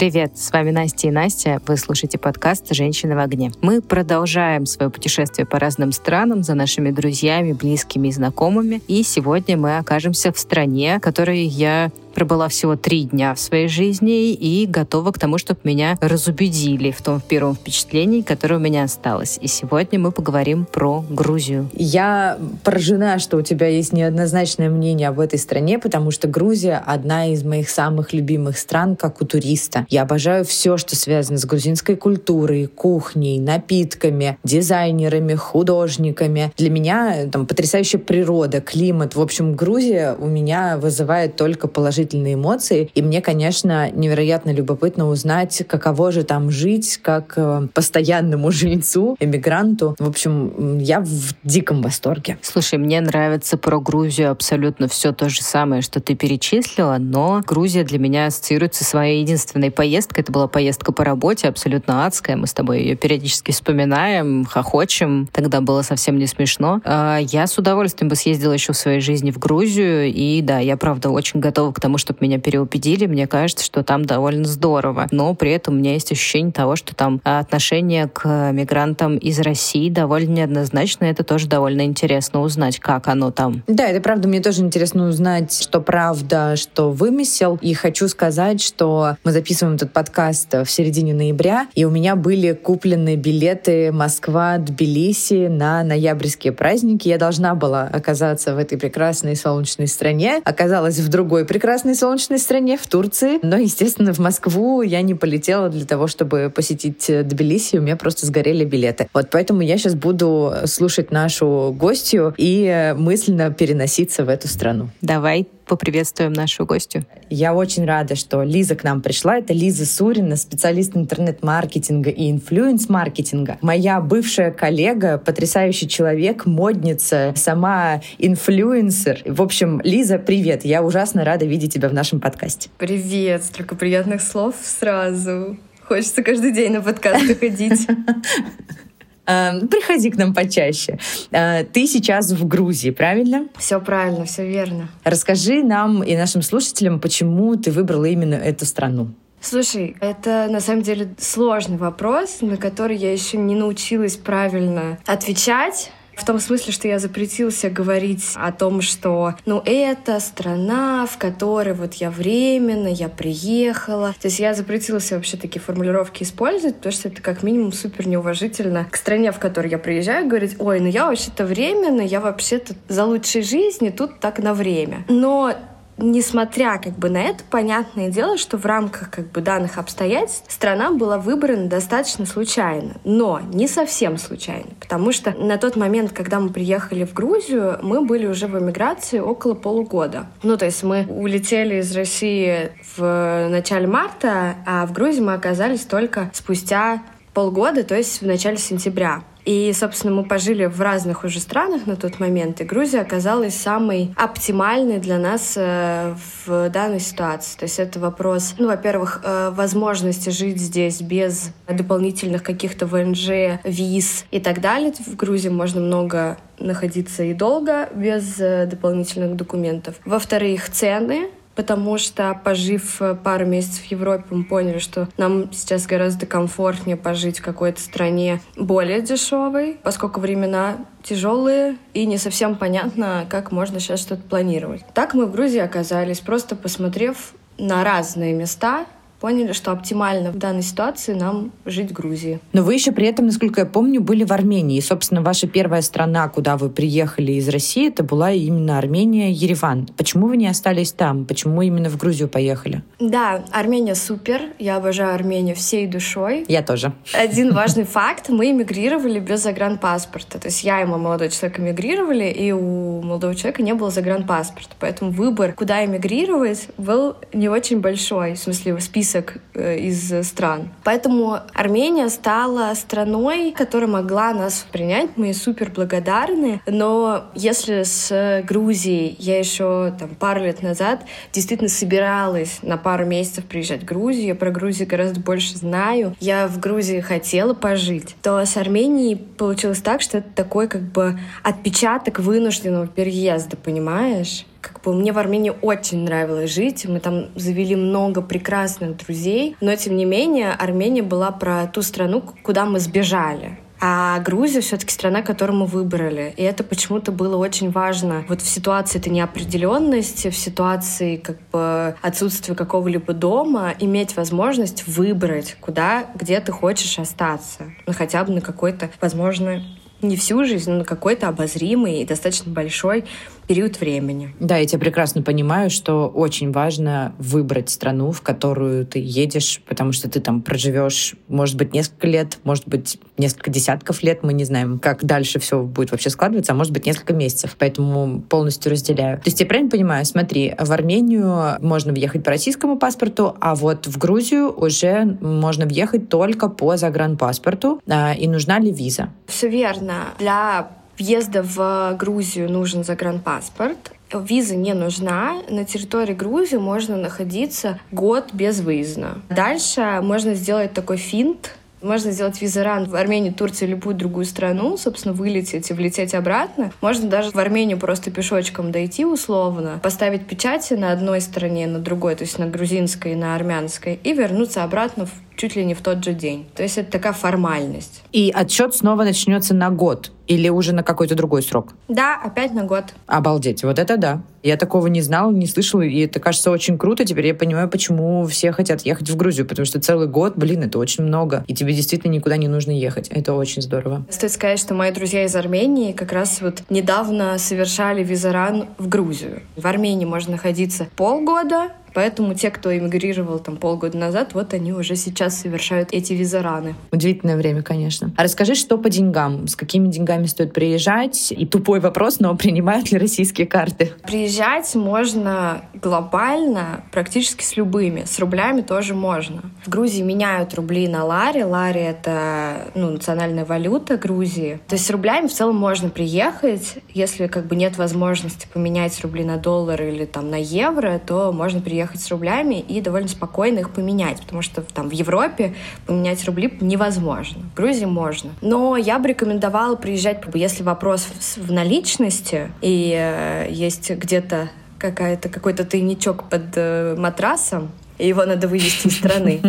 Привет, 0.00 0.38
с 0.38 0.50
вами 0.50 0.70
Настя 0.70 1.08
и 1.08 1.10
Настя. 1.10 1.60
Вы 1.66 1.76
слушаете 1.76 2.16
подкаст 2.16 2.72
«Женщины 2.74 3.14
в 3.14 3.18
огне». 3.18 3.52
Мы 3.60 3.82
продолжаем 3.82 4.64
свое 4.64 4.90
путешествие 4.90 5.44
по 5.44 5.58
разным 5.58 5.92
странам 5.92 6.42
за 6.42 6.54
нашими 6.54 6.90
друзьями, 6.90 7.52
близкими 7.52 8.08
и 8.08 8.12
знакомыми. 8.12 8.80
И 8.88 9.02
сегодня 9.02 9.58
мы 9.58 9.76
окажемся 9.76 10.32
в 10.32 10.38
стране, 10.38 11.00
которой 11.00 11.42
я 11.42 11.90
пробыла 12.10 12.48
всего 12.48 12.76
три 12.76 13.04
дня 13.04 13.34
в 13.34 13.40
своей 13.40 13.68
жизни 13.68 14.32
и 14.32 14.66
готова 14.66 15.12
к 15.12 15.18
тому, 15.18 15.38
чтобы 15.38 15.60
меня 15.64 15.96
разубедили 16.00 16.90
в 16.90 17.00
том 17.02 17.20
первом 17.20 17.54
впечатлении, 17.54 18.22
которое 18.22 18.56
у 18.56 18.60
меня 18.60 18.84
осталось. 18.84 19.38
И 19.40 19.46
сегодня 19.46 19.98
мы 19.98 20.12
поговорим 20.12 20.64
про 20.64 21.04
Грузию. 21.08 21.70
Я 21.72 22.38
поражена, 22.64 23.18
что 23.18 23.36
у 23.36 23.42
тебя 23.42 23.68
есть 23.68 23.92
неоднозначное 23.92 24.68
мнение 24.68 25.08
об 25.08 25.20
этой 25.20 25.38
стране, 25.38 25.78
потому 25.78 26.10
что 26.10 26.28
Грузия 26.28 26.82
одна 26.84 27.26
из 27.26 27.44
моих 27.44 27.70
самых 27.70 28.12
любимых 28.12 28.58
стран, 28.58 28.96
как 28.96 29.22
у 29.22 29.24
туриста. 29.24 29.86
Я 29.88 30.02
обожаю 30.02 30.44
все, 30.44 30.76
что 30.76 30.96
связано 30.96 31.38
с 31.38 31.44
грузинской 31.44 31.96
культурой, 31.96 32.66
кухней, 32.66 33.38
напитками, 33.38 34.38
дизайнерами, 34.44 35.34
художниками. 35.34 36.52
Для 36.56 36.70
меня 36.70 37.26
там 37.30 37.46
потрясающая 37.46 38.00
природа, 38.00 38.60
климат. 38.60 39.14
В 39.14 39.20
общем, 39.20 39.54
Грузия 39.54 40.16
у 40.18 40.26
меня 40.26 40.78
вызывает 40.78 41.36
только 41.36 41.68
положительные 41.68 41.99
положительные 42.00 42.34
эмоции. 42.34 42.90
И 42.94 43.02
мне, 43.02 43.20
конечно, 43.20 43.90
невероятно 43.90 44.50
любопытно 44.50 45.08
узнать, 45.08 45.62
каково 45.68 46.12
же 46.12 46.24
там 46.24 46.50
жить 46.50 46.98
как 47.02 47.34
э, 47.36 47.68
постоянному 47.74 48.50
жильцу, 48.50 49.16
эмигранту. 49.20 49.94
В 49.98 50.08
общем, 50.08 50.78
я 50.78 51.00
в 51.00 51.34
диком 51.44 51.82
восторге. 51.82 52.38
Слушай, 52.42 52.78
мне 52.78 53.00
нравится 53.00 53.56
про 53.56 53.80
Грузию 53.80 54.30
абсолютно 54.30 54.88
все 54.88 55.12
то 55.12 55.28
же 55.28 55.42
самое, 55.42 55.82
что 55.82 56.00
ты 56.00 56.14
перечислила, 56.14 56.96
но 56.98 57.42
Грузия 57.46 57.84
для 57.84 57.98
меня 57.98 58.26
ассоциируется 58.26 58.84
своей 58.84 59.22
единственной 59.22 59.70
поездкой. 59.70 60.22
Это 60.22 60.32
была 60.32 60.46
поездка 60.48 60.92
по 60.92 61.04
работе, 61.04 61.48
абсолютно 61.48 62.06
адская. 62.06 62.36
Мы 62.36 62.46
с 62.46 62.54
тобой 62.54 62.80
ее 62.80 62.96
периодически 62.96 63.52
вспоминаем, 63.52 64.44
хохочем. 64.44 65.28
Тогда 65.32 65.60
было 65.60 65.82
совсем 65.82 66.18
не 66.18 66.26
смешно. 66.26 66.80
А, 66.84 67.18
я 67.18 67.46
с 67.46 67.58
удовольствием 67.58 68.08
бы 68.08 68.16
съездила 68.16 68.52
еще 68.52 68.72
в 68.72 68.76
своей 68.76 69.00
жизни 69.00 69.30
в 69.30 69.38
Грузию. 69.38 70.06
И 70.06 70.40
да, 70.42 70.58
я 70.58 70.76
правда 70.76 71.10
очень 71.10 71.40
готова 71.40 71.72
к 71.72 71.80
тому, 71.80 71.89
тому, 71.90 71.98
чтобы 71.98 72.18
меня 72.20 72.38
переубедили, 72.38 73.06
мне 73.06 73.26
кажется, 73.26 73.64
что 73.64 73.82
там 73.82 74.04
довольно 74.04 74.44
здорово. 74.44 75.08
Но 75.10 75.34
при 75.34 75.50
этом 75.50 75.74
у 75.74 75.78
меня 75.78 75.94
есть 75.94 76.12
ощущение 76.12 76.52
того, 76.52 76.76
что 76.76 76.94
там 76.94 77.20
отношение 77.24 78.06
к 78.06 78.52
мигрантам 78.52 79.16
из 79.16 79.40
России 79.40 79.90
довольно 79.90 80.34
неоднозначно. 80.34 81.06
Это 81.06 81.24
тоже 81.24 81.48
довольно 81.48 81.82
интересно 81.82 82.42
узнать, 82.42 82.78
как 82.78 83.08
оно 83.08 83.32
там. 83.32 83.64
Да, 83.66 83.88
это 83.88 84.00
правда. 84.00 84.28
Мне 84.28 84.40
тоже 84.40 84.60
интересно 84.60 85.08
узнать, 85.08 85.52
что 85.52 85.80
правда, 85.80 86.54
что 86.54 86.92
вымысел. 86.92 87.58
И 87.60 87.74
хочу 87.74 88.06
сказать, 88.06 88.62
что 88.62 89.16
мы 89.24 89.32
записываем 89.32 89.74
этот 89.74 89.92
подкаст 89.92 90.52
в 90.52 90.66
середине 90.70 91.12
ноября, 91.12 91.66
и 91.74 91.84
у 91.84 91.90
меня 91.90 92.14
были 92.14 92.52
куплены 92.52 93.16
билеты 93.16 93.90
Москва-Тбилиси 93.90 95.48
на 95.48 95.82
ноябрьские 95.82 96.52
праздники. 96.52 97.08
Я 97.08 97.18
должна 97.18 97.56
была 97.56 97.82
оказаться 97.82 98.54
в 98.54 98.58
этой 98.58 98.78
прекрасной 98.78 99.34
солнечной 99.34 99.88
стране. 99.88 100.40
Оказалась 100.44 101.00
в 101.00 101.08
другой 101.08 101.44
прекрасной 101.44 101.79
прекрасной 101.80 101.94
солнечной 101.94 102.38
стране, 102.38 102.76
в 102.76 102.86
Турции. 102.86 103.38
Но, 103.42 103.56
естественно, 103.56 104.12
в 104.12 104.18
Москву 104.18 104.82
я 104.82 105.00
не 105.00 105.14
полетела 105.14 105.70
для 105.70 105.86
того, 105.86 106.08
чтобы 106.08 106.52
посетить 106.54 107.06
Тбилиси. 107.08 107.76
У 107.76 107.80
меня 107.80 107.96
просто 107.96 108.26
сгорели 108.26 108.64
билеты. 108.64 109.08
Вот 109.14 109.28
поэтому 109.30 109.62
я 109.62 109.78
сейчас 109.78 109.94
буду 109.94 110.52
слушать 110.66 111.10
нашу 111.10 111.74
гостью 111.78 112.34
и 112.36 112.94
мысленно 112.98 113.50
переноситься 113.50 114.24
в 114.24 114.28
эту 114.28 114.46
страну. 114.48 114.90
Давай 115.00 115.48
поприветствуем 115.70 116.32
нашу 116.32 116.66
гостью. 116.66 117.06
Я 117.30 117.54
очень 117.54 117.84
рада, 117.84 118.16
что 118.16 118.42
Лиза 118.42 118.74
к 118.74 118.82
нам 118.82 119.00
пришла. 119.00 119.38
Это 119.38 119.52
Лиза 119.52 119.86
Сурина, 119.86 120.34
специалист 120.34 120.96
интернет-маркетинга 120.96 122.10
и 122.10 122.28
инфлюенс-маркетинга. 122.32 123.58
Моя 123.60 124.00
бывшая 124.00 124.50
коллега, 124.50 125.16
потрясающий 125.16 125.88
человек, 125.88 126.44
модница, 126.44 127.32
сама 127.36 128.02
инфлюенсер. 128.18 129.22
В 129.24 129.40
общем, 129.40 129.80
Лиза, 129.84 130.18
привет. 130.18 130.64
Я 130.64 130.82
ужасно 130.82 131.24
рада 131.24 131.46
видеть 131.46 131.72
тебя 131.72 131.88
в 131.88 131.94
нашем 131.94 132.20
подкасте. 132.20 132.68
Привет. 132.76 133.44
Столько 133.44 133.76
приятных 133.76 134.22
слов 134.22 134.56
сразу. 134.60 135.56
Хочется 135.82 136.24
каждый 136.24 136.52
день 136.52 136.72
на 136.72 136.80
подкасты 136.80 137.36
ходить. 137.36 137.86
Эм, 139.26 139.68
приходи 139.68 140.10
к 140.10 140.16
нам 140.16 140.34
почаще. 140.34 140.98
Э, 141.30 141.64
ты 141.64 141.86
сейчас 141.86 142.32
в 142.32 142.46
Грузии, 142.46 142.90
правильно? 142.90 143.48
Все 143.56 143.80
правильно, 143.80 144.24
все 144.24 144.46
верно. 144.46 144.88
Расскажи 145.04 145.62
нам 145.62 146.02
и 146.02 146.16
нашим 146.16 146.42
слушателям, 146.42 147.00
почему 147.00 147.54
ты 147.56 147.70
выбрала 147.70 148.06
именно 148.06 148.34
эту 148.34 148.64
страну. 148.64 149.08
Слушай, 149.40 149.96
это 150.00 150.48
на 150.50 150.60
самом 150.60 150.82
деле 150.82 151.14
сложный 151.18 151.78
вопрос, 151.78 152.38
на 152.42 152.58
который 152.58 152.96
я 152.96 153.12
еще 153.12 153.38
не 153.38 153.54
научилась 153.54 154.16
правильно 154.16 154.98
отвечать. 155.06 155.92
В 156.20 156.24
том 156.26 156.38
смысле, 156.38 156.70
что 156.74 156.86
я 156.86 156.98
запретился 156.98 157.70
говорить 157.70 158.32
о 158.34 158.52
том, 158.52 158.82
что 158.82 159.36
ну 159.46 159.62
это 159.64 160.20
страна, 160.20 161.06
в 161.06 161.16
которой 161.16 161.72
вот 161.72 161.94
я 161.94 162.10
временно, 162.10 162.88
я 162.88 163.08
приехала. 163.08 164.14
То 164.20 164.28
есть 164.28 164.38
я 164.38 164.52
запретился 164.52 165.14
вообще 165.14 165.38
такие 165.38 165.62
формулировки 165.62 166.22
использовать, 166.22 166.76
потому 166.76 166.92
что 166.92 167.08
это 167.08 167.22
как 167.22 167.42
минимум 167.42 167.72
супер 167.72 168.06
неуважительно 168.06 168.86
к 168.90 168.96
стране, 168.96 169.32
в 169.32 169.38
которой 169.38 169.70
я 169.70 169.78
приезжаю, 169.78 170.28
говорить, 170.28 170.56
ой, 170.58 170.80
ну 170.80 170.88
я 170.88 171.06
вообще-то 171.06 171.46
временно, 171.46 172.02
я 172.02 172.20
вообще-то 172.20 172.74
за 172.88 173.06
лучшей 173.06 173.40
жизни 173.40 173.88
тут 173.88 174.20
так 174.20 174.40
на 174.40 174.52
время. 174.52 175.06
Но 175.08 175.54
несмотря 176.00 176.78
как 176.78 176.98
бы 176.98 177.10
на 177.10 177.22
это, 177.22 177.44
понятное 177.48 178.10
дело, 178.10 178.36
что 178.36 178.56
в 178.56 178.66
рамках 178.66 179.10
как 179.10 179.30
бы 179.30 179.40
данных 179.40 179.78
обстоятельств 179.78 180.50
страна 180.50 180.90
была 180.90 181.18
выбрана 181.18 181.66
достаточно 181.68 182.26
случайно, 182.26 182.96
но 183.04 183.40
не 183.52 183.68
совсем 183.68 184.18
случайно, 184.18 184.70
потому 184.80 185.12
что 185.12 185.32
на 185.32 185.58
тот 185.58 185.76
момент, 185.76 186.12
когда 186.12 186.40
мы 186.40 186.50
приехали 186.50 187.04
в 187.04 187.12
Грузию, 187.12 187.78
мы 187.82 188.04
были 188.04 188.26
уже 188.26 188.46
в 188.46 188.58
эмиграции 188.58 189.18
около 189.18 189.54
полугода. 189.54 190.26
Ну, 190.42 190.56
то 190.56 190.66
есть 190.66 190.82
мы 190.82 191.06
улетели 191.08 191.76
из 191.76 191.94
России 191.94 192.70
в 192.96 193.48
начале 193.50 193.86
марта, 193.86 194.56
а 194.66 194.86
в 194.86 194.92
Грузии 194.92 195.20
мы 195.20 195.34
оказались 195.34 195.82
только 195.82 196.30
спустя 196.32 197.02
полгода, 197.34 197.84
то 197.84 197.96
есть 197.96 198.22
в 198.22 198.26
начале 198.26 198.56
сентября. 198.56 199.22
И, 199.44 199.72
собственно, 199.74 200.14
мы 200.14 200.24
пожили 200.24 200.66
в 200.66 200.80
разных 200.80 201.24
уже 201.24 201.40
странах 201.40 201.86
на 201.86 201.96
тот 201.96 202.20
момент, 202.20 202.60
и 202.60 202.64
Грузия 202.64 203.00
оказалась 203.00 203.54
самой 203.54 204.14
оптимальной 204.16 204.98
для 204.98 205.18
нас 205.18 205.54
э, 205.56 206.14
в 206.46 206.70
данной 206.70 207.00
ситуации. 207.00 207.58
То 207.58 207.64
есть 207.64 207.78
это 207.78 207.98
вопрос, 208.00 208.54
ну, 208.58 208.68
во-первых, 208.68 209.22
э, 209.24 209.50
возможности 209.50 210.30
жить 210.30 210.58
здесь 210.58 211.00
без 211.00 211.50
дополнительных 211.68 212.42
каких-то 212.42 212.86
ВНЖ, 212.86 213.60
виз 213.64 214.24
и 214.30 214.40
так 214.40 214.60
далее. 214.60 214.92
В 214.92 215.16
Грузии 215.16 215.48
можно 215.48 215.80
много 215.80 216.38
находиться 216.58 217.22
и 217.22 217.34
долго 217.34 217.88
без 217.94 218.38
э, 218.38 218.66
дополнительных 218.66 219.36
документов. 219.36 219.96
Во-вторых, 220.04 220.70
цены 220.70 221.30
потому 221.54 221.98
что, 221.98 222.40
пожив 222.42 223.00
э, 223.02 223.14
пару 223.14 223.46
месяцев 223.46 223.84
в 223.84 223.90
Европе, 223.90 224.24
мы 224.30 224.44
поняли, 224.44 224.78
что 224.78 225.08
нам 225.16 225.52
сейчас 225.52 225.86
гораздо 225.86 226.26
комфортнее 226.26 226.96
пожить 226.96 227.40
в 227.40 227.42
какой-то 227.42 227.80
стране 227.80 228.40
более 228.56 229.02
дешевой, 229.02 229.78
поскольку 229.82 230.20
времена 230.20 230.78
тяжелые 231.02 231.76
и 231.94 232.06
не 232.06 232.18
совсем 232.18 232.56
понятно, 232.56 233.26
как 233.28 233.52
можно 233.52 233.80
сейчас 233.80 234.00
что-то 234.00 234.22
планировать. 234.22 234.84
Так 234.94 235.14
мы 235.14 235.26
в 235.26 235.32
Грузии 235.32 235.60
оказались, 235.60 236.20
просто 236.20 236.56
посмотрев 236.56 237.34
на 237.58 237.84
разные 237.84 238.32
места, 238.32 238.86
поняли, 239.20 239.52
что 239.52 239.70
оптимально 239.70 240.32
в 240.32 240.38
данной 240.38 240.62
ситуации 240.62 241.12
нам 241.12 241.52
жить 241.66 241.90
в 241.90 241.92
Грузии. 241.92 242.40
Но 242.52 242.62
вы 242.62 242.74
еще 242.74 242.90
при 242.90 243.06
этом, 243.06 243.26
насколько 243.26 243.60
я 243.60 243.66
помню, 243.66 244.00
были 244.00 244.24
в 244.24 244.32
Армении. 244.32 244.78
И, 244.78 244.80
собственно, 244.80 245.20
ваша 245.20 245.46
первая 245.46 245.82
страна, 245.82 246.28
куда 246.28 246.56
вы 246.56 246.70
приехали 246.70 247.32
из 247.32 247.48
России, 247.48 247.88
это 247.88 248.02
была 248.02 248.32
именно 248.32 248.78
Армения, 248.78 249.30
Ереван. 249.30 249.88
Почему 249.96 250.26
вы 250.26 250.38
не 250.38 250.48
остались 250.48 250.92
там? 250.92 251.26
Почему 251.26 251.60
именно 251.62 251.90
в 251.90 251.98
Грузию 251.98 252.28
поехали? 252.28 252.82
Да, 252.98 253.44
Армения 253.52 253.94
супер. 253.94 254.40
Я 254.58 254.76
обожаю 254.76 255.14
Армению 255.14 255.54
всей 255.54 255.86
душой. 255.86 256.44
Я 256.48 256.62
тоже. 256.62 256.92
Один 257.12 257.52
важный 257.52 257.84
факт. 257.84 258.30
Мы 258.30 258.50
эмигрировали 258.50 259.20
без 259.20 259.42
загранпаспорта. 259.42 260.38
То 260.38 260.48
есть 260.48 260.64
я 260.64 260.80
и 260.80 260.84
мой 260.86 260.98
молодой 260.98 261.28
человек 261.28 261.60
эмигрировали, 261.60 262.30
и 262.30 262.52
у 262.52 263.02
молодого 263.02 263.34
человека 263.34 263.62
не 263.62 263.74
было 263.74 263.90
загранпаспорта. 263.90 264.74
Поэтому 264.80 265.10
выбор, 265.10 265.52
куда 265.52 265.84
эмигрировать, 265.84 266.68
был 266.78 267.16
не 267.34 267.48
очень 267.50 267.80
большой. 267.80 268.34
В 268.34 268.38
смысле, 268.38 268.80
список 268.80 269.09
список 269.10 269.38
э, 269.54 269.78
из 269.78 270.26
стран. 270.26 270.70
Поэтому 270.84 271.38
Армения 271.54 272.08
стала 272.08 272.72
страной, 272.74 273.52
которая 273.52 273.90
могла 273.90 274.32
нас 274.32 274.66
принять. 274.70 275.10
Мы 275.16 275.34
супер 275.34 275.70
благодарны. 275.70 276.60
Но 276.66 277.24
если 277.34 277.82
с 277.82 278.42
Грузией 278.46 279.16
я 279.18 279.38
еще 279.38 279.92
там, 279.98 280.10
пару 280.10 280.40
лет 280.40 280.62
назад 280.62 281.02
действительно 281.32 281.68
собиралась 281.68 282.60
на 282.62 282.76
пару 282.76 283.04
месяцев 283.04 283.44
приезжать 283.44 283.82
в 283.82 283.84
Грузию, 283.84 284.26
я 284.26 284.34
про 284.34 284.50
Грузию 284.50 284.88
гораздо 284.88 285.20
больше 285.20 285.56
знаю, 285.56 286.14
я 286.20 286.46
в 286.46 286.60
Грузии 286.60 287.00
хотела 287.00 287.54
пожить, 287.54 288.14
то 288.22 288.44
с 288.44 288.56
Арменией 288.56 289.16
получилось 289.16 289.80
так, 289.80 290.00
что 290.00 290.18
это 290.18 290.28
такой 290.34 290.68
как 290.68 290.82
бы 290.82 291.18
отпечаток 291.42 292.20
вынужденного 292.20 292.86
переезда, 292.86 293.56
понимаешь? 293.56 294.46
Как 294.60 294.82
бы 294.82 294.94
мне 294.94 295.12
в 295.12 295.18
Армении 295.18 295.52
очень 295.62 296.04
нравилось 296.04 296.52
жить, 296.52 296.86
мы 296.86 297.00
там 297.00 297.28
завели 297.34 297.76
много 297.76 298.22
прекрасных 298.22 298.96
друзей, 298.96 299.56
но 299.60 299.74
тем 299.76 299.96
не 299.96 300.04
менее 300.04 300.52
Армения 300.52 301.02
была 301.02 301.30
про 301.30 301.66
ту 301.66 301.82
страну, 301.82 302.22
куда 302.42 302.66
мы 302.66 302.80
сбежали. 302.80 303.58
А 303.82 304.18
Грузия 304.18 304.60
все-таки 304.60 304.92
страна, 304.92 305.22
которую 305.22 305.60
мы 305.60 305.66
выбрали. 305.66 306.34
И 306.36 306.42
это 306.42 306.62
почему-то 306.62 307.12
было 307.12 307.36
очень 307.36 307.70
важно. 307.70 308.26
Вот 308.28 308.42
в 308.42 308.46
ситуации 308.46 308.98
этой 308.98 309.08
неопределенности, 309.08 310.28
в 310.28 310.36
ситуации 310.36 311.16
как 311.16 311.38
бы 311.50 311.96
отсутствия 312.02 312.54
какого-либо 312.54 313.14
дома, 313.14 313.74
иметь 313.78 314.16
возможность 314.16 314.86
выбрать, 314.86 315.56
куда, 315.60 316.04
где 316.14 316.40
ты 316.40 316.52
хочешь 316.52 316.98
остаться. 316.98 317.72
Ну, 317.86 317.94
хотя 317.94 318.22
бы 318.24 318.34
на 318.34 318.42
какой-то, 318.42 318.90
возможно, 319.00 319.62
не 320.02 320.16
всю 320.16 320.44
жизнь, 320.44 320.70
но 320.70 320.78
на 320.78 320.84
какой-то 320.84 321.28
обозримый 321.28 322.00
и 322.00 322.06
достаточно 322.06 322.52
большой 322.52 323.04
период 323.50 323.80
времени. 323.80 324.32
Да, 324.38 324.58
я 324.58 324.64
тебя 324.64 324.78
прекрасно 324.78 325.22
понимаю, 325.22 325.70
что 325.70 326.06
очень 326.06 326.52
важно 326.52 327.16
выбрать 327.18 327.68
страну, 327.68 328.12
в 328.12 328.22
которую 328.22 328.86
ты 328.86 329.00
едешь, 329.02 329.60
потому 329.66 329.90
что 329.90 330.08
ты 330.08 330.20
там 330.20 330.40
проживешь, 330.40 331.16
может 331.26 331.56
быть, 331.56 331.72
несколько 331.72 332.06
лет, 332.06 332.38
может 332.44 332.68
быть, 332.68 333.00
несколько 333.18 333.50
десятков 333.50 334.04
лет, 334.04 334.22
мы 334.22 334.34
не 334.34 334.44
знаем, 334.44 334.78
как 334.78 335.04
дальше 335.04 335.40
все 335.40 335.64
будет 335.64 335.90
вообще 335.90 336.10
складываться, 336.10 336.52
а 336.52 336.54
может 336.54 336.72
быть, 336.72 336.86
несколько 336.86 337.12
месяцев, 337.12 337.56
поэтому 337.58 338.20
полностью 338.20 338.70
разделяю. 338.70 339.16
То 339.16 339.24
есть 339.26 339.40
я 339.40 339.46
правильно 339.46 339.68
понимаю, 339.68 340.04
смотри, 340.04 340.54
в 340.56 340.70
Армению 340.70 341.56
можно 341.60 341.92
въехать 341.92 342.22
по 342.22 342.30
российскому 342.30 342.78
паспорту, 342.78 343.34
а 343.40 343.56
вот 343.56 343.88
в 343.88 343.98
Грузию 343.98 344.52
уже 344.56 345.18
можно 345.20 345.66
въехать 345.66 346.08
только 346.08 346.48
по 346.48 346.76
загранпаспорту, 346.76 347.82
а, 347.88 348.14
и 348.14 348.28
нужна 348.28 348.60
ли 348.60 348.70
виза? 348.70 349.08
Все 349.26 349.48
верно. 349.48 350.04
Для 350.20 350.70
въезда 351.00 351.42
в 351.42 351.96
Грузию 351.98 352.50
нужен 352.50 352.84
загранпаспорт. 352.84 353.92
Виза 354.12 354.56
не 354.56 354.74
нужна. 354.74 355.36
На 355.48 355.64
территории 355.64 356.14
Грузии 356.14 356.56
можно 356.56 356.96
находиться 356.96 357.78
год 357.90 358.30
без 358.32 358.60
выезда. 358.60 359.18
Дальше 359.28 360.00
можно 360.02 360.34
сделать 360.34 360.72
такой 360.74 360.96
финт, 360.96 361.54
можно 361.82 362.10
сделать 362.10 362.42
визаран 362.42 362.84
в 362.84 362.94
Армению, 362.94 363.32
Турцию, 363.32 363.70
любую 363.70 363.94
другую 363.96 364.26
страну, 364.26 364.76
собственно, 364.76 365.14
вылететь 365.14 365.70
и 365.70 365.74
влететь 365.74 366.14
обратно. 366.14 366.72
Можно 366.82 367.08
даже 367.08 367.30
в 367.30 367.36
Армению 367.36 367.78
просто 367.78 368.10
пешочком 368.10 368.70
дойти 368.70 369.06
условно, 369.06 369.80
поставить 369.82 370.26
печати 370.26 370.74
на 370.74 370.92
одной 370.92 371.22
стороне, 371.22 371.66
на 371.66 371.78
другой, 371.78 372.16
то 372.16 372.24
есть 372.24 372.38
на 372.38 372.46
грузинской 372.46 373.12
и 373.12 373.16
на 373.16 373.34
армянской, 373.34 373.98
и 374.02 374.12
вернуться 374.12 374.62
обратно 374.62 375.06
в 375.06 375.12
чуть 375.40 375.56
ли 375.56 375.64
не 375.64 375.72
в 375.72 375.80
тот 375.80 376.04
же 376.04 376.12
день. 376.12 376.46
То 376.54 376.62
есть 376.62 376.76
это 376.76 376.92
такая 376.92 377.14
формальность. 377.14 378.02
И 378.12 378.30
отсчет 378.34 378.74
снова 378.74 379.04
начнется 379.04 379.54
на 379.54 379.70
год 379.70 380.12
или 380.26 380.50
уже 380.50 380.74
на 380.74 380.82
какой-то 380.82 381.14
другой 381.14 381.42
срок? 381.42 381.72
Да, 381.88 382.20
опять 382.22 382.52
на 382.52 382.64
год. 382.64 382.84
Обалдеть, 383.06 383.64
вот 383.64 383.78
это 383.78 383.96
да. 383.96 384.22
Я 384.42 384.56
такого 384.56 384.86
не 384.86 385.00
знала, 385.00 385.32
не 385.32 385.46
слышала, 385.46 385.80
и 385.80 386.00
это 386.00 386.20
кажется 386.20 386.50
очень 386.50 386.76
круто. 386.78 387.04
Теперь 387.04 387.28
я 387.28 387.34
понимаю, 387.34 387.68
почему 387.68 388.24
все 388.26 388.52
хотят 388.52 388.82
ехать 388.82 389.08
в 389.08 389.16
Грузию, 389.16 389.46
потому 389.46 389.64
что 389.64 389.80
целый 389.80 390.08
год, 390.08 390.34
блин, 390.36 390.62
это 390.62 390.78
очень 390.78 391.04
много, 391.04 391.42
и 391.48 391.54
тебе 391.54 391.72
действительно 391.72 392.12
никуда 392.12 392.36
не 392.36 392.48
нужно 392.48 392.70
ехать. 392.70 393.08
Это 393.08 393.32
очень 393.34 393.62
здорово. 393.62 394.04
Стоит 394.10 394.32
сказать, 394.32 394.58
что 394.58 394.74
мои 394.74 394.92
друзья 394.92 395.24
из 395.24 395.34
Армении 395.34 395.92
как 395.92 396.12
раз 396.12 396.40
вот 396.42 396.62
недавно 396.68 397.38
совершали 397.38 398.04
визаран 398.04 398.66
в 398.78 398.88
Грузию. 398.88 399.42
В 399.56 399.66
Армении 399.66 400.04
можно 400.04 400.32
находиться 400.32 400.86
полгода, 400.96 401.70
Поэтому 401.94 402.34
те, 402.34 402.50
кто 402.50 402.76
эмигрировал 402.76 403.38
там 403.38 403.56
полгода 403.56 403.96
назад, 403.98 404.34
вот 404.34 404.54
они 404.54 404.72
уже 404.72 404.96
сейчас 404.96 405.38
совершают 405.38 405.90
эти 405.92 406.12
визараны. 406.12 406.74
Удивительное 406.92 407.36
время, 407.36 407.62
конечно. 407.62 408.12
А 408.16 408.22
расскажи, 408.22 408.54
что 408.54 408.78
по 408.78 408.88
деньгам? 408.88 409.46
С 409.48 409.56
какими 409.56 409.88
деньгами 409.88 410.26
стоит 410.26 410.52
приезжать? 410.52 411.32
И 411.32 411.46
тупой 411.46 411.80
вопрос, 411.80 412.20
но 412.20 412.34
принимают 412.36 412.90
ли 412.92 412.98
российские 412.98 413.46
карты? 413.46 413.92
Приезжать 414.06 414.74
можно 414.74 415.62
глобально 415.74 416.84
практически 416.92 417.42
с 417.42 417.56
любыми. 417.56 418.04
С 418.04 418.18
рублями 418.18 418.60
тоже 418.60 418.94
можно. 418.94 419.42
В 419.64 419.68
Грузии 419.68 420.02
меняют 420.02 420.54
рубли 420.54 420.88
на 420.88 421.04
лари. 421.04 421.42
Лари— 421.42 421.80
это 421.82 422.70
ну, 422.74 422.90
национальная 422.90 423.44
валюта 423.44 423.96
Грузии. 423.96 424.60
То 424.68 424.74
есть 424.74 424.86
с 424.86 424.90
рублями 424.90 425.26
в 425.26 425.32
целом 425.32 425.56
можно 425.56 425.88
приехать. 425.88 426.78
Если 426.92 427.26
как 427.26 427.46
бы 427.46 427.56
нет 427.56 427.78
возможности 427.78 428.46
поменять 428.52 429.00
рубли 429.02 429.24
на 429.24 429.36
доллары 429.36 429.92
или 429.92 430.04
там 430.04 430.30
на 430.30 430.40
евро, 430.40 431.00
то 431.04 431.32
можно 431.32 431.60
приехать 431.60 431.79
приехать 431.80 432.02
с 432.02 432.10
рублями 432.10 432.60
и 432.60 432.82
довольно 432.82 433.08
спокойно 433.08 433.60
их 433.60 433.70
поменять, 433.70 434.20
потому 434.20 434.42
что 434.42 434.60
там 434.60 434.90
в 434.90 434.92
Европе 434.92 435.54
поменять 435.86 436.22
рубли 436.26 436.52
невозможно. 436.60 437.42
В 437.52 437.56
Грузии 437.56 437.86
можно. 437.86 438.32
Но 438.42 438.76
я 438.76 438.98
бы 438.98 439.08
рекомендовала 439.08 439.76
приезжать, 439.76 440.22
если 440.34 440.62
вопрос 440.62 441.08
в 441.36 441.50
наличности 441.50 442.50
и 442.60 442.94
э, 442.94 443.46
есть 443.50 443.90
где-то 443.90 444.50
какая-то 444.78 445.30
какой-то 445.30 445.64
тайничок 445.64 446.28
под 446.28 446.42
э, 446.56 446.96
матрасом, 446.98 447.70
и 448.00 448.08
его 448.08 448.24
надо 448.24 448.48
вывести 448.48 448.88
из 448.88 448.96
страны, 448.96 449.40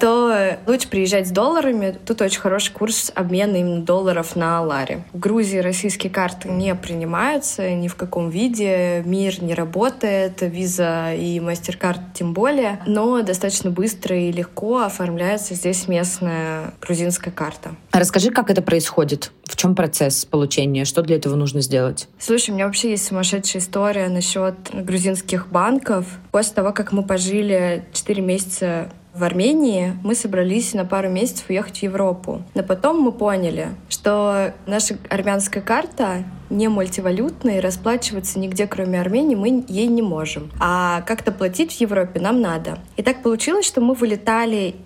то 0.00 0.58
лучше 0.66 0.88
приезжать 0.88 1.28
с 1.28 1.30
долларами. 1.30 1.96
Тут 2.06 2.22
очень 2.22 2.40
хороший 2.40 2.72
курс 2.72 3.10
обмена 3.14 3.56
именно 3.56 3.82
долларов 3.82 4.36
на 4.36 4.62
лари. 4.62 5.02
В 5.12 5.18
Грузии 5.18 5.58
российские 5.58 6.10
карты 6.10 6.48
не 6.48 6.74
принимаются 6.74 7.70
ни 7.70 7.88
в 7.88 7.96
каком 7.96 8.30
виде. 8.30 9.02
Мир 9.04 9.42
не 9.42 9.54
работает, 9.54 10.42
виза 10.42 11.14
и 11.14 11.40
мастер-карт 11.40 12.00
тем 12.14 12.32
более. 12.32 12.80
Но 12.86 13.22
достаточно 13.22 13.70
быстро 13.70 14.16
и 14.16 14.30
легко 14.30 14.82
оформляется 14.82 15.54
здесь 15.54 15.88
местная 15.88 16.72
грузинская 16.80 17.32
карта. 17.32 17.74
А 17.90 17.98
расскажи, 17.98 18.30
как 18.30 18.50
это 18.50 18.62
происходит? 18.62 19.32
В 19.44 19.56
чем 19.56 19.74
процесс 19.74 20.24
получения? 20.24 20.84
Что 20.84 21.02
для 21.02 21.16
этого 21.16 21.34
нужно 21.34 21.60
сделать? 21.60 22.08
Слушай, 22.18 22.50
у 22.50 22.54
меня 22.54 22.66
вообще 22.66 22.90
есть 22.90 23.06
сумасшедшая 23.06 23.60
история 23.60 24.08
насчет 24.08 24.54
грузинских 24.72 25.48
банков. 25.48 26.06
После 26.30 26.54
того, 26.54 26.72
как 26.72 26.92
мы 26.92 27.02
пожили 27.02 27.79
4 27.92 28.22
месяца 28.22 28.90
в 29.14 29.24
Армении, 29.24 29.96
мы 30.04 30.14
собрались 30.14 30.72
на 30.72 30.84
пару 30.84 31.08
месяцев 31.08 31.46
уехать 31.48 31.78
в 31.78 31.82
Европу. 31.82 32.42
Но 32.54 32.62
потом 32.62 33.00
мы 33.00 33.12
поняли, 33.12 33.68
что 33.88 34.54
наша 34.66 34.98
армянская 35.08 35.62
карта 35.62 36.24
не 36.48 36.68
мультивалютная, 36.68 37.58
и 37.58 37.60
расплачиваться 37.60 38.38
нигде, 38.38 38.66
кроме 38.66 39.00
Армении, 39.00 39.34
мы 39.34 39.64
ей 39.68 39.86
не 39.86 40.02
можем. 40.02 40.50
А 40.60 41.02
как-то 41.02 41.32
платить 41.32 41.72
в 41.76 41.80
Европе 41.80 42.20
нам 42.20 42.40
надо. 42.40 42.78
И 42.96 43.02
так 43.02 43.22
получилось, 43.22 43.66
что 43.66 43.80
мы 43.80 43.94
вылетали 43.94 44.76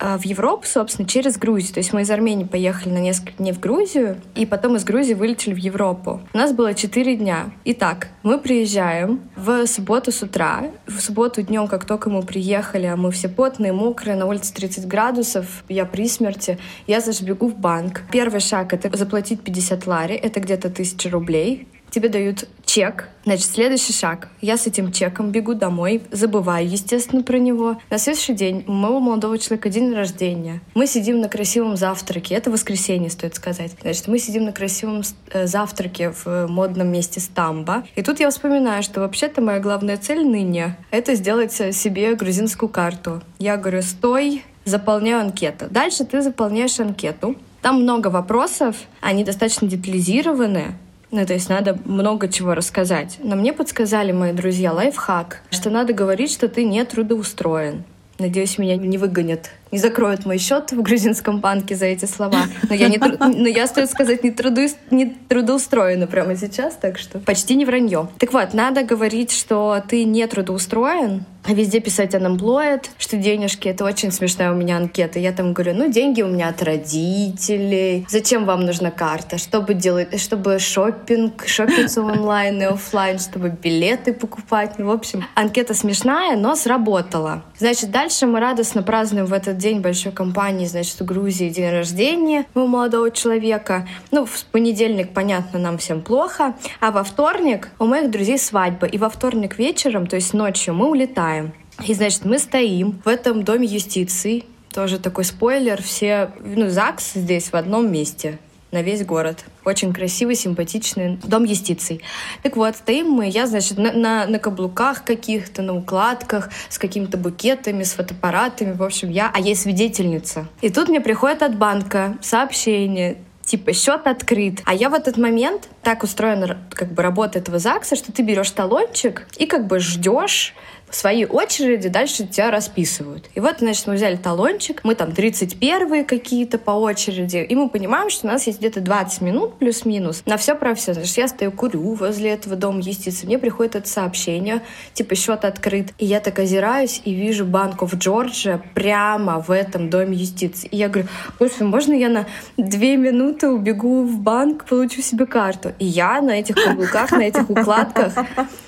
в 0.00 0.22
Европу, 0.22 0.66
собственно, 0.66 1.08
через 1.08 1.36
Грузию. 1.36 1.74
То 1.74 1.78
есть 1.78 1.92
мы 1.92 2.02
из 2.02 2.10
Армении 2.10 2.44
поехали 2.44 2.92
на 2.92 2.98
несколько 2.98 3.32
дней 3.32 3.52
в 3.52 3.60
Грузию, 3.60 4.20
и 4.34 4.46
потом 4.46 4.76
из 4.76 4.84
Грузии 4.84 5.14
вылетели 5.14 5.54
в 5.54 5.58
Европу. 5.58 6.20
У 6.32 6.38
нас 6.38 6.52
было 6.52 6.74
четыре 6.74 7.16
дня. 7.16 7.50
Итак, 7.64 8.08
мы 8.22 8.38
приезжаем 8.38 9.20
в 9.36 9.66
субботу 9.66 10.12
с 10.12 10.22
утра. 10.22 10.70
В 10.86 11.00
субботу 11.00 11.42
днем, 11.42 11.66
как 11.68 11.84
только 11.84 12.10
мы 12.10 12.22
приехали, 12.22 12.86
а 12.86 12.96
мы 12.96 13.10
все 13.10 13.28
потные, 13.28 13.72
мокрые, 13.72 14.16
на 14.16 14.26
улице 14.26 14.54
30 14.54 14.86
градусов, 14.86 15.64
я 15.68 15.84
при 15.84 16.08
смерти, 16.08 16.58
я 16.86 17.00
зашбегу 17.00 17.48
в 17.48 17.56
банк. 17.56 18.02
Первый 18.12 18.40
шаг— 18.40 18.72
это 18.74 18.96
заплатить 18.96 19.42
50 19.42 19.86
лари, 19.86 20.14
это 20.14 20.40
где-то 20.40 20.68
1000 20.68 21.10
рублей 21.10 21.68
тебе 21.98 22.08
дают 22.08 22.48
чек. 22.64 23.08
Значит, 23.24 23.46
следующий 23.46 23.92
шаг. 23.92 24.28
Я 24.40 24.56
с 24.56 24.66
этим 24.66 24.92
чеком 24.92 25.32
бегу 25.32 25.54
домой, 25.54 26.02
забываю, 26.12 26.68
естественно, 26.68 27.22
про 27.22 27.38
него. 27.38 27.78
На 27.90 27.98
следующий 27.98 28.34
день 28.34 28.64
у 28.68 28.72
моего 28.72 29.00
молодого 29.00 29.36
человека 29.38 29.68
день 29.68 29.92
рождения. 29.92 30.60
Мы 30.74 30.86
сидим 30.86 31.20
на 31.20 31.28
красивом 31.28 31.76
завтраке. 31.76 32.36
Это 32.36 32.50
воскресенье, 32.50 33.10
стоит 33.10 33.34
сказать. 33.34 33.72
Значит, 33.82 34.06
мы 34.06 34.18
сидим 34.18 34.44
на 34.44 34.52
красивом 34.52 35.02
э, 35.30 35.46
завтраке 35.46 36.12
в 36.12 36.46
модном 36.46 36.92
месте 36.92 37.18
Стамба. 37.18 37.84
И 37.96 38.02
тут 38.02 38.20
я 38.20 38.30
вспоминаю, 38.30 38.84
что 38.84 39.00
вообще-то 39.00 39.42
моя 39.42 39.58
главная 39.58 39.96
цель 39.96 40.24
ныне— 40.24 40.76
это 40.92 41.16
сделать 41.16 41.52
себе 41.52 42.14
грузинскую 42.14 42.68
карту. 42.68 43.22
Я 43.40 43.56
говорю, 43.56 43.82
стой, 43.82 44.44
заполняю 44.64 45.20
анкету. 45.20 45.66
Дальше 45.68 46.04
ты 46.04 46.22
заполняешь 46.22 46.78
анкету. 46.78 47.34
Там 47.60 47.82
много 47.82 48.06
вопросов, 48.06 48.76
они 49.00 49.24
достаточно 49.24 49.66
детализированы, 49.66 50.76
ну, 51.10 51.24
то 51.24 51.32
есть 51.32 51.48
надо 51.48 51.78
много 51.84 52.28
чего 52.28 52.54
рассказать. 52.54 53.18
Но 53.22 53.36
мне 53.36 53.52
подсказали 53.52 54.12
мои 54.12 54.32
друзья 54.32 54.72
лайфхак, 54.72 55.42
что 55.50 55.70
надо 55.70 55.92
говорить, 55.92 56.30
что 56.30 56.48
ты 56.48 56.64
не 56.64 56.84
трудоустроен. 56.84 57.84
Надеюсь, 58.18 58.58
меня 58.58 58.76
не 58.76 58.98
выгонят, 58.98 59.50
не 59.70 59.78
закроют 59.78 60.26
мой 60.26 60.38
счет 60.38 60.72
в 60.72 60.82
грузинском 60.82 61.38
банке 61.38 61.76
за 61.76 61.86
эти 61.86 62.04
слова. 62.04 62.46
Но 62.68 62.74
я, 62.74 62.88
не, 62.88 62.98
но 62.98 63.46
я 63.46 63.68
стоит 63.68 63.90
сказать, 63.90 64.24
не, 64.24 64.32
труду, 64.32 64.62
не 64.90 65.06
трудоустроена 65.28 66.08
прямо 66.08 66.34
сейчас, 66.34 66.74
так 66.74 66.98
что 66.98 67.20
почти 67.20 67.54
не 67.54 67.64
вранье. 67.64 68.08
Так 68.18 68.32
вот, 68.32 68.54
надо 68.54 68.82
говорить, 68.82 69.30
что 69.30 69.80
ты 69.86 70.02
не 70.02 70.26
трудоустроен, 70.26 71.26
а 71.48 71.54
везде 71.54 71.80
писать 71.80 72.14
unemployed, 72.14 72.84
что 72.98 73.16
денежки. 73.16 73.68
Это 73.68 73.84
очень 73.86 74.12
смешная 74.12 74.52
у 74.52 74.54
меня 74.54 74.76
анкета. 74.76 75.18
Я 75.18 75.32
там 75.32 75.54
говорю, 75.54 75.72
ну, 75.74 75.90
деньги 75.90 76.20
у 76.20 76.26
меня 76.26 76.48
от 76.48 76.62
родителей. 76.62 78.06
Зачем 78.10 78.44
вам 78.44 78.66
нужна 78.66 78.90
карта? 78.90 79.38
Чтобы 79.38 79.72
делать, 79.72 80.20
чтобы 80.20 80.58
шопинг, 80.58 81.48
шопиться 81.48 82.02
онлайн 82.02 82.60
и 82.60 82.64
офлайн, 82.66 83.18
чтобы 83.18 83.48
билеты 83.48 84.12
покупать. 84.12 84.74
Ну, 84.78 84.88
в 84.88 84.90
общем, 84.90 85.24
анкета 85.34 85.72
смешная, 85.72 86.36
но 86.36 86.54
сработала. 86.54 87.42
Значит, 87.56 87.90
дальше 87.90 88.26
мы 88.26 88.40
радостно 88.40 88.82
празднуем 88.82 89.24
в 89.24 89.32
этот 89.32 89.56
день 89.56 89.80
большой 89.80 90.12
компании, 90.12 90.66
значит, 90.66 91.00
в 91.00 91.04
Грузии 91.06 91.48
день 91.48 91.70
рождения 91.70 92.44
у 92.54 92.66
молодого 92.66 93.10
человека. 93.10 93.88
Ну, 94.10 94.26
в 94.26 94.44
понедельник, 94.52 95.14
понятно, 95.14 95.58
нам 95.58 95.78
всем 95.78 96.02
плохо. 96.02 96.56
А 96.80 96.90
во 96.90 97.04
вторник 97.04 97.70
у 97.78 97.86
моих 97.86 98.10
друзей 98.10 98.38
свадьба. 98.38 98.86
И 98.86 98.98
во 98.98 99.08
вторник 99.08 99.58
вечером, 99.58 100.06
то 100.06 100.16
есть 100.16 100.34
ночью, 100.34 100.74
мы 100.74 100.90
улетаем. 100.90 101.37
И, 101.86 101.94
значит, 101.94 102.24
мы 102.24 102.38
стоим 102.38 103.00
в 103.04 103.08
этом 103.08 103.44
доме 103.44 103.66
юстиции. 103.66 104.44
Тоже 104.72 104.98
такой 104.98 105.24
спойлер. 105.24 105.82
Все, 105.82 106.30
ну, 106.44 106.68
ЗАГС 106.68 107.12
здесь 107.14 107.52
в 107.52 107.54
одном 107.54 107.90
месте 107.90 108.38
на 108.70 108.82
весь 108.82 109.04
город. 109.04 109.44
Очень 109.64 109.92
красивый, 109.92 110.34
симпатичный 110.34 111.18
дом 111.22 111.44
юстиции. 111.44 112.00
Так 112.42 112.56
вот, 112.56 112.76
стоим 112.76 113.10
мы, 113.10 113.28
я, 113.28 113.46
значит, 113.46 113.78
на, 113.78 113.92
на, 113.92 114.26
на 114.26 114.38
каблуках 114.38 115.04
каких-то, 115.04 115.62
на 115.62 115.74
укладках, 115.74 116.50
с 116.68 116.78
какими-то 116.78 117.16
букетами, 117.16 117.82
с 117.82 117.92
фотоаппаратами. 117.92 118.72
В 118.72 118.82
общем, 118.82 119.10
я, 119.10 119.30
а 119.32 119.40
я 119.40 119.54
свидетельница. 119.54 120.46
И 120.60 120.68
тут 120.70 120.88
мне 120.88 121.00
приходит 121.00 121.42
от 121.42 121.56
банка 121.56 122.18
сообщение, 122.20 123.18
типа 123.42 123.72
счет 123.72 124.06
открыт. 124.06 124.60
А 124.66 124.74
я 124.74 124.90
в 124.90 124.94
этот 124.94 125.16
момент 125.16 125.68
так 125.82 126.02
устроена 126.02 126.58
как 126.70 126.92
бы 126.92 127.02
работа 127.02 127.38
этого 127.38 127.58
ЗАГСа, 127.58 127.96
что 127.96 128.12
ты 128.12 128.22
берешь 128.22 128.50
талончик 128.50 129.26
и 129.38 129.46
как 129.46 129.66
бы 129.66 129.78
ждешь 129.78 130.54
в 130.90 130.94
своей 130.94 131.26
очереди 131.26 131.88
дальше 131.88 132.26
тебя 132.26 132.50
расписывают. 132.50 133.28
И 133.34 133.40
вот, 133.40 133.56
значит, 133.58 133.86
мы 133.86 133.94
взяли 133.94 134.16
талончик, 134.16 134.82
мы 134.84 134.94
там 134.94 135.10
31-е 135.10 136.04
какие-то 136.04 136.58
по 136.58 136.72
очереди, 136.72 137.38
и 137.38 137.54
мы 137.54 137.68
понимаем, 137.68 138.10
что 138.10 138.26
у 138.26 138.30
нас 138.30 138.46
есть 138.46 138.58
где-то 138.58 138.80
20 138.80 139.20
минут 139.20 139.58
плюс-минус 139.58 140.22
на 140.26 140.36
все 140.36 140.54
про 140.54 140.74
все. 140.74 140.94
Значит, 140.94 141.16
я 141.16 141.28
стою, 141.28 141.52
курю 141.52 141.94
возле 141.94 142.30
этого 142.30 142.56
дома 142.56 142.80
юстиции, 142.80 143.26
мне 143.26 143.38
приходит 143.38 143.76
это 143.76 143.88
сообщение, 143.88 144.62
типа 144.94 145.14
счет 145.14 145.44
открыт, 145.44 145.92
и 145.98 146.06
я 146.06 146.20
так 146.20 146.38
озираюсь 146.38 147.00
и 147.04 147.14
вижу 147.14 147.44
банку 147.44 147.86
в 147.86 147.94
Джорджия 147.94 148.62
прямо 148.74 149.40
в 149.40 149.50
этом 149.50 149.90
доме 149.90 150.16
юстиции. 150.16 150.68
И 150.68 150.76
я 150.76 150.88
говорю, 150.88 151.08
господи, 151.38 151.68
можно 151.68 151.92
я 151.92 152.08
на 152.08 152.26
две 152.56 152.96
минуты 152.96 153.48
убегу 153.48 154.04
в 154.04 154.18
банк, 154.20 154.64
получу 154.64 155.02
себе 155.02 155.26
карту? 155.26 155.72
И 155.78 155.84
я 155.84 156.20
на 156.20 156.38
этих 156.38 156.56
каблуках, 156.56 157.10
на 157.12 157.22
этих 157.22 157.48
укладках, 157.50 158.12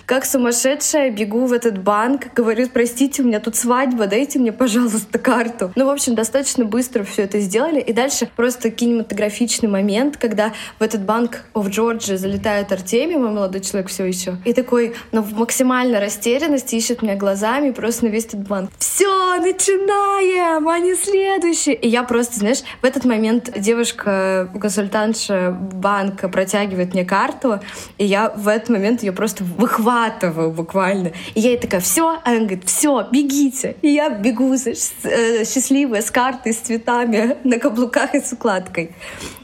как 0.07 0.25
сумасшедшая, 0.25 1.11
бегу 1.11 1.47
в 1.47 1.53
этот 1.53 1.79
банк, 1.79 2.10
банк, 2.11 2.35
говорит, 2.35 2.73
простите, 2.73 3.23
у 3.23 3.26
меня 3.26 3.40
тут 3.40 3.57
свадьба, 3.57 4.07
дайте 4.07 4.38
мне, 4.38 4.52
пожалуйста, 4.52 5.19
карту. 5.19 5.73
Ну, 5.76 5.87
в 5.87 5.90
общем, 5.90 6.14
достаточно 6.14 6.64
быстро 6.64 7.05
все 7.05 7.23
это 7.23 7.38
сделали. 7.40 7.81
И 7.81 7.93
дальше 7.93 8.29
просто 8.35 8.71
кинематографичный 8.71 9.69
момент, 9.69 10.17
когда 10.17 10.52
в 10.79 10.83
этот 10.83 11.02
банк 11.02 11.45
в 11.55 11.69
Джорджии 11.69 12.17
залетает 12.17 12.73
Артемий, 12.73 13.17
мой 13.17 13.31
молодой 13.31 13.61
человек 13.61 13.90
все 13.90 14.05
еще, 14.05 14.38
и 14.45 14.52
такой, 14.52 14.95
ну, 15.12 15.23
в 15.23 15.35
максимальной 15.35 16.00
растерянности 16.00 16.75
ищет 16.75 17.02
меня 17.02 17.14
глазами 17.14 17.71
просто 17.71 18.07
на 18.07 18.09
весь 18.09 18.26
этот 18.26 18.47
банк. 18.49 18.71
Все, 18.79 19.37
начинаем, 19.40 20.69
а 20.69 20.79
не 20.79 20.95
следующий. 20.95 21.73
И 21.73 21.88
я 21.88 22.02
просто, 22.02 22.38
знаешь, 22.38 22.62
в 22.83 22.85
этот 22.85 23.05
момент 23.05 23.52
девушка, 23.57 24.50
консультантша 24.61 25.50
банка 25.50 26.29
протягивает 26.29 26.93
мне 26.93 27.05
карту, 27.05 27.61
и 27.99 28.05
я 28.05 28.31
в 28.31 28.49
этот 28.49 28.71
момент 28.71 29.02
ее 29.02 29.12
просто 29.12 29.45
выхватываю 29.45 30.50
буквально. 30.50 31.12
И 31.35 31.40
я 31.40 31.50
ей 31.50 31.59
такая, 31.59 31.81
все, 31.81 32.00
все? 32.00 32.21
Она 32.25 32.38
говорит, 32.38 32.64
все, 32.64 33.09
бегите. 33.11 33.76
И 33.83 33.88
я 33.88 34.09
бегу 34.09 34.54
э, 34.54 35.45
счастливая 35.45 36.02
с 36.02 36.11
картой, 36.11 36.52
с 36.52 36.59
цветами, 36.59 37.37
на 37.45 37.59
каблуках 37.59 38.14
и 38.14 38.21
с 38.21 38.33
укладкой. 38.33 38.95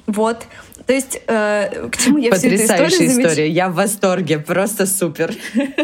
Вот. 0.06 0.46
То 0.86 0.92
есть, 0.92 1.20
э, 1.26 1.88
к 1.90 1.96
чему 1.96 2.18
я 2.18 2.30
Потрясающая 2.30 2.88
всю 2.88 3.04
эту 3.04 3.04
историю 3.04 3.24
история. 3.24 3.50
Я 3.50 3.68
в 3.68 3.74
восторге. 3.74 4.38
Просто 4.38 4.86
супер. 4.86 5.34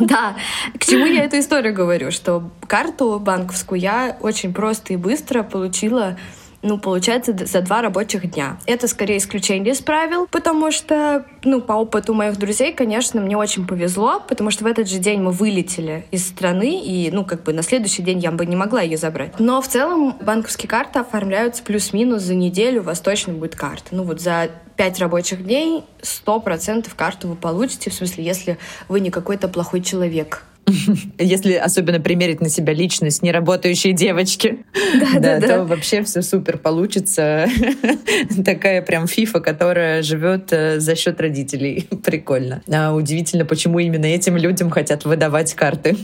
Да. 0.00 0.34
К 0.76 0.84
чему 0.84 1.06
я 1.06 1.22
эту 1.22 1.38
историю 1.38 1.72
говорю? 1.72 2.10
Что 2.10 2.50
карту 2.66 3.20
банковскую 3.20 3.80
я 3.80 4.16
очень 4.20 4.52
просто 4.52 4.92
и 4.92 4.96
быстро 4.96 5.44
получила 5.44 6.18
ну, 6.64 6.78
получается, 6.78 7.36
за 7.46 7.60
два 7.60 7.82
рабочих 7.82 8.30
дня. 8.32 8.58
Это 8.66 8.88
скорее 8.88 9.18
исключение 9.18 9.74
из 9.74 9.80
правил, 9.80 10.26
потому 10.30 10.72
что, 10.72 11.26
ну, 11.44 11.60
по 11.60 11.74
опыту 11.74 12.14
моих 12.14 12.38
друзей, 12.38 12.72
конечно, 12.72 13.20
мне 13.20 13.36
очень 13.36 13.66
повезло, 13.66 14.20
потому 14.26 14.50
что 14.50 14.64
в 14.64 14.66
этот 14.66 14.88
же 14.88 14.98
день 14.98 15.20
мы 15.20 15.30
вылетели 15.30 16.06
из 16.10 16.26
страны, 16.26 16.82
и, 16.82 17.10
ну, 17.12 17.24
как 17.24 17.42
бы 17.42 17.52
на 17.52 17.62
следующий 17.62 18.02
день 18.02 18.18
я 18.18 18.32
бы 18.32 18.46
не 18.46 18.56
могла 18.56 18.80
ее 18.80 18.96
забрать. 18.96 19.38
Но 19.38 19.60
в 19.60 19.68
целом 19.68 20.16
банковские 20.22 20.68
карты 20.68 20.98
оформляются 20.98 21.62
плюс-минус 21.62 22.22
за 22.22 22.34
неделю, 22.34 22.80
у 22.80 22.84
вас 22.84 23.00
точно 23.00 23.34
будет 23.34 23.54
карта. 23.54 23.88
Ну, 23.90 24.04
вот 24.04 24.20
за 24.20 24.50
пять 24.76 24.98
рабочих 24.98 25.44
дней 25.44 25.84
сто 26.00 26.40
процентов 26.40 26.94
карту 26.94 27.28
вы 27.28 27.36
получите, 27.36 27.90
в 27.90 27.94
смысле, 27.94 28.24
если 28.24 28.58
вы 28.88 29.00
не 29.00 29.10
какой-то 29.10 29.48
плохой 29.48 29.82
человек. 29.82 30.44
Если 31.18 31.54
особенно 31.54 32.00
примерить 32.00 32.40
на 32.40 32.48
себя 32.48 32.72
личность 32.72 33.22
неработающей 33.22 33.92
девочки, 33.92 34.64
да, 35.00 35.20
да, 35.20 35.40
да, 35.40 35.46
то 35.46 35.64
вообще 35.64 36.02
все 36.02 36.22
супер 36.22 36.58
получится. 36.58 37.48
Такая 38.44 38.82
прям 38.82 39.06
фифа, 39.06 39.40
которая 39.40 40.02
живет 40.02 40.52
э, 40.52 40.80
за 40.80 40.94
счет 40.96 41.20
родителей. 41.20 41.88
Прикольно. 42.04 42.62
А 42.72 42.94
удивительно, 42.94 43.44
почему 43.44 43.78
именно 43.78 44.06
этим 44.06 44.36
людям 44.36 44.70
хотят 44.70 45.04
выдавать 45.04 45.54
карты. 45.54 45.96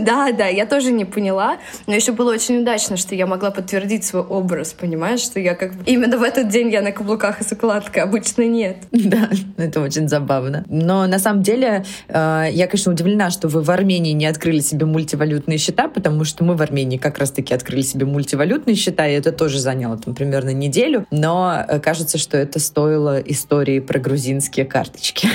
Да, 0.00 0.32
да, 0.32 0.46
я 0.46 0.66
тоже 0.66 0.92
не 0.92 1.04
поняла. 1.04 1.58
Но 1.86 1.94
еще 1.94 2.12
было 2.12 2.32
очень 2.32 2.60
удачно, 2.60 2.96
что 2.96 3.14
я 3.14 3.26
могла 3.26 3.50
подтвердить 3.50 4.04
свой 4.04 4.22
образ, 4.22 4.72
понимаешь, 4.72 5.20
что 5.20 5.40
я 5.40 5.54
как 5.54 5.74
бы 5.74 5.82
именно 5.86 6.18
в 6.18 6.22
этот 6.22 6.48
день 6.48 6.70
я 6.70 6.82
на 6.82 6.92
каблуках 6.92 7.40
и 7.40 7.44
с 7.44 7.52
укладкой, 7.52 8.02
обычно 8.02 8.46
нет. 8.46 8.76
Да, 8.90 9.30
это 9.56 9.80
очень 9.80 10.08
забавно. 10.08 10.64
Но 10.68 11.06
на 11.06 11.18
самом 11.18 11.42
деле 11.42 11.84
э, 12.08 12.46
я, 12.52 12.66
конечно, 12.66 12.92
удивлена, 12.92 13.30
что 13.30 13.48
вы 13.48 13.62
в 13.62 13.70
Армении 13.70 14.01
Армении 14.02 14.12
не 14.12 14.26
открыли 14.26 14.60
себе 14.60 14.84
мультивалютные 14.84 15.58
счета, 15.58 15.88
потому 15.88 16.24
что 16.24 16.42
мы 16.42 16.56
в 16.56 16.62
Армении 16.62 16.96
как 16.96 17.18
раз-таки 17.18 17.54
открыли 17.54 17.82
себе 17.82 18.04
мультивалютные 18.04 18.74
счета, 18.74 19.06
и 19.06 19.12
это 19.12 19.30
тоже 19.30 19.60
заняло 19.60 19.96
там 19.96 20.14
примерно 20.14 20.50
неделю. 20.50 21.06
Но 21.12 21.64
э, 21.68 21.78
кажется, 21.78 22.18
что 22.18 22.36
это 22.36 22.58
стоило 22.58 23.20
истории 23.20 23.78
про 23.78 24.00
грузинские 24.00 24.66
карточки. 24.66 25.28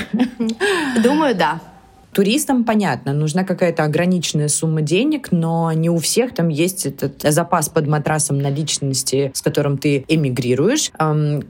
Думаю, 1.01 1.33
да. 1.36 1.62
Туристам, 2.17 2.63
понятно, 2.63 3.13
нужна 3.13 3.43
какая-то 3.43 3.83
ограниченная 3.83 4.47
сумма 4.47 4.81
денег, 4.81 5.31
но 5.31 5.71
не 5.74 5.91
у 5.91 6.00
всех 6.00 6.33
там 6.33 6.47
есть 6.47 6.88
этот 6.88 7.21
запас 7.21 7.69
под 7.69 7.86
матрасом 7.86 8.39
наличности, 8.39 9.29
с 9.36 9.43
которым 9.43 9.77
ты 9.77 10.03
эмигрируешь. 10.07 10.89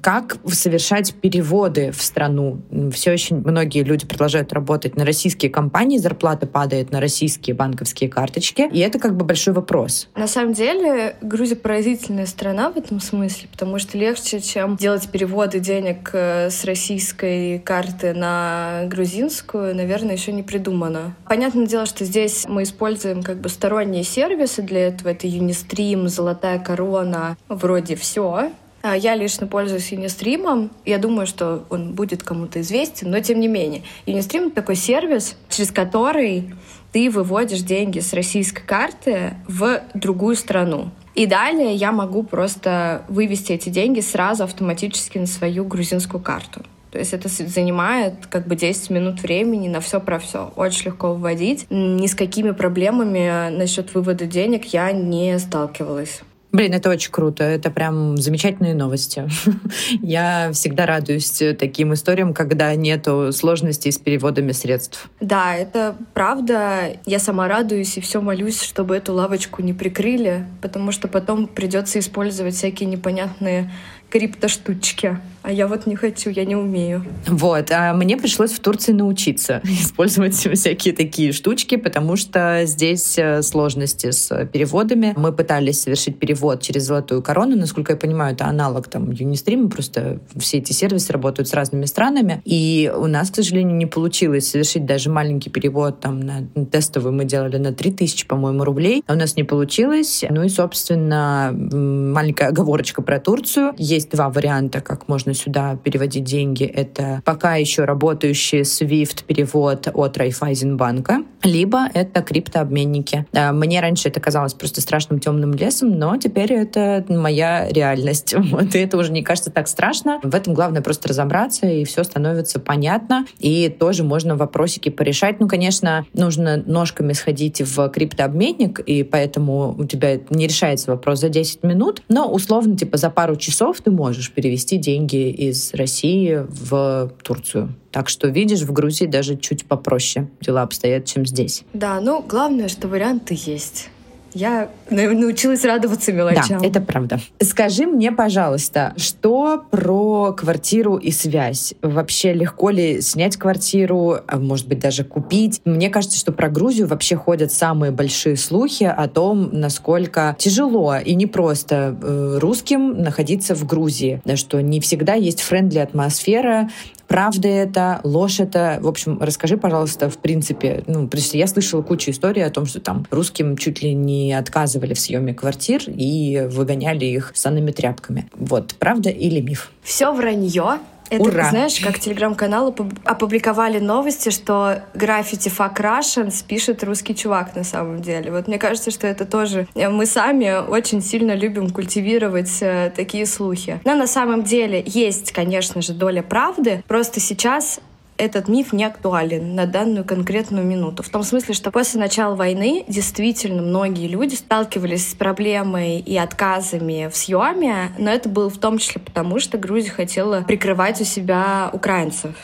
Как 0.01 0.35
совершать 0.51 1.13
переводы 1.13 1.93
в 1.93 2.01
страну? 2.01 2.59
Все 2.91 3.13
очень 3.13 3.37
многие 3.37 3.83
люди 3.83 4.05
продолжают 4.05 4.51
работать 4.51 4.97
на 4.97 5.05
российские 5.05 5.49
компании, 5.49 5.99
зарплата 5.99 6.47
падает 6.47 6.91
на 6.91 6.99
российские 6.99 7.55
банковские 7.55 8.09
карточки, 8.09 8.67
и 8.69 8.79
это 8.79 8.99
как 8.99 9.15
бы 9.15 9.23
большой 9.23 9.53
вопрос. 9.53 10.09
На 10.17 10.27
самом 10.27 10.51
деле 10.51 11.15
Грузия 11.21 11.55
поразительная 11.55 12.25
страна 12.25 12.71
в 12.71 12.77
этом 12.77 12.99
смысле, 12.99 13.47
потому 13.53 13.79
что 13.79 13.97
легче, 13.97 14.41
чем 14.41 14.75
делать 14.75 15.07
переводы 15.07 15.61
денег 15.61 16.09
э, 16.11 16.49
с 16.49 16.65
российской 16.65 17.59
карты 17.59 18.13
на 18.13 18.83
грузинскую, 18.87 19.73
наверное, 19.73 20.17
еще 20.17 20.33
не 20.33 20.43
придумать 20.43 20.56
придумано. 20.57 21.15
Понятное 21.25 21.67
дело, 21.67 21.85
что 21.85 22.03
здесь 22.03 22.45
мы 22.47 22.63
используем 22.63 23.21
как 23.21 23.39
бы 23.39 23.49
сторонние 23.49 24.03
сервисы 24.03 24.61
для 24.61 24.87
этого. 24.87 25.09
Это 25.09 25.27
Unistream, 25.27 26.07
Золотая 26.07 26.59
корона, 26.59 27.37
вроде 27.47 27.95
все. 27.95 28.51
А 28.81 28.95
я 28.95 29.15
лично 29.15 29.47
пользуюсь 29.47 29.91
Unistream. 29.91 30.69
Я 30.85 30.97
думаю, 30.97 31.27
что 31.27 31.65
он 31.69 31.93
будет 31.93 32.23
кому-то 32.23 32.61
известен, 32.61 33.11
но 33.11 33.19
тем 33.19 33.39
не 33.39 33.47
менее. 33.47 33.83
Это 34.05 34.49
такой 34.49 34.75
сервис, 34.75 35.35
через 35.49 35.71
который 35.71 36.53
ты 36.91 37.09
выводишь 37.11 37.61
деньги 37.61 37.99
с 37.99 38.13
российской 38.13 38.63
карты 38.63 39.35
в 39.47 39.81
другую 39.93 40.35
страну. 40.35 40.89
И 41.13 41.25
далее 41.25 41.75
я 41.75 41.91
могу 41.91 42.23
просто 42.23 43.03
вывести 43.09 43.51
эти 43.51 43.69
деньги 43.69 43.99
сразу 43.99 44.43
автоматически 44.43 45.17
на 45.17 45.27
свою 45.27 45.65
грузинскую 45.65 46.21
карту. 46.21 46.63
То 46.97 47.01
есть 47.01 47.13
это 47.13 47.29
занимает 47.29 48.25
как 48.25 48.47
бы 48.47 48.55
10 48.55 48.89
минут 48.89 49.21
времени 49.21 49.67
на 49.67 49.81
все 49.81 49.99
про 49.99 50.17
все. 50.17 50.51
Очень 50.55 50.85
легко 50.85 51.13
выводить. 51.13 51.67
Ни 51.69 52.07
с 52.07 52.15
какими 52.15 52.49
проблемами 52.49 53.55
насчет 53.55 53.93
вывода 53.93 54.25
денег 54.25 54.65
я 54.73 54.91
не 54.91 55.37
сталкивалась. 55.37 56.21
Блин, 56.51 56.73
это 56.73 56.89
очень 56.89 57.11
круто. 57.11 57.43
Это 57.43 57.69
прям 57.69 58.17
замечательные 58.17 58.73
новости. 58.73 59.29
Я 60.01 60.49
всегда 60.53 60.87
радуюсь 60.87 61.43
таким 61.59 61.93
историям, 61.93 62.33
когда 62.33 62.73
нету 62.73 63.31
сложностей 63.31 63.91
с 63.91 63.99
переводами 63.99 64.53
средств. 64.53 65.07
Да, 65.19 65.55
это 65.55 65.95
правда. 66.15 66.97
Я 67.05 67.19
сама 67.19 67.47
радуюсь 67.47 67.95
и 67.97 68.01
все 68.01 68.21
молюсь, 68.21 68.63
чтобы 68.63 68.97
эту 68.97 69.13
лавочку 69.13 69.61
не 69.61 69.73
прикрыли, 69.73 70.47
потому 70.63 70.91
что 70.91 71.07
потом 71.07 71.45
придется 71.45 71.99
использовать 71.99 72.55
всякие 72.55 72.89
непонятные 72.89 73.69
криптоштучки. 74.09 75.19
А 75.47 75.51
я 75.51 75.65
вот 75.67 75.85
не 75.85 75.95
хочу, 75.95 76.29
я 76.29 76.43
не 76.43 76.57
умею. 76.57 77.05
Вот, 77.25 77.71
а 77.71 77.93
мне 77.93 78.17
пришлось 78.17 78.51
в 78.51 78.59
Турции 78.59 78.91
научиться 78.91 79.61
использовать 79.63 80.35
всякие 80.35 80.93
такие 80.93 81.31
штучки, 81.31 81.77
потому 81.77 82.17
что 82.17 82.63
здесь 82.65 83.17
э, 83.17 83.41
сложности 83.41 84.11
с 84.11 84.45
переводами. 84.51 85.13
Мы 85.15 85.31
пытались 85.31 85.83
совершить 85.83 86.19
перевод 86.19 86.61
через 86.61 86.83
Золотую 86.83 87.21
Корону, 87.21 87.55
насколько 87.55 87.93
я 87.93 87.97
понимаю, 87.97 88.33
это 88.33 88.45
аналог 88.45 88.89
там 88.89 89.09
Юнистрима, 89.09 89.69
просто 89.69 90.19
все 90.37 90.57
эти 90.57 90.73
сервисы 90.73 91.13
работают 91.13 91.47
с 91.47 91.53
разными 91.53 91.85
странами, 91.85 92.41
и 92.43 92.91
у 92.93 93.07
нас, 93.07 93.31
к 93.31 93.35
сожалению, 93.35 93.77
не 93.77 93.85
получилось 93.85 94.49
совершить 94.49 94.85
даже 94.85 95.09
маленький 95.09 95.49
перевод 95.49 96.01
там 96.01 96.19
на 96.19 96.45
тестовый 96.65 97.13
мы 97.13 97.23
делали 97.23 97.55
на 97.55 97.71
3000, 97.71 98.27
по-моему, 98.27 98.65
рублей, 98.65 99.01
а 99.07 99.13
у 99.13 99.15
нас 99.15 99.37
не 99.37 99.45
получилось. 99.45 100.25
Ну 100.29 100.43
и, 100.43 100.49
собственно, 100.49 101.53
маленькая 101.53 102.49
оговорочка 102.49 103.01
про 103.01 103.19
Турцию. 103.19 103.73
Есть 103.77 104.11
два 104.11 104.29
варианта, 104.29 104.81
как 104.81 105.07
можно 105.07 105.33
сюда 105.37 105.77
переводить 105.77 106.23
деньги. 106.23 106.63
Это 106.63 107.21
пока 107.25 107.55
еще 107.55 107.85
работающий 107.85 108.61
SWIFT 108.61 109.23
перевод 109.25 109.87
от 109.93 110.17
Райфайзенбанка, 110.17 111.23
либо 111.43 111.87
это 111.93 112.21
криптообменники. 112.21 113.25
Мне 113.33 113.79
раньше 113.79 114.09
это 114.09 114.19
казалось 114.19 114.53
просто 114.53 114.81
страшным 114.81 115.19
темным 115.19 115.53
лесом, 115.53 115.97
но 115.97 116.17
теперь 116.17 116.53
это 116.53 117.05
моя 117.09 117.67
реальность. 117.69 118.33
Вот, 118.57 118.75
и 118.75 118.79
это 118.79 118.97
уже 118.97 119.11
не 119.11 119.23
кажется 119.23 119.51
так 119.51 119.67
страшно. 119.67 120.19
В 120.23 120.33
этом 120.33 120.53
главное 120.53 120.81
просто 120.81 121.09
разобраться, 121.09 121.67
и 121.67 121.83
все 121.83 122.03
становится 122.03 122.59
понятно. 122.59 123.25
И 123.39 123.67
тоже 123.69 124.03
можно 124.03 124.35
вопросики 124.35 124.89
порешать. 124.89 125.39
Ну, 125.39 125.47
конечно, 125.47 126.05
нужно 126.13 126.63
ножками 126.65 127.13
сходить 127.13 127.61
в 127.61 127.89
криптообменник, 127.89 128.79
и 128.79 129.03
поэтому 129.03 129.75
у 129.77 129.85
тебя 129.85 130.19
не 130.29 130.47
решается 130.47 130.91
вопрос 130.91 131.19
за 131.19 131.29
10 131.29 131.63
минут, 131.63 132.01
но 132.07 132.31
условно, 132.31 132.77
типа, 132.77 132.97
за 132.97 133.09
пару 133.09 133.35
часов 133.35 133.81
ты 133.81 133.91
можешь 133.91 134.31
перевести 134.31 134.77
деньги 134.77 135.29
из 135.29 135.73
России 135.73 136.45
в 136.47 137.11
Турцию. 137.21 137.75
Так 137.97 138.09
что, 138.09 138.27
видишь, 138.27 138.61
в 138.61 138.71
Грузии 138.71 139.05
даже 139.05 139.35
чуть 139.37 139.65
попроще 139.65 140.27
дела 140.39 140.61
обстоят, 140.61 141.05
чем 141.05 141.25
здесь. 141.25 141.63
Да, 141.73 141.99
ну, 141.99 142.21
главное, 142.21 142.67
что 142.67 142.87
варианты 142.87 143.35
есть. 143.35 143.89
Я 144.35 144.69
научилась 144.91 145.65
радоваться 145.65 146.13
мелочам. 146.13 146.61
Да, 146.61 146.67
это 146.67 146.79
правда. 146.79 147.19
Скажи 147.41 147.87
мне, 147.87 148.11
пожалуйста, 148.11 148.93
что 148.97 149.63
про 149.71 150.31
квартиру 150.33 150.97
и 150.97 151.09
связь? 151.09 151.73
Вообще 151.81 152.33
легко 152.33 152.69
ли 152.69 153.01
снять 153.01 153.35
квартиру, 153.37 154.17
а 154.27 154.37
может 154.37 154.67
быть, 154.67 154.77
даже 154.77 155.03
купить? 155.03 155.59
Мне 155.65 155.89
кажется, 155.89 156.19
что 156.19 156.31
про 156.31 156.49
Грузию 156.49 156.85
вообще 156.85 157.15
ходят 157.15 157.51
самые 157.51 157.91
большие 157.91 158.37
слухи 158.37 158.83
о 158.83 159.07
том, 159.07 159.49
насколько 159.51 160.35
тяжело 160.37 160.97
и 160.97 161.15
непросто 161.15 161.97
э, 161.99 162.37
русским 162.39 163.01
находиться 163.01 163.55
в 163.55 163.65
Грузии, 163.65 164.21
что 164.35 164.61
не 164.61 164.79
всегда 164.81 165.15
есть 165.15 165.41
френдли 165.41 165.79
атмосфера, 165.79 166.69
Правда 167.07 167.47
это, 167.47 168.01
ложь 168.03 168.39
это? 168.39 168.79
В 168.81 168.87
общем, 168.87 169.17
расскажи, 169.21 169.57
пожалуйста, 169.57 170.09
в 170.09 170.17
принципе, 170.17 170.83
ну, 170.87 171.09
что 171.17 171.37
я 171.37 171.47
слышала 171.47 171.81
кучу 171.81 172.11
историй 172.11 172.45
о 172.45 172.49
том, 172.49 172.65
что 172.65 172.79
там 172.79 173.05
русским 173.11 173.57
чуть 173.57 173.81
ли 173.81 173.93
не 173.93 174.33
отказывали 174.33 174.93
в 174.93 174.99
съеме 174.99 175.33
квартир 175.33 175.81
и 175.87 176.47
выгоняли 176.49 177.05
их 177.05 177.31
санными 177.33 177.71
тряпками. 177.71 178.29
Вот, 178.33 178.75
правда 178.77 179.09
или 179.09 179.39
миф? 179.39 179.71
Все 179.83 180.11
вранье. 180.13 180.79
Это, 181.09 181.23
Ура! 181.23 181.49
знаешь, 181.49 181.79
как 181.79 181.99
телеграм-каналы 181.99 182.73
опубликовали 183.05 183.79
новости, 183.79 184.29
что 184.29 184.83
граффити 184.93 185.49
Fuck 185.49 185.77
Russians 185.77 186.43
пишет 186.45 186.83
русский 186.83 187.15
чувак 187.15 187.55
на 187.55 187.63
самом 187.63 188.01
деле. 188.01 188.31
Вот 188.31 188.47
мне 188.47 188.57
кажется, 188.57 188.91
что 188.91 189.07
это 189.07 189.25
тоже... 189.25 189.67
Э, 189.75 189.89
мы 189.89 190.05
сами 190.05 190.67
очень 190.67 191.01
сильно 191.01 191.33
любим 191.33 191.69
культивировать 191.69 192.57
э, 192.61 192.91
такие 192.95 193.25
слухи. 193.25 193.79
Но 193.85 193.95
на 193.95 194.07
самом 194.07 194.43
деле 194.43 194.83
есть, 194.85 195.31
конечно 195.31 195.81
же, 195.81 195.93
доля 195.93 196.23
правды. 196.23 196.83
Просто 196.87 197.19
сейчас 197.19 197.79
этот 198.17 198.47
миф 198.47 198.73
не 198.73 198.83
актуален 198.83 199.55
на 199.55 199.65
данную 199.65 200.03
конкретную 200.03 200.65
минуту. 200.65 201.03
В 201.03 201.09
том 201.09 201.23
смысле, 201.23 201.53
что 201.53 201.71
после 201.71 201.99
начала 201.99 202.35
войны 202.35 202.83
действительно 202.87 203.61
многие 203.61 204.07
люди 204.07 204.35
сталкивались 204.35 205.11
с 205.11 205.15
проблемой 205.15 205.99
и 205.99 206.17
отказами 206.17 207.09
в 207.11 207.15
съеме, 207.15 207.91
но 207.97 208.09
это 208.09 208.29
было 208.29 208.49
в 208.49 208.57
том 208.57 208.77
числе 208.77 209.01
потому, 209.01 209.39
что 209.39 209.57
Грузия 209.57 209.91
хотела 209.91 210.41
прикрывать 210.41 210.99
у 211.01 211.03
себя 211.03 211.69
украинцев. 211.71 212.35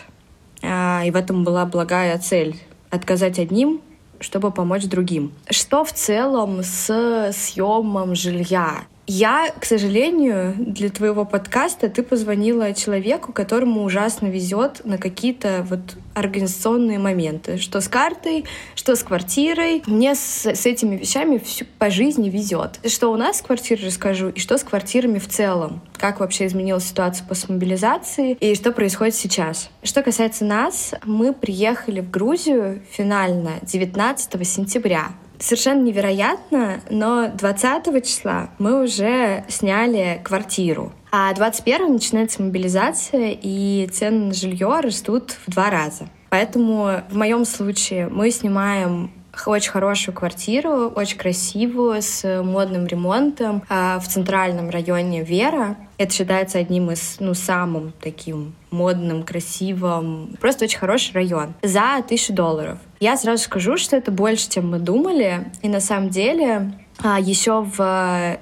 А, 0.61 1.03
и 1.05 1.11
в 1.11 1.15
этом 1.15 1.43
была 1.43 1.65
благая 1.65 2.17
цель— 2.19 2.55
отказать 2.89 3.39
одним, 3.39 3.81
чтобы 4.19 4.51
помочь 4.51 4.85
другим. 4.85 5.33
Что 5.49 5.83
в 5.83 5.91
целом 5.91 6.63
с 6.63 7.31
съемом 7.33 8.15
жилья? 8.15 8.85
Я, 9.05 9.53
к 9.60 9.65
сожалению, 9.65 10.55
для 10.57 10.89
твоего 10.89 11.25
подкаста 11.25 11.89
ты 11.89 12.03
позвонила 12.03 12.74
человеку, 12.74 13.33
которому 13.33 13.83
ужасно 13.83 14.27
везет 14.27 14.81
на 14.86 14.98
какие-то 14.98 15.65
вот 15.69 15.98
организационные 16.13 17.00
моменты. 17.00 17.57
Что 17.57 17.81
с 17.81 17.89
картой, 17.89 18.45
что 18.75 18.95
с 18.95 19.03
квартирой. 19.03 19.83
Мне 19.88 20.15
с, 20.15 20.45
с 20.45 20.65
этими 20.65 20.95
вещами 20.95 21.38
всю, 21.38 21.65
по 21.79 21.89
жизни 21.89 22.29
везет. 22.29 22.79
Что 22.88 23.12
у 23.12 23.17
нас 23.17 23.39
с 23.39 23.41
квартирой 23.41 23.88
расскажу, 23.88 24.30
и 24.30 24.39
что 24.39 24.58
с 24.58 24.63
квартирами 24.63 25.19
в 25.19 25.27
целом. 25.27 25.82
Как 25.97 26.21
вообще 26.21 26.45
изменилась 26.45 26.86
ситуация 26.86 27.27
после 27.27 27.56
мобилизации, 27.56 28.38
и 28.39 28.56
что 28.56 28.71
происходит 28.71 29.15
сейчас. 29.15 29.69
Что 29.84 30.01
касается 30.01 30.45
нас, 30.45 30.93
мы 31.04 31.34
приехали 31.34 31.99
в 31.99 32.10
Грузию 32.10 32.82
финально 32.89 33.56
19 33.63 34.47
сентября 34.47 35.10
совершенно 35.43 35.82
невероятно, 35.82 36.79
но 36.89 37.27
20 37.27 38.06
числа 38.06 38.49
мы 38.60 38.84
уже 38.84 39.43
сняли 39.49 40.21
квартиру. 40.23 40.93
А 41.12 41.34
21 41.34 41.93
начинается 41.93 42.41
мобилизация, 42.41 43.38
и 43.39 43.88
цены 43.91 44.27
на 44.27 44.34
жилье 44.34 44.79
растут 44.79 45.36
в 45.45 45.51
два 45.51 45.69
раза. 45.69 46.08
Поэтому 46.29 47.01
в 47.10 47.15
моем 47.15 47.45
случае 47.45 48.08
мы 48.08 48.32
снимаем 48.32 49.12
очень 49.45 49.71
хорошую 49.71 50.15
квартиру, 50.15 50.89
очень 50.95 51.17
красивую, 51.17 52.01
с 52.01 52.41
модным 52.43 52.88
ремонтом 52.88 53.63
а, 53.69 53.99
в 53.99 54.08
центральном 54.08 54.69
районе 54.69 55.23
Вера. 55.23 55.77
Это 56.03 56.13
считается 56.13 56.59
одним 56.59 56.91
из, 56.91 57.15
ну, 57.21 57.33
самым 57.33 57.93
таким 58.01 58.55
модным, 58.71 59.23
красивым, 59.23 60.35
просто 60.41 60.65
очень 60.65 60.77
хороший 60.77 61.13
район. 61.13 61.53
За 61.61 62.03
тысячу 62.05 62.33
долларов. 62.33 62.77
Я 62.99 63.15
сразу 63.15 63.45
скажу, 63.45 63.77
что 63.77 63.95
это 63.95 64.11
больше, 64.11 64.49
чем 64.49 64.69
мы 64.69 64.79
думали. 64.79 65.49
И 65.61 65.69
на 65.69 65.79
самом 65.79 66.09
деле 66.09 66.73
а, 67.01 67.21
еще 67.21 67.61
в 67.61 68.37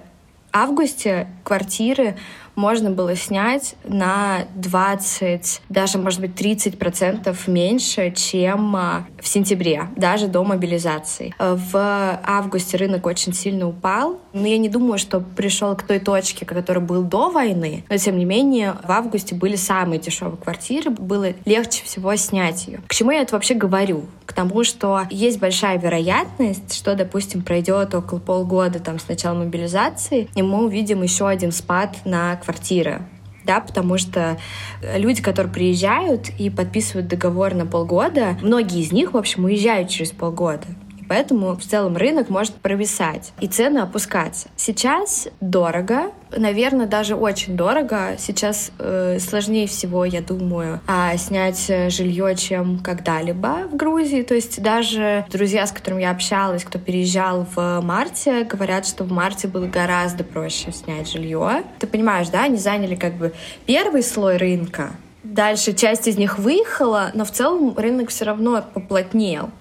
августе 0.52 1.28
квартиры 1.44 2.18
можно 2.56 2.92
было 2.92 3.16
снять 3.16 3.76
на 3.84 4.46
20, 4.56 5.62
даже, 5.70 5.98
может 5.98 6.22
быть, 6.22 6.36
30 6.36 6.78
процентов 6.78 7.48
меньше, 7.48 8.12
чем 8.12 8.76
а, 8.76 9.06
в 9.20 9.28
сентябре, 9.28 9.88
даже 9.96 10.28
до 10.28 10.44
мобилизации. 10.44 11.34
В 11.40 12.20
августе 12.24 12.78
рынок 12.78 13.06
очень 13.06 13.34
сильно 13.34 13.68
упал, 13.68 14.20
но 14.34 14.48
я 14.48 14.58
не 14.58 14.70
думаю, 14.70 14.98
что 14.98 15.20
пришел 15.20 15.76
к 15.76 15.84
той 15.84 16.00
точке, 16.00 16.46
который 16.46 16.82
был 16.82 17.04
до 17.04 17.30
войны, 17.30 17.84
но, 17.90 17.98
тем 17.98 18.18
не 18.18 18.26
менее, 18.26 18.76
в 18.84 18.92
августе 18.92 19.36
были 19.36 19.56
самые 19.56 20.00
дешевые 20.00 20.38
квартиры, 20.38 20.92
было 20.92 21.34
легче 21.46 21.84
всего 21.84 22.16
снять 22.16 22.68
ее. 22.68 22.82
К 22.88 22.94
чему 22.94 23.12
я 23.12 23.22
это 23.22 23.34
вообще 23.34 23.54
говорю? 23.54 24.06
К 24.26 24.34
тому, 24.34 24.64
что 24.64 25.02
есть 25.10 25.40
большая 25.40 25.78
вероятность, 25.78 26.74
что, 26.74 26.96
допустим, 26.96 27.42
пройдет 27.42 27.94
около 27.94 28.20
полгода 28.20 28.80
там, 28.80 29.00
с 29.00 29.08
начала 29.08 29.36
мобилизации, 29.36 30.30
и 30.36 30.42
мы 30.42 30.66
увидим 30.66 31.04
еще 31.04 31.28
один 31.28 31.52
спад 31.52 31.98
на 32.06 32.36
квартиры 32.44 33.02
да, 33.44 33.60
потому 33.60 33.98
что 33.98 34.38
люди, 34.96 35.22
которые 35.22 35.52
приезжают 35.52 36.30
и 36.38 36.50
подписывают 36.50 37.08
договор 37.08 37.54
на 37.54 37.66
полгода, 37.66 38.38
многие 38.42 38.82
из 38.82 38.92
них, 38.92 39.14
в 39.14 39.18
общем, 39.18 39.46
уезжают 39.46 39.90
через 39.90 40.12
полгода. 40.12 40.68
Поэтому 41.12 41.58
в 41.58 41.62
целом 41.66 41.98
рынок 41.98 42.30
может 42.30 42.54
провисать 42.54 43.34
и 43.42 43.48
цены 43.50 43.80
опускаться. 43.80 44.48
Сейчас 44.56 45.28
дорого, 45.42 46.12
наверное, 46.34 46.86
даже 46.86 47.18
очень 47.18 47.58
дорого. 47.58 48.16
Сейчас 48.18 48.72
э, 48.80 49.20
сложнее 49.20 49.68
всего, 49.68 50.06
я 50.06 50.22
думаю, 50.22 50.80
а, 50.88 51.18
снять 51.18 51.70
жилье, 51.92 52.34
чем 52.38 52.80
когда-либо 52.80 53.68
в 53.70 53.76
Грузии. 53.76 54.22
То 54.22 54.36
есть 54.36 54.64
даже 54.64 55.26
друзья, 55.30 55.68
с 55.68 55.74
которыми 55.74 56.04
я 56.04 56.12
общалась, 56.12 56.64
кто 56.64 56.80
переезжал 56.80 57.46
в 57.56 57.82
марте, 57.82 58.46
говорят, 58.46 58.88
что 58.88 59.04
в 59.04 59.12
марте 59.12 59.50
было 59.50 59.66
гораздо 59.66 60.24
проще 60.24 60.72
снять 60.72 61.12
жилье. 61.12 61.64
Ты 61.80 61.88
понимаешь, 61.88 62.30
да, 62.30 62.44
они 62.44 62.56
заняли 62.56 62.96
как 62.96 63.16
бы 63.16 63.34
первый 63.66 64.02
слой 64.02 64.38
рынка, 64.38 64.92
Дальше 65.24 65.74
часть 65.74 66.08
из 66.08 66.18
них 66.18 66.40
выехала, 66.40 67.12
но 67.14 67.26
в 67.26 67.32
целом 67.32 67.78
рынок 67.78 68.10
все 68.10 68.26
равно 68.26 68.64
поплотнел. 68.74 69.52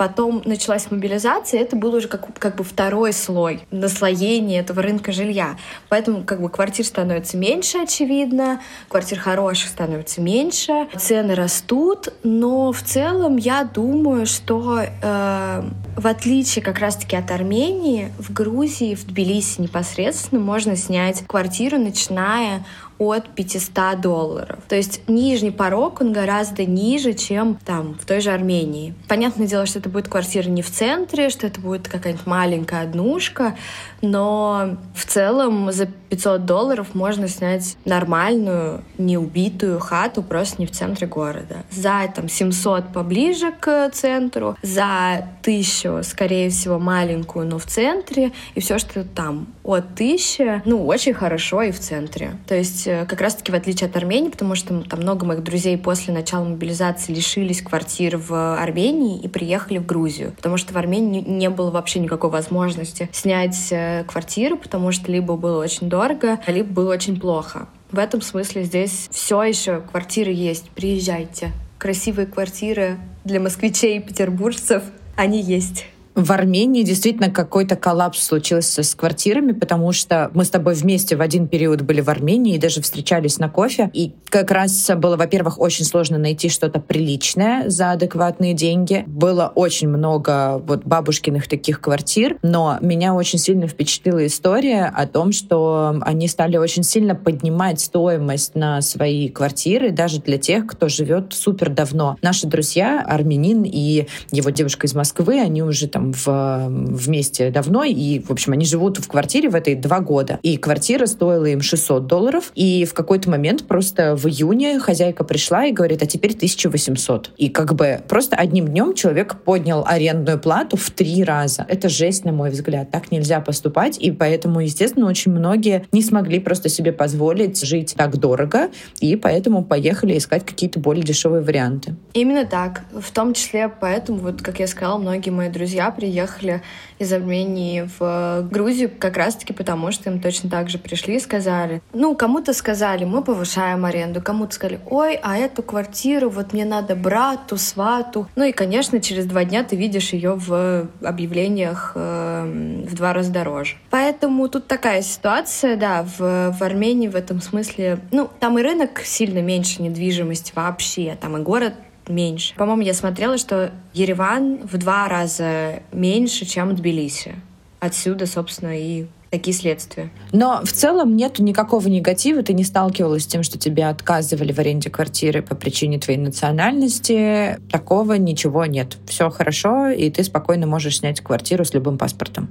Потом 0.00 0.40
началась 0.46 0.90
мобилизация, 0.90 1.60
это 1.60 1.76
был 1.76 1.92
уже 1.92 2.08
как, 2.08 2.32
как 2.38 2.56
бы 2.56 2.64
второй 2.64 3.12
слой 3.12 3.60
наслоения 3.70 4.60
этого 4.60 4.80
рынка 4.80 5.12
жилья. 5.12 5.58
Поэтому 5.90 6.24
как 6.24 6.40
бы 6.40 6.48
квартир 6.48 6.86
становится 6.86 7.36
меньше, 7.36 7.76
очевидно, 7.82 8.62
квартир 8.88 9.18
хороших 9.18 9.68
становится 9.68 10.22
меньше, 10.22 10.88
цены 10.96 11.34
растут, 11.34 12.14
но 12.22 12.72
в 12.72 12.80
целом 12.80 13.36
я 13.36 13.64
думаю, 13.64 14.24
что 14.24 14.80
э, 14.80 15.62
в 15.96 16.06
отличие 16.06 16.64
как 16.64 16.78
раз-таки 16.78 17.14
от 17.14 17.30
Армении, 17.30 18.10
в 18.18 18.32
Грузии, 18.32 18.94
в 18.94 19.04
Тбилиси 19.04 19.60
непосредственно 19.60 20.40
можно 20.40 20.76
снять 20.76 21.26
квартиру, 21.26 21.76
начиная 21.76 22.64
от 23.00 23.30
500 23.30 24.00
долларов. 24.00 24.58
То 24.68 24.76
есть 24.76 25.00
нижний 25.08 25.50
порог, 25.50 26.02
он 26.02 26.12
гораздо 26.12 26.66
ниже, 26.66 27.14
чем 27.14 27.56
там, 27.64 27.94
в 27.94 28.04
той 28.04 28.20
же 28.20 28.30
Армении. 28.30 28.94
Понятное 29.08 29.46
дело, 29.46 29.64
что 29.64 29.78
это 29.78 29.88
будет 29.88 30.08
квартира 30.08 30.48
не 30.48 30.60
в 30.60 30.70
центре, 30.70 31.30
что 31.30 31.46
это 31.46 31.60
будет 31.60 31.88
какая-нибудь 31.88 32.26
маленькая 32.26 32.82
однушка, 32.82 33.56
но 34.02 34.76
в 34.94 35.06
целом 35.06 35.72
за 35.72 35.86
500 35.86 36.44
долларов 36.44 36.88
можно 36.94 37.26
снять 37.26 37.78
нормальную, 37.86 38.82
неубитую 38.98 39.80
хату 39.80 40.22
просто 40.22 40.60
не 40.60 40.66
в 40.66 40.72
центре 40.72 41.06
города. 41.06 41.64
За 41.70 42.06
там 42.14 42.28
700 42.28 42.92
поближе 42.92 43.52
к 43.58 43.90
центру, 43.92 44.56
за 44.62 45.26
1000, 45.40 46.02
скорее 46.02 46.50
всего, 46.50 46.78
маленькую, 46.78 47.46
но 47.46 47.58
в 47.58 47.64
центре, 47.64 48.32
и 48.54 48.60
все, 48.60 48.78
что 48.78 49.04
там 49.04 49.46
от 49.72 49.94
1000, 49.94 50.62
ну, 50.64 50.86
очень 50.86 51.14
хорошо 51.14 51.62
и 51.62 51.70
в 51.70 51.80
центре. 51.80 52.32
То 52.46 52.54
есть 52.54 52.88
Э, 52.90 53.06
как 53.06 53.20
раз-таки 53.20 53.52
в 53.52 53.54
отличие 53.54 53.88
от 53.88 53.96
Армении, 53.96 54.30
потому 54.30 54.54
что 54.54 54.82
там 54.82 55.00
много 55.00 55.24
моих 55.24 55.42
друзей 55.42 55.78
после 55.78 56.12
начала 56.12 56.44
мобилизации 56.44 57.12
лишились 57.12 57.62
квартир 57.62 58.16
в 58.16 58.60
Армении 58.60 59.20
и 59.20 59.28
приехали 59.28 59.78
в 59.78 59.86
Грузию, 59.86 60.32
потому 60.36 60.56
что 60.56 60.74
в 60.74 60.76
Армении 60.76 61.20
не 61.20 61.48
было 61.50 61.70
вообще 61.70 62.00
никакой 62.00 62.30
возможности 62.30 63.08
снять 63.12 63.68
э, 63.70 64.04
квартиру, 64.04 64.56
потому 64.56 64.92
что 64.92 65.10
либо 65.10 65.36
было 65.36 65.62
очень 65.62 65.88
дорого, 65.88 66.40
либо 66.46 66.68
было 66.72 66.92
очень 66.92 67.18
плохо. 67.18 67.68
В 67.90 67.98
этом 67.98 68.20
смысле 68.20 68.64
здесь 68.64 69.08
все 69.10 69.42
еще 69.42 69.80
квартиры 69.80 70.32
есть. 70.32 70.70
Приезжайте. 70.70 71.52
Красивые 71.78 72.26
квартиры 72.26 72.98
для 73.24 73.40
москвичей 73.40 73.98
и 73.98 74.00
петербуржцев, 74.00 74.82
они 75.16 75.40
есть 75.40 75.86
в 76.20 76.32
Армении 76.32 76.82
действительно 76.82 77.30
какой-то 77.30 77.76
коллапс 77.76 78.22
случился 78.22 78.82
с 78.82 78.94
квартирами, 78.94 79.52
потому 79.52 79.92
что 79.92 80.30
мы 80.34 80.44
с 80.44 80.50
тобой 80.50 80.74
вместе 80.74 81.16
в 81.16 81.20
один 81.20 81.48
период 81.48 81.82
были 81.82 82.00
в 82.00 82.10
Армении 82.10 82.54
и 82.54 82.58
даже 82.58 82.82
встречались 82.82 83.38
на 83.38 83.48
кофе. 83.48 83.90
И 83.92 84.12
как 84.28 84.50
раз 84.50 84.90
было, 84.96 85.16
во-первых, 85.16 85.58
очень 85.58 85.84
сложно 85.84 86.18
найти 86.18 86.48
что-то 86.48 86.80
приличное 86.80 87.68
за 87.68 87.92
адекватные 87.92 88.54
деньги. 88.54 89.04
Было 89.06 89.50
очень 89.54 89.88
много 89.88 90.58
вот 90.58 90.84
бабушкиных 90.84 91.48
таких 91.48 91.80
квартир, 91.80 92.36
но 92.42 92.78
меня 92.80 93.14
очень 93.14 93.38
сильно 93.38 93.66
впечатлила 93.66 94.26
история 94.26 94.92
о 94.94 95.06
том, 95.06 95.32
что 95.32 95.96
они 96.02 96.28
стали 96.28 96.56
очень 96.56 96.82
сильно 96.82 97.14
поднимать 97.14 97.80
стоимость 97.80 98.54
на 98.54 98.82
свои 98.82 99.28
квартиры, 99.28 99.90
даже 99.90 100.20
для 100.20 100.38
тех, 100.38 100.66
кто 100.66 100.88
живет 100.88 101.32
супер 101.32 101.70
давно. 101.70 102.16
Наши 102.22 102.46
друзья, 102.46 103.02
армянин 103.06 103.62
и 103.62 104.06
его 104.30 104.50
девушка 104.50 104.86
из 104.86 104.94
Москвы, 104.94 105.40
они 105.40 105.62
уже 105.62 105.88
там 105.88 106.09
в, 106.12 106.66
вместе 106.68 107.50
давно, 107.50 107.84
и, 107.84 108.20
в 108.20 108.30
общем, 108.30 108.52
они 108.52 108.64
живут 108.64 108.98
в 108.98 109.08
квартире 109.08 109.48
в 109.48 109.54
этой 109.54 109.74
два 109.74 110.00
года. 110.00 110.38
И 110.42 110.56
квартира 110.56 111.06
стоила 111.06 111.46
им 111.46 111.60
600 111.60 112.06
долларов, 112.06 112.52
и 112.54 112.84
в 112.84 112.94
какой-то 112.94 113.30
момент 113.30 113.66
просто 113.66 114.16
в 114.16 114.26
июне 114.26 114.78
хозяйка 114.78 115.24
пришла 115.24 115.66
и 115.66 115.72
говорит, 115.72 116.02
а 116.02 116.06
теперь 116.06 116.32
1800. 116.32 117.32
И 117.36 117.48
как 117.48 117.74
бы 117.74 118.00
просто 118.08 118.36
одним 118.36 118.68
днем 118.68 118.94
человек 118.94 119.36
поднял 119.44 119.84
арендную 119.86 120.38
плату 120.38 120.76
в 120.76 120.90
три 120.90 121.24
раза. 121.24 121.64
Это 121.68 121.88
жесть, 121.88 122.24
на 122.24 122.32
мой 122.32 122.50
взгляд. 122.50 122.90
Так 122.90 123.10
нельзя 123.12 123.40
поступать, 123.40 123.98
и 123.98 124.10
поэтому, 124.10 124.60
естественно, 124.60 125.06
очень 125.06 125.32
многие 125.32 125.84
не 125.92 126.02
смогли 126.02 126.40
просто 126.40 126.68
себе 126.68 126.92
позволить 126.92 127.64
жить 127.64 127.94
так 127.96 128.18
дорого, 128.18 128.70
и 129.00 129.16
поэтому 129.16 129.64
поехали 129.64 130.16
искать 130.16 130.44
какие-то 130.44 130.78
более 130.80 131.04
дешевые 131.04 131.42
варианты. 131.42 131.94
Именно 132.14 132.46
так. 132.46 132.82
В 132.92 133.10
том 133.12 133.34
числе 133.34 133.68
поэтому, 133.68 134.18
вот 134.18 134.42
как 134.42 134.60
я 134.60 134.66
сказала, 134.66 134.98
многие 134.98 135.30
мои 135.30 135.48
друзья 135.48 135.89
приехали 135.90 136.62
из 136.98 137.12
Армении 137.12 137.88
в 137.98 138.48
Грузию 138.50 138.90
как 138.98 139.16
раз-таки 139.16 139.52
потому, 139.52 139.90
что 139.92 140.10
им 140.10 140.20
точно 140.20 140.50
так 140.50 140.68
же 140.68 140.78
пришли 140.78 141.16
и 141.16 141.20
сказали, 141.20 141.82
ну, 141.92 142.14
кому-то 142.14 142.52
сказали, 142.52 143.04
мы 143.04 143.22
повышаем 143.22 143.84
аренду, 143.84 144.20
кому-то 144.20 144.54
сказали, 144.54 144.80
ой, 144.86 145.18
а 145.22 145.36
эту 145.36 145.62
квартиру 145.62 146.30
вот 146.30 146.52
мне 146.52 146.64
надо 146.64 146.94
брату, 146.94 147.56
свату. 147.56 148.28
Ну 148.36 148.44
и, 148.44 148.52
конечно, 148.52 149.00
через 149.00 149.26
два 149.26 149.44
дня 149.44 149.64
ты 149.64 149.76
видишь 149.76 150.12
ее 150.12 150.34
в 150.34 150.88
объявлениях 151.02 151.92
э, 151.94 152.84
в 152.86 152.94
два 152.94 153.12
раза 153.12 153.32
дороже. 153.32 153.76
Поэтому 153.90 154.48
тут 154.48 154.66
такая 154.66 155.02
ситуация, 155.02 155.76
да, 155.76 156.02
в, 156.02 156.52
в 156.52 156.62
Армении 156.62 157.08
в 157.08 157.16
этом 157.16 157.40
смысле, 157.40 158.00
ну, 158.12 158.28
там 158.38 158.58
и 158.58 158.62
рынок 158.62 159.00
сильно 159.04 159.40
меньше 159.40 159.82
недвижимости 159.82 160.52
вообще, 160.54 161.16
там 161.20 161.36
и 161.36 161.40
город 161.40 161.74
меньше. 162.10 162.54
По-моему, 162.56 162.82
я 162.82 162.94
смотрела, 162.94 163.38
что 163.38 163.72
Ереван 163.92 164.58
в 164.66 164.76
два 164.78 165.08
раза 165.08 165.82
меньше, 165.92 166.44
чем 166.44 166.74
Тбилиси. 166.74 167.34
Отсюда, 167.80 168.26
собственно, 168.26 168.78
и 168.78 169.06
такие 169.30 169.56
следствия. 169.56 170.10
Но 170.32 170.60
в 170.64 170.72
целом 170.72 171.16
нет 171.16 171.38
никакого 171.38 171.88
негатива. 171.88 172.42
Ты 172.42 172.52
не 172.52 172.64
сталкивалась 172.64 173.24
с 173.24 173.26
тем, 173.26 173.42
что 173.42 173.58
тебе 173.58 173.86
отказывали 173.86 174.52
в 174.52 174.58
аренде 174.58 174.90
квартиры 174.90 175.40
по 175.40 175.54
причине 175.54 175.98
твоей 175.98 176.18
национальности. 176.18 177.58
Такого 177.70 178.14
ничего 178.14 178.66
нет. 178.66 178.98
Все 179.06 179.30
хорошо, 179.30 179.88
и 179.88 180.10
ты 180.10 180.24
спокойно 180.24 180.66
можешь 180.66 180.98
снять 180.98 181.20
квартиру 181.20 181.64
с 181.64 181.72
любым 181.72 181.96
паспортом. 181.96 182.48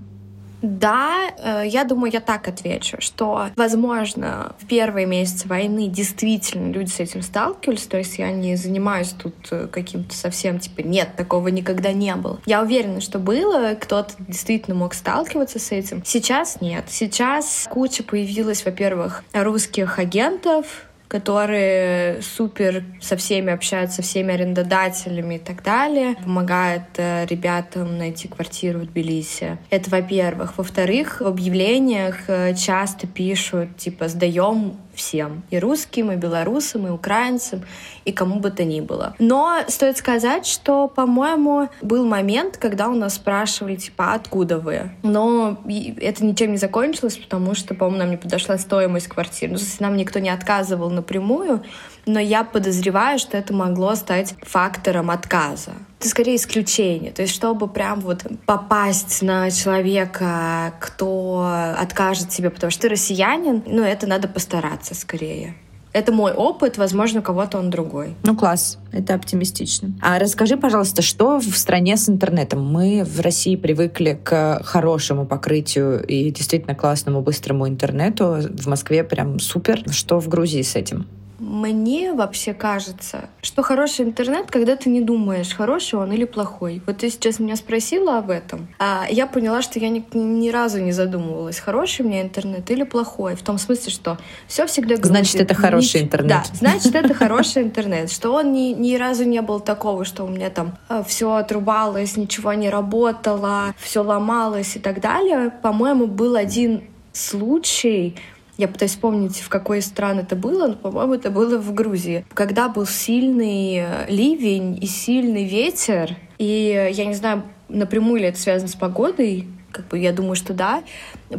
Да, 0.62 1.30
э, 1.38 1.64
я 1.68 1.84
думаю, 1.84 2.12
я 2.12 2.20
так 2.20 2.48
отвечу, 2.48 2.98
что, 3.00 3.48
возможно, 3.56 4.56
в 4.60 4.68
первые 4.68 5.06
месяцы 5.06 5.48
войны 5.48 5.88
действительно 5.88 6.72
люди 6.72 6.90
с 6.90 7.00
этим 7.00 7.22
сталкивались, 7.22 7.88
то 7.88 7.98
есть 7.98 8.18
я 8.18 8.32
не 8.32 8.56
занимаюсь 8.56 9.10
тут 9.10 9.36
э, 9.52 9.68
каким-то 9.72 10.16
совсем, 10.16 10.60
типа, 10.60 10.82
нет, 10.82 11.16
такого 11.16 11.48
никогда 11.48 11.94
не 11.94 12.14
было. 12.16 12.40
Я 12.46 12.62
уверена, 12.62 13.02
что 13.02 13.20
было, 13.20 13.76
кто-то 13.80 14.14
действительно 14.20 14.76
мог 14.76 14.94
сталкиваться 14.94 15.60
с 15.60 15.72
этим. 15.72 16.04
Сейчас 16.06 16.62
нет. 16.62 16.86
Сейчас 16.90 17.68
куча 17.70 18.04
появилась, 18.04 18.66
во-первых, 18.66 19.24
русских 19.34 20.00
агентов, 20.00 20.89
которые 21.10 22.22
супер 22.22 22.84
со 23.02 23.18
всеми 23.18 23.52
общаются, 23.52 23.98
со 23.98 24.02
всеми 24.04 24.34
арендодателями 24.34 25.36
и 25.36 25.40
так 25.40 25.64
далее, 25.64 26.16
помогают 26.24 26.84
э, 26.98 27.26
ребятам 27.26 27.98
найти 27.98 28.28
квартиру 28.28 28.80
в 28.80 28.86
Тбилиси. 28.86 29.58
Это 29.72 29.90
во-первых. 29.90 30.58
Во-вторых, 30.58 31.20
в 31.20 31.26
объявлениях 31.26 32.16
э, 32.28 32.54
часто 32.54 33.08
пишут, 33.08 33.76
типа, 33.76 34.08
сдаем 34.08 34.78
всем. 35.00 35.44
И 35.50 35.58
русским, 35.58 36.12
и 36.12 36.16
белорусам, 36.16 36.88
и 36.88 36.90
украинцам, 36.90 37.64
и 38.06 38.12
кому 38.12 38.40
бы 38.40 38.52
то 38.52 38.64
ни 38.64 38.82
было. 38.82 39.16
Но 39.20 39.60
стоит 39.68 39.98
сказать, 39.98 40.46
что, 40.46 40.88
по-моему, 40.88 41.70
был 41.82 42.06
момент, 42.06 42.58
когда 42.58 42.90
у 42.90 42.96
нас 42.96 43.16
спрашивали, 43.16 43.76
типа, 43.76 44.12
«А 44.12 44.16
откуда 44.16 44.60
вы? 44.60 44.92
Но 45.04 45.58
это 46.00 46.26
ничем 46.26 46.52
не 46.52 46.58
закончилось, 46.58 47.18
потому 47.18 47.56
что, 47.56 47.74
по-моему, 47.74 48.00
нам 48.00 48.12
не 48.12 48.18
подошла 48.18 48.58
стоимость 48.58 49.08
квартиры. 49.08 49.54
Ну, 49.54 49.60
нам 49.80 49.98
никто 49.98 50.20
не 50.20 50.30
отказывал 50.30 50.90
напрямую, 50.90 51.64
но 52.06 52.20
я 52.20 52.44
подозреваю, 52.44 53.20
что 53.20 53.38
это 53.38 53.54
могло 53.54 53.96
стать 53.96 54.36
фактором 54.42 55.12
отказа. 55.12 55.72
Это 56.00 56.10
скорее 56.10 56.38
исключение. 56.38 57.12
То 57.12 57.24
есть, 57.24 57.34
чтобы 57.34 57.68
прям 57.68 58.00
вот 58.00 58.26
попасть 58.46 59.22
на 59.22 59.52
человека, 59.52 60.74
кто 60.80 61.74
откажет 61.78 62.30
тебе, 62.30 62.50
потому 62.50 62.72
что 62.72 62.84
ты 62.84 62.90
россиянин, 62.90 63.64
ну, 63.66 63.84
это 63.84 64.08
надо 64.08 64.28
постараться 64.28 64.96
скорее. 64.96 65.56
Это 65.92 66.12
мой 66.12 66.32
опыт, 66.32 66.78
возможно, 66.78 67.20
у 67.20 67.24
кого-то 67.24 67.58
он 67.58 67.72
другой. 67.72 68.16
Ну, 68.24 68.36
класс. 68.36 68.78
Это 68.92 69.16
оптимистично. 69.16 69.92
А 70.02 70.20
расскажи, 70.20 70.56
пожалуйста, 70.56 71.02
что 71.02 71.40
в 71.40 71.58
стране 71.58 71.98
с 71.98 72.08
интернетом? 72.08 72.64
Мы 72.64 73.04
в 73.04 73.20
России 73.22 73.56
привыкли 73.56 74.20
к 74.24 74.62
хорошему 74.64 75.26
покрытию 75.26 76.06
и 76.06 76.30
действительно 76.30 76.76
классному 76.76 77.22
быстрому 77.22 77.68
интернету. 77.68 78.38
В 78.56 78.68
Москве 78.68 79.04
прям 79.04 79.40
супер. 79.40 79.84
Что 79.92 80.20
в 80.20 80.28
Грузии 80.28 80.62
с 80.62 80.76
этим? 80.76 81.08
Мне 81.40 82.14
вообще 82.14 82.54
кажется, 82.54 83.30
что 83.42 83.62
хороший 83.64 84.06
интернет, 84.06 84.52
когда 84.52 84.76
ты 84.76 84.90
не 84.90 85.02
думаешь, 85.02 85.54
хороший 85.54 85.98
он 85.98 86.12
или 86.12 86.26
плохой. 86.26 86.82
Вот 86.86 86.98
ты 86.98 87.10
сейчас 87.10 87.40
меня 87.40 87.56
спросила 87.56 88.18
об 88.18 88.30
этом, 88.30 88.68
а 88.78 89.06
я 89.10 89.26
поняла, 89.26 89.62
что 89.62 89.80
я 89.80 89.90
ни, 89.90 90.04
ни 90.14 90.50
разу 90.50 90.80
не 90.80 90.92
задумывалась, 90.92 91.60
хороший 91.60 92.06
у 92.06 92.10
меня 92.10 92.22
интернет 92.22 92.70
или 92.70 92.84
плохой. 92.84 93.36
В 93.36 93.42
том 93.42 93.58
смысле, 93.58 93.92
что 93.92 94.18
все 94.48 94.66
всегда 94.68 94.96
грузит. 94.96 95.12
Значит, 95.12 95.42
это 95.42 95.54
хороший 95.54 96.02
интернет. 96.02 96.30
Да, 96.30 96.44
значит, 96.54 96.94
это 96.94 97.14
хороший 97.14 97.64
интернет. 97.64 98.12
Что 98.12 98.32
он 98.32 98.52
ни, 98.52 98.74
ни 98.74 98.96
разу 98.96 99.24
не 99.24 99.42
был 99.42 99.62
такого, 99.62 100.04
что 100.04 100.26
у 100.26 100.28
меня 100.28 100.50
там 100.50 100.78
э, 100.90 101.04
все 101.08 101.34
отрубалось, 101.36 102.18
ничего 102.18 102.54
не 102.54 102.70
работало, 102.70 103.74
все 103.78 104.04
ломалось 104.04 104.76
и 104.76 104.80
так 104.80 105.00
далее. 105.00 105.52
По-моему, 105.62 106.08
был 106.08 106.36
один 106.36 106.84
случай, 107.14 108.18
я 108.60 108.68
пытаюсь 108.68 108.92
вспомнить, 108.92 109.40
в 109.40 109.48
какой 109.48 109.82
стране 109.82 110.20
это 110.20 110.36
было, 110.36 110.68
но, 110.68 110.76
по-моему, 110.76 111.14
это 111.14 111.32
было 111.32 111.58
в 111.58 111.74
Грузии. 111.74 112.26
Когда 112.34 112.68
был 112.68 112.86
сильный 112.86 113.78
э, 113.78 114.06
ливень 114.10 114.78
и 114.82 114.86
сильный 114.86 115.46
ветер, 115.46 116.18
и 116.38 116.76
э, 116.78 116.92
я 116.92 117.06
не 117.06 117.14
знаю, 117.14 117.44
напрямую 117.70 118.20
ли 118.20 118.28
это 118.28 118.38
связано 118.38 118.68
с 118.68 118.76
погодой, 118.76 119.48
как 119.72 119.88
бы 119.88 120.00
я 120.00 120.12
думаю, 120.12 120.36
что 120.36 120.54
да, 120.54 120.84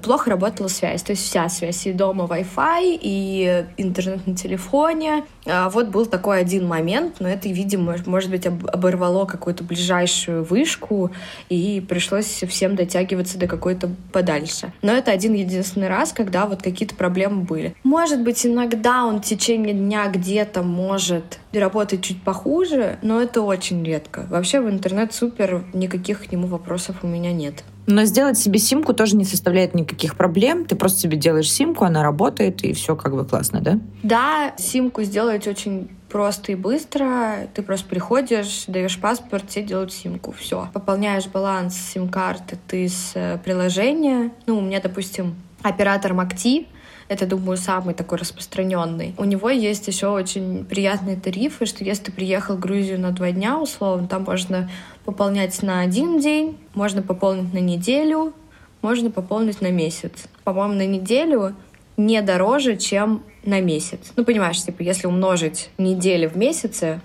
плохо 0.03 0.31
работала 0.31 0.69
связь. 0.69 1.03
То 1.03 1.13
есть 1.13 1.25
вся 1.25 1.49
связь 1.49 1.87
и 1.87 1.93
дома 1.93 2.25
Wi-Fi, 2.25 2.99
и 3.01 3.65
интернет 3.77 4.27
на 4.27 4.37
телефоне. 4.37 5.25
А 5.47 5.69
вот 5.71 5.89
был 5.89 6.07
такой 6.07 6.41
один 6.41 6.67
момент, 6.67 7.17
но 7.21 7.29
это, 7.29 7.49
видимо, 7.49 7.97
может 8.07 8.31
быть, 8.31 8.47
оборвало 8.47 9.25
какую-то 9.25 9.65
ближайшую 9.65 10.45
вышку, 10.45 11.11
и 11.49 11.85
пришлось 11.87 12.27
всем 12.27 12.77
дотягиваться 12.77 13.39
до 13.39 13.47
какой-то 13.47 13.91
подальше. 14.13 14.73
Но 14.83 14.93
это 14.93 15.11
один 15.11 15.35
единственный 15.35 15.89
раз, 15.89 16.13
когда 16.13 16.47
вот 16.47 16.63
какие-то 16.63 16.95
проблемы 16.95 17.43
были. 17.43 17.75
Может 17.83 18.23
быть, 18.23 18.45
иногда 18.47 19.05
он 19.05 19.21
в 19.21 19.25
течение 19.25 19.75
дня 19.75 20.09
где-то 20.09 20.63
может 20.63 21.41
работать 21.53 22.03
чуть 22.03 22.23
похуже, 22.23 22.99
но 23.03 23.21
это 23.21 23.43
очень 23.43 23.85
редко. 23.85 24.27
Вообще 24.31 24.61
в 24.61 24.69
интернет 24.69 25.13
супер, 25.13 25.65
никаких 25.73 26.25
к 26.27 26.33
нему 26.33 26.47
вопросов 26.47 26.97
у 27.03 27.07
меня 27.07 27.33
нет. 27.33 27.65
Но 27.91 28.05
сделать 28.05 28.39
себе 28.39 28.59
симку 28.59 28.95
тоже 28.95 29.17
не 29.17 29.25
составляет 29.25 29.75
никаких 29.75 30.17
проблем. 30.17 30.65
Ты 30.65 30.77
просто 30.77 31.01
себе 31.01 31.17
делаешь 31.17 31.51
симку, 31.51 31.85
она 31.85 32.03
работает, 32.03 32.63
и 32.63 32.73
все 32.73 32.95
как 32.95 33.15
бы 33.15 33.25
классно, 33.25 33.61
да? 33.61 33.79
Да, 34.03 34.55
симку 34.57 35.03
сделать 35.03 35.47
очень 35.47 35.89
просто 36.09 36.53
и 36.53 36.55
быстро. 36.55 37.49
Ты 37.53 37.63
просто 37.63 37.89
приходишь, 37.89 38.65
даешь 38.67 38.99
паспорт, 38.99 39.49
тебе 39.49 39.65
делают 39.65 39.93
симку. 39.93 40.33
Все. 40.33 40.69
Пополняешь 40.73 41.27
баланс 41.27 41.77
сим-карты 41.77 42.59
ты 42.67 42.89
с 42.89 43.13
э, 43.15 43.39
приложения. 43.45 44.31
Ну, 44.47 44.59
у 44.59 44.61
меня, 44.61 44.81
допустим, 44.81 45.35
оператор 45.63 46.15
Макти, 46.15 46.69
это, 47.11 47.27
думаю, 47.27 47.57
самый 47.57 47.93
такой 47.93 48.19
распространенный. 48.19 49.17
У 49.19 49.25
него 49.25 49.51
есть 49.51 49.89
еще 49.89 50.07
очень 50.07 50.65
приятные 50.65 51.17
тарифы, 51.17 51.67
что 51.67 51.83
если 51.83 52.05
ты 52.05 52.13
приехал 52.13 52.55
в 52.55 52.61
Грузию 52.61 53.01
на 53.01 53.11
два 53.11 53.33
дня, 53.33 53.59
условно, 53.59 54.07
там 54.07 54.23
можно 54.23 54.71
пополнять 55.05 55.61
на 55.61 55.81
один 55.81 56.21
день, 56.21 56.57
можно 56.73 57.03
пополнить 57.03 57.53
на 57.53 57.59
неделю, 57.59 58.33
можно 58.81 59.11
пополнить 59.11 59.61
на 59.61 59.73
месяц. 59.73 60.13
По-моему, 60.45 60.75
на 60.75 60.87
неделю 60.87 61.57
не 61.97 62.23
дороже, 62.23 62.77
чем 62.77 63.25
на 63.45 63.61
месяц. 63.61 64.13
Ну, 64.15 64.25
понимаешь, 64.25 64.63
типа, 64.63 64.81
если 64.83 65.09
умножить 65.09 65.71
недели 65.79 66.29
в 66.29 66.37
месяце, 66.37 67.01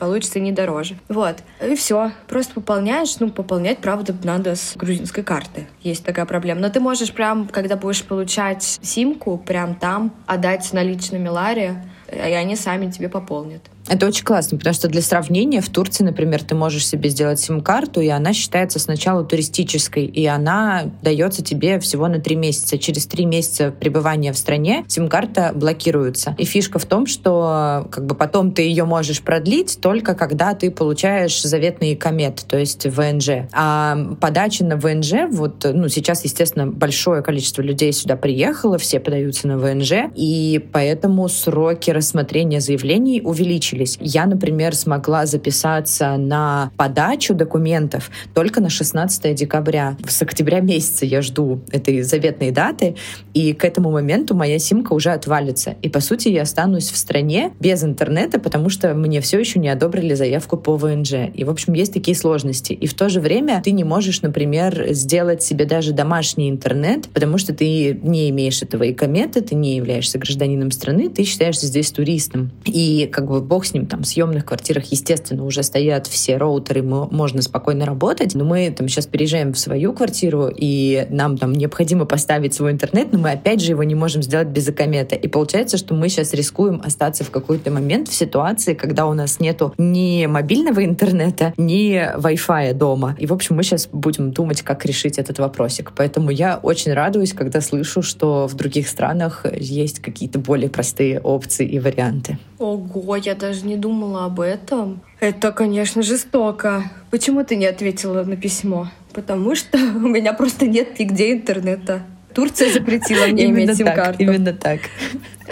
получится 0.00 0.40
не 0.40 0.50
дороже. 0.50 0.96
Вот. 1.08 1.36
И 1.64 1.74
все. 1.76 2.12
Просто 2.26 2.54
пополняешь. 2.54 3.20
Ну, 3.20 3.30
пополнять, 3.30 3.78
правда, 3.78 4.14
надо 4.24 4.56
с 4.56 4.76
грузинской 4.76 5.22
карты. 5.22 5.68
Есть 5.82 6.04
такая 6.04 6.26
проблема. 6.26 6.60
Но 6.60 6.70
ты 6.70 6.80
можешь 6.80 7.12
прям, 7.12 7.46
когда 7.46 7.76
будешь 7.76 8.02
получать 8.02 8.80
симку, 8.82 9.38
прям 9.38 9.76
там 9.76 10.12
отдать 10.26 10.72
наличными 10.72 11.28
Ларе, 11.28 11.84
и 12.12 12.18
они 12.18 12.56
сами 12.56 12.90
тебе 12.90 13.08
пополнят. 13.08 13.62
Это 13.88 14.06
очень 14.06 14.24
классно, 14.24 14.58
потому 14.58 14.74
что 14.74 14.88
для 14.88 15.02
сравнения 15.02 15.60
в 15.60 15.68
Турции, 15.68 16.04
например, 16.04 16.42
ты 16.42 16.54
можешь 16.54 16.86
себе 16.86 17.08
сделать 17.08 17.40
сим-карту, 17.40 18.00
и 18.00 18.08
она 18.08 18.32
считается 18.32 18.78
сначала 18.78 19.24
туристической, 19.24 20.04
и 20.04 20.26
она 20.26 20.84
дается 21.02 21.42
тебе 21.42 21.80
всего 21.80 22.06
на 22.08 22.20
три 22.20 22.36
месяца. 22.36 22.78
Через 22.78 23.06
три 23.06 23.24
месяца 23.24 23.72
пребывания 23.72 24.32
в 24.32 24.38
стране 24.38 24.84
сим-карта 24.88 25.52
блокируется. 25.54 26.34
И 26.38 26.44
фишка 26.44 26.78
в 26.78 26.84
том, 26.84 27.06
что 27.06 27.88
как 27.90 28.06
бы 28.06 28.14
потом 28.14 28.52
ты 28.52 28.62
ее 28.62 28.84
можешь 28.84 29.22
продлить 29.22 29.78
только 29.80 30.14
когда 30.14 30.54
ты 30.54 30.70
получаешь 30.70 31.40
заветный 31.42 31.96
комет, 31.96 32.44
то 32.46 32.58
есть 32.58 32.86
ВНЖ. 32.86 33.48
А 33.52 34.14
подача 34.20 34.64
на 34.64 34.76
ВНЖ, 34.76 35.30
вот, 35.30 35.66
ну, 35.72 35.88
сейчас, 35.88 36.24
естественно, 36.24 36.66
большое 36.66 37.22
количество 37.22 37.62
людей 37.62 37.92
сюда 37.92 38.16
приехало, 38.16 38.78
все 38.78 39.00
подаются 39.00 39.48
на 39.48 39.58
ВНЖ, 39.58 39.92
и 40.14 40.64
поэтому 40.72 41.28
сроки 41.28 41.90
рассмотрения 41.90 42.60
заявлений 42.60 43.20
увеличились 43.22 43.69
увеличились. 43.70 43.98
Я, 44.00 44.26
например, 44.26 44.74
смогла 44.74 45.26
записаться 45.26 46.16
на 46.16 46.70
подачу 46.76 47.34
документов 47.34 48.10
только 48.34 48.60
на 48.60 48.70
16 48.70 49.34
декабря. 49.34 49.96
С 50.06 50.22
октября 50.22 50.60
месяца 50.60 51.06
я 51.06 51.22
жду 51.22 51.60
этой 51.70 52.02
заветной 52.02 52.50
даты, 52.50 52.96
и 53.34 53.52
к 53.52 53.64
этому 53.64 53.90
моменту 53.90 54.34
моя 54.34 54.58
симка 54.58 54.92
уже 54.92 55.10
отвалится. 55.10 55.74
И, 55.82 55.88
по 55.88 56.00
сути, 56.00 56.28
я 56.28 56.42
останусь 56.42 56.90
в 56.90 56.96
стране 56.96 57.52
без 57.60 57.82
интернета, 57.84 58.38
потому 58.40 58.68
что 58.68 58.94
мне 58.94 59.20
все 59.20 59.38
еще 59.38 59.58
не 59.58 59.68
одобрили 59.68 60.14
заявку 60.14 60.56
по 60.56 60.76
ВНЖ. 60.76 61.30
И, 61.34 61.44
в 61.44 61.50
общем, 61.50 61.74
есть 61.74 61.92
такие 61.92 62.16
сложности. 62.16 62.72
И 62.72 62.86
в 62.86 62.94
то 62.94 63.08
же 63.08 63.20
время 63.20 63.62
ты 63.64 63.72
не 63.72 63.84
можешь, 63.84 64.22
например, 64.22 64.86
сделать 64.90 65.42
себе 65.42 65.64
даже 65.64 65.92
домашний 65.92 66.50
интернет, 66.50 67.08
потому 67.08 67.38
что 67.38 67.54
ты 67.54 67.98
не 68.02 68.30
имеешь 68.30 68.62
этого 68.62 68.84
и 68.84 68.92
кометы, 68.92 69.40
ты 69.40 69.54
не 69.54 69.76
являешься 69.76 70.18
гражданином 70.18 70.70
страны, 70.70 71.08
ты 71.08 71.24
считаешься 71.24 71.66
здесь 71.66 71.90
туристом. 71.90 72.50
И 72.64 73.08
как 73.10 73.28
бы 73.28 73.40
бог 73.40 73.59
с 73.66 73.74
ним, 73.74 73.86
там, 73.86 74.02
в 74.02 74.06
съемных 74.06 74.44
квартирах, 74.44 74.84
естественно, 74.86 75.44
уже 75.44 75.62
стоят 75.62 76.06
все 76.06 76.36
роутеры, 76.36 76.82
можно 76.82 77.42
спокойно 77.42 77.86
работать, 77.86 78.34
но 78.34 78.44
мы 78.44 78.70
там 78.70 78.88
сейчас 78.88 79.06
переезжаем 79.06 79.52
в 79.52 79.58
свою 79.58 79.92
квартиру, 79.92 80.50
и 80.54 81.06
нам 81.10 81.38
там 81.38 81.52
необходимо 81.52 82.04
поставить 82.04 82.54
свой 82.54 82.72
интернет, 82.72 83.12
но 83.12 83.18
мы 83.18 83.32
опять 83.32 83.60
же 83.60 83.72
его 83.72 83.82
не 83.82 83.94
можем 83.94 84.22
сделать 84.22 84.48
без 84.48 84.68
акомета. 84.68 85.16
И 85.16 85.28
получается, 85.28 85.76
что 85.76 85.94
мы 85.94 86.08
сейчас 86.08 86.32
рискуем 86.34 86.80
остаться 86.84 87.24
в 87.24 87.30
какой-то 87.30 87.70
момент 87.70 88.08
в 88.08 88.14
ситуации, 88.14 88.74
когда 88.74 89.06
у 89.06 89.14
нас 89.14 89.40
нету 89.40 89.74
ни 89.78 90.26
мобильного 90.26 90.84
интернета, 90.84 91.52
ни 91.56 91.94
Wi-Fi 92.18 92.74
дома. 92.74 93.16
И, 93.18 93.26
в 93.26 93.32
общем, 93.32 93.56
мы 93.56 93.62
сейчас 93.62 93.88
будем 93.90 94.32
думать, 94.32 94.62
как 94.62 94.84
решить 94.84 95.18
этот 95.18 95.38
вопросик. 95.38 95.92
Поэтому 95.96 96.30
я 96.30 96.58
очень 96.62 96.92
радуюсь, 96.92 97.32
когда 97.32 97.60
слышу, 97.60 98.02
что 98.02 98.46
в 98.46 98.54
других 98.54 98.88
странах 98.88 99.44
есть 99.58 100.00
какие-то 100.00 100.38
более 100.38 100.70
простые 100.70 101.20
опции 101.20 101.66
и 101.66 101.78
варианты. 101.78 102.38
Ого, 102.58 103.16
я 103.16 103.34
даже 103.34 103.49
не 103.64 103.76
думала 103.76 104.24
об 104.24 104.40
этом. 104.40 105.00
Это, 105.20 105.52
конечно, 105.52 106.02
жестоко. 106.02 106.84
Почему 107.10 107.44
ты 107.44 107.56
не 107.56 107.66
ответила 107.66 108.24
на 108.24 108.36
письмо? 108.36 108.88
Потому 109.12 109.54
что 109.54 109.78
у 109.96 110.08
меня 110.08 110.32
просто 110.32 110.66
нет 110.66 110.98
нигде 110.98 111.32
интернета. 111.32 112.02
Турция 112.34 112.72
запретила 112.72 113.26
мне 113.26 113.46
иметь 113.46 113.76
сим-карту. 113.76 114.22
Именно 114.22 114.52
так. 114.52 114.80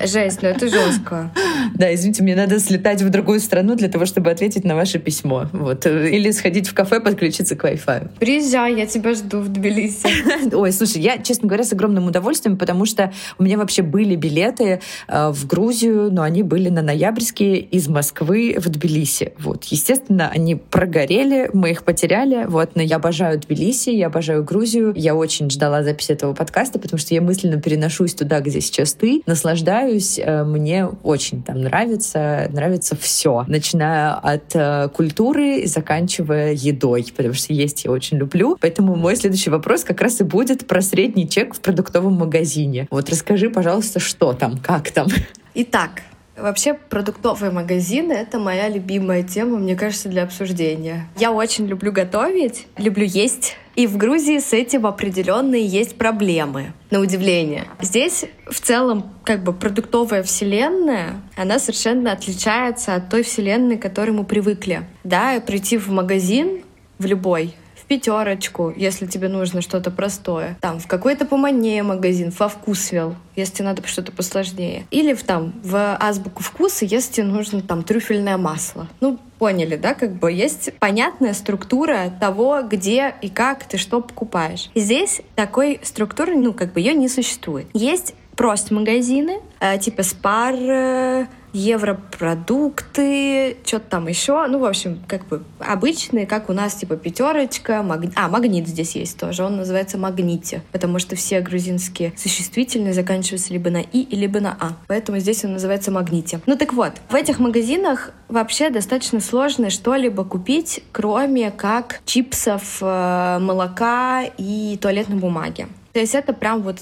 Жесть, 0.06 0.42
ну 0.42 0.48
это 0.48 0.68
жестко. 0.68 1.30
Да, 1.74 1.92
извините, 1.94 2.22
мне 2.22 2.34
надо 2.34 2.58
слетать 2.60 3.02
в 3.02 3.10
другую 3.10 3.40
страну 3.40 3.74
для 3.74 3.88
того, 3.88 4.06
чтобы 4.06 4.30
ответить 4.30 4.64
на 4.64 4.74
ваше 4.74 4.98
письмо. 4.98 5.46
Вот. 5.52 5.86
Или 5.86 6.30
сходить 6.30 6.68
в 6.68 6.74
кафе, 6.74 7.00
подключиться 7.00 7.56
к 7.56 7.64
Wi-Fi. 7.64 8.10
Приезжай, 8.18 8.76
я 8.76 8.86
тебя 8.86 9.14
жду 9.14 9.40
в 9.40 9.48
Тбилиси. 9.48 10.54
Ой, 10.54 10.72
слушай, 10.72 11.00
я, 11.00 11.18
честно 11.18 11.48
говоря, 11.48 11.64
с 11.64 11.72
огромным 11.72 12.06
удовольствием, 12.06 12.56
потому 12.56 12.84
что 12.84 13.12
у 13.38 13.42
меня 13.42 13.58
вообще 13.58 13.82
были 13.82 14.16
билеты 14.16 14.80
э, 15.08 15.30
в 15.30 15.46
Грузию, 15.46 16.12
но 16.12 16.22
они 16.22 16.42
были 16.42 16.68
на 16.68 16.82
ноябрьские 16.82 17.58
из 17.58 17.88
Москвы 17.88 18.56
в 18.58 18.68
Тбилиси. 18.68 19.32
Вот. 19.38 19.64
Естественно, 19.64 20.30
они 20.32 20.56
прогорели, 20.56 21.50
мы 21.52 21.70
их 21.70 21.84
потеряли, 21.84 22.44
вот, 22.46 22.76
но 22.76 22.82
я 22.82 22.96
обожаю 22.96 23.38
Тбилиси, 23.38 23.90
я 23.90 24.06
обожаю 24.06 24.44
Грузию. 24.44 24.92
Я 24.96 25.14
очень 25.14 25.50
ждала 25.50 25.82
записи 25.82 26.12
этого 26.12 26.34
подкаста, 26.34 26.78
потому 26.78 26.98
что 26.98 27.14
я 27.14 27.20
мысленно 27.20 27.60
переношусь 27.60 28.14
туда, 28.14 28.40
где 28.40 28.60
сейчас 28.60 28.94
ты, 28.94 29.22
наслаждаюсь 29.26 29.87
общаюсь, 29.88 30.18
э, 30.18 30.44
мне 30.44 30.86
очень 31.02 31.42
там 31.42 31.60
нравится, 31.60 32.48
нравится 32.52 32.96
все, 32.96 33.44
начиная 33.46 34.14
от 34.14 34.54
э, 34.54 34.88
культуры 34.94 35.60
и 35.60 35.66
заканчивая 35.66 36.52
едой, 36.52 37.06
потому 37.16 37.34
что 37.34 37.52
есть 37.52 37.84
я 37.84 37.90
очень 37.90 38.18
люблю. 38.18 38.56
Поэтому 38.60 38.96
мой 38.96 39.16
следующий 39.16 39.50
вопрос 39.50 39.84
как 39.84 40.00
раз 40.00 40.20
и 40.20 40.24
будет 40.24 40.66
про 40.66 40.82
средний 40.82 41.28
чек 41.28 41.54
в 41.54 41.60
продуктовом 41.60 42.14
магазине. 42.14 42.86
Вот 42.90 43.08
расскажи, 43.08 43.50
пожалуйста, 43.50 44.00
что 44.00 44.32
там, 44.32 44.58
как 44.58 44.90
там? 44.90 45.08
Итак, 45.54 46.02
Вообще, 46.40 46.74
продуктовые 46.74 47.50
магазины— 47.50 48.12
это 48.14 48.38
моя 48.38 48.68
любимая 48.68 49.22
тема, 49.22 49.58
мне 49.58 49.74
кажется, 49.76 50.08
для 50.08 50.22
обсуждения. 50.22 51.08
Я 51.16 51.32
очень 51.32 51.66
люблю 51.66 51.92
готовить, 51.92 52.66
люблю 52.76 53.04
есть, 53.04 53.56
и 53.74 53.86
в 53.86 53.96
Грузии 53.96 54.38
с 54.38 54.52
этим 54.52 54.86
определенные 54.86 55.64
есть 55.64 55.96
проблемы, 55.96 56.72
на 56.90 57.00
удивление. 57.00 57.64
Здесь 57.80 58.24
в 58.50 58.60
целом 58.60 59.12
как 59.24 59.42
бы 59.42 59.52
продуктовая 59.52 60.22
вселенная, 60.22 61.20
она 61.36 61.58
совершенно 61.58 62.12
отличается 62.12 62.94
от 62.94 63.08
той 63.08 63.22
вселенной, 63.22 63.76
к 63.76 63.82
которой 63.82 64.10
мы 64.10 64.24
привыкли. 64.24 64.82
Да, 65.04 65.40
прийти 65.40 65.76
в 65.76 65.90
магазин, 65.90 66.62
в 66.98 67.06
любой, 67.06 67.54
пятерочку, 67.88 68.72
если 68.76 69.06
тебе 69.06 69.28
нужно 69.28 69.62
что-то 69.62 69.90
простое. 69.90 70.56
Там 70.60 70.78
в 70.78 70.86
какой-то 70.86 71.24
поманнее 71.24 71.82
магазин, 71.82 72.32
во 72.38 72.48
вкусвел, 72.48 73.16
если 73.34 73.62
надо 73.62 73.86
что-то 73.86 74.12
посложнее. 74.12 74.86
Или 74.90 75.14
в, 75.14 75.24
там 75.24 75.52
в 75.64 75.96
азбуку 75.98 76.42
вкуса, 76.42 76.84
если 76.84 77.14
тебе 77.14 77.26
нужно 77.26 77.62
там 77.62 77.82
трюфельное 77.82 78.36
масло. 78.36 78.86
Ну, 79.00 79.18
поняли, 79.38 79.76
да, 79.76 79.94
как 79.94 80.12
бы 80.12 80.30
есть 80.30 80.70
понятная 80.78 81.32
структура 81.32 82.12
того, 82.20 82.62
где 82.62 83.14
и 83.22 83.28
как 83.28 83.64
ты 83.64 83.78
что 83.78 84.00
покупаешь. 84.00 84.70
Здесь 84.74 85.22
такой 85.34 85.80
структуры, 85.82 86.36
ну, 86.36 86.52
как 86.52 86.72
бы 86.72 86.80
ее 86.80 86.94
не 86.94 87.08
существует. 87.08 87.66
Есть 87.72 88.14
просто 88.38 88.72
магазины, 88.72 89.40
э, 89.58 89.78
типа 89.78 90.04
Спар, 90.04 90.54
э, 90.54 91.26
европродукты, 91.52 93.56
что-то 93.64 93.90
там 93.90 94.06
еще. 94.06 94.46
Ну, 94.46 94.60
в 94.60 94.64
общем, 94.64 95.02
как 95.08 95.26
бы 95.26 95.42
обычные, 95.58 96.24
как 96.24 96.48
у 96.48 96.52
нас, 96.52 96.76
типа 96.76 96.96
пятерочка, 96.96 97.82
маг... 97.82 98.04
а, 98.14 98.28
магнит 98.28 98.68
здесь 98.68 98.94
есть 98.94 99.18
тоже. 99.18 99.42
Он 99.42 99.56
называется 99.56 99.98
магните, 99.98 100.62
потому 100.70 101.00
что 101.00 101.16
все 101.16 101.40
грузинские 101.40 102.12
существительные 102.16 102.92
заканчиваются 102.92 103.52
либо 103.52 103.70
на 103.70 103.80
и, 103.80 104.06
либо 104.14 104.38
на 104.38 104.56
а. 104.60 104.76
Поэтому 104.86 105.18
здесь 105.18 105.44
он 105.44 105.54
называется 105.54 105.90
магните. 105.90 106.40
Ну 106.46 106.56
так 106.56 106.74
вот, 106.74 106.92
в 107.08 107.16
этих 107.16 107.40
магазинах 107.40 108.12
вообще 108.28 108.70
достаточно 108.70 109.18
сложно 109.18 109.70
что-либо 109.70 110.24
купить, 110.24 110.84
кроме 110.92 111.50
как 111.50 112.02
чипсов, 112.04 112.78
э, 112.82 113.38
молока 113.40 114.22
и 114.38 114.78
туалетной 114.80 115.16
бумаги. 115.16 115.66
То 115.92 115.98
есть 115.98 116.14
это 116.14 116.32
прям 116.32 116.62
вот 116.62 116.78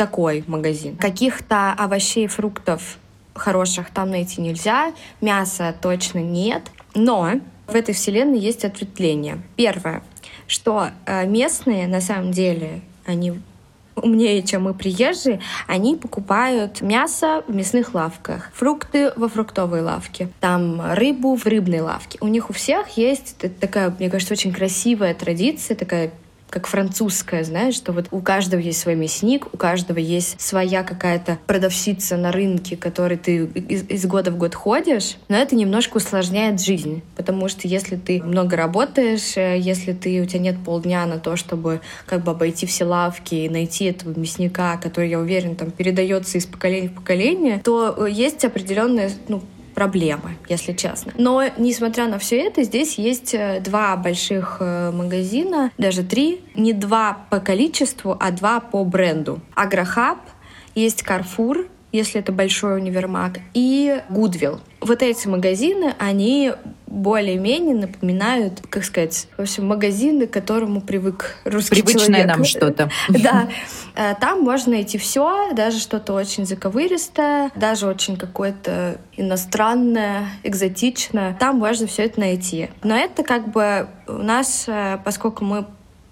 такой 0.00 0.44
магазин. 0.46 0.96
Каких-то 0.96 1.74
овощей, 1.74 2.26
фруктов 2.26 2.96
хороших 3.34 3.90
там 3.90 4.10
найти 4.10 4.40
нельзя, 4.40 4.94
мяса 5.20 5.74
точно 5.78 6.20
нет, 6.20 6.62
но 6.94 7.32
в 7.66 7.74
этой 7.74 7.92
вселенной 7.92 8.38
есть 8.38 8.64
ответвление. 8.64 9.42
Первое, 9.56 10.02
что 10.46 10.88
э, 11.04 11.26
местные 11.26 11.86
на 11.86 12.00
самом 12.00 12.32
деле, 12.32 12.80
они 13.04 13.34
умнее, 13.94 14.42
чем 14.42 14.62
мы 14.62 14.72
приезжие, 14.72 15.42
они 15.66 15.96
покупают 15.96 16.80
мясо 16.80 17.44
в 17.46 17.54
мясных 17.54 17.92
лавках, 17.92 18.50
фрукты 18.54 19.12
во 19.16 19.28
фруктовой 19.28 19.82
лавке, 19.82 20.30
там 20.40 20.80
рыбу 20.94 21.36
в 21.36 21.44
рыбной 21.44 21.80
лавке. 21.80 22.16
У 22.22 22.28
них 22.28 22.48
у 22.48 22.54
всех 22.54 22.88
есть 22.96 23.36
такая, 23.60 23.94
мне 23.98 24.08
кажется, 24.08 24.32
очень 24.32 24.54
красивая 24.54 25.12
традиция, 25.12 25.76
такая 25.76 26.10
как 26.50 26.66
французская, 26.66 27.44
знаешь, 27.44 27.74
что 27.74 27.92
вот 27.92 28.06
у 28.10 28.20
каждого 28.20 28.60
есть 28.60 28.80
свой 28.80 28.96
мясник, 28.96 29.46
у 29.52 29.56
каждого 29.56 29.98
есть 29.98 30.40
своя 30.40 30.82
какая-то 30.82 31.38
продавщица 31.46 32.16
на 32.16 32.32
рынке, 32.32 32.76
которой 32.76 33.16
ты 33.16 33.44
из, 33.44 33.84
из 33.88 34.06
года 34.06 34.30
в 34.30 34.36
год 34.36 34.54
ходишь, 34.54 35.16
но 35.28 35.36
это 35.36 35.54
немножко 35.54 35.98
усложняет 35.98 36.60
жизнь, 36.60 37.02
потому 37.16 37.48
что 37.48 37.68
если 37.68 37.96
ты 37.96 38.22
много 38.22 38.56
работаешь, 38.56 39.36
э, 39.36 39.58
если 39.58 39.92
ты, 39.92 40.20
у 40.20 40.26
тебя 40.26 40.40
нет 40.40 40.56
полдня 40.64 41.06
на 41.06 41.18
то, 41.18 41.36
чтобы 41.36 41.80
как 42.06 42.24
бы 42.24 42.32
обойти 42.32 42.66
все 42.66 42.84
лавки 42.84 43.34
и 43.36 43.48
найти 43.48 43.84
этого 43.84 44.18
мясника, 44.18 44.76
который, 44.76 45.08
я 45.08 45.20
уверен, 45.20 45.54
там 45.54 45.70
передается 45.70 46.38
из 46.38 46.46
поколения 46.46 46.88
в 46.88 46.94
поколение, 46.94 47.60
то 47.62 47.94
э, 47.96 48.10
есть 48.10 48.44
определенная, 48.44 49.10
ну, 49.28 49.42
проблемы, 49.80 50.36
если 50.46 50.74
честно. 50.74 51.14
Но, 51.16 51.42
несмотря 51.56 52.06
на 52.06 52.18
все 52.18 52.36
это, 52.36 52.64
здесь 52.64 52.98
есть 52.98 53.32
э, 53.32 53.60
два 53.64 53.96
больших 53.96 54.58
э, 54.60 54.90
магазина, 54.90 55.70
даже 55.78 56.02
три. 56.02 56.42
Не 56.54 56.74
два 56.74 57.16
по 57.30 57.40
количеству, 57.40 58.14
а 58.20 58.30
два 58.30 58.60
по 58.60 58.84
бренду. 58.84 59.40
Агрохаб, 59.54 60.18
есть 60.74 61.02
Carrefour, 61.02 61.66
если 61.92 62.20
это 62.20 62.30
большой 62.30 62.76
универмаг, 62.76 63.38
и 63.54 64.02
Goodwill. 64.10 64.60
Вот 64.80 65.02
эти 65.02 65.28
магазины, 65.28 65.94
они 65.98 66.52
более-менее 66.86 67.76
напоминают, 67.76 68.62
как 68.68 68.84
сказать, 68.84 69.28
в 69.36 69.42
общем, 69.42 69.66
магазины, 69.66 70.26
к 70.26 70.32
которому 70.32 70.80
привык 70.80 71.36
русский 71.44 71.76
Привычное 71.82 72.06
человек. 72.06 72.26
нам 72.26 72.44
что-то. 72.44 72.90
Да. 73.08 73.48
Э, 73.94 74.14
там 74.20 74.42
можно 74.42 74.72
найти 74.72 74.98
все, 74.98 75.52
даже 75.52 75.78
что-то 75.78 76.14
очень 76.14 76.46
заковыристое, 76.46 77.50
даже 77.54 77.86
очень 77.86 78.16
какое-то 78.16 78.98
иностранное, 79.16 80.28
экзотичное. 80.42 81.36
Там 81.38 81.58
можно 81.58 81.86
все 81.86 82.04
это 82.04 82.18
найти. 82.20 82.70
Но 82.82 82.96
это 82.96 83.22
как 83.22 83.52
бы 83.52 83.88
у 84.08 84.12
нас, 84.14 84.64
э, 84.66 84.98
поскольку 85.04 85.44
мы 85.44 85.66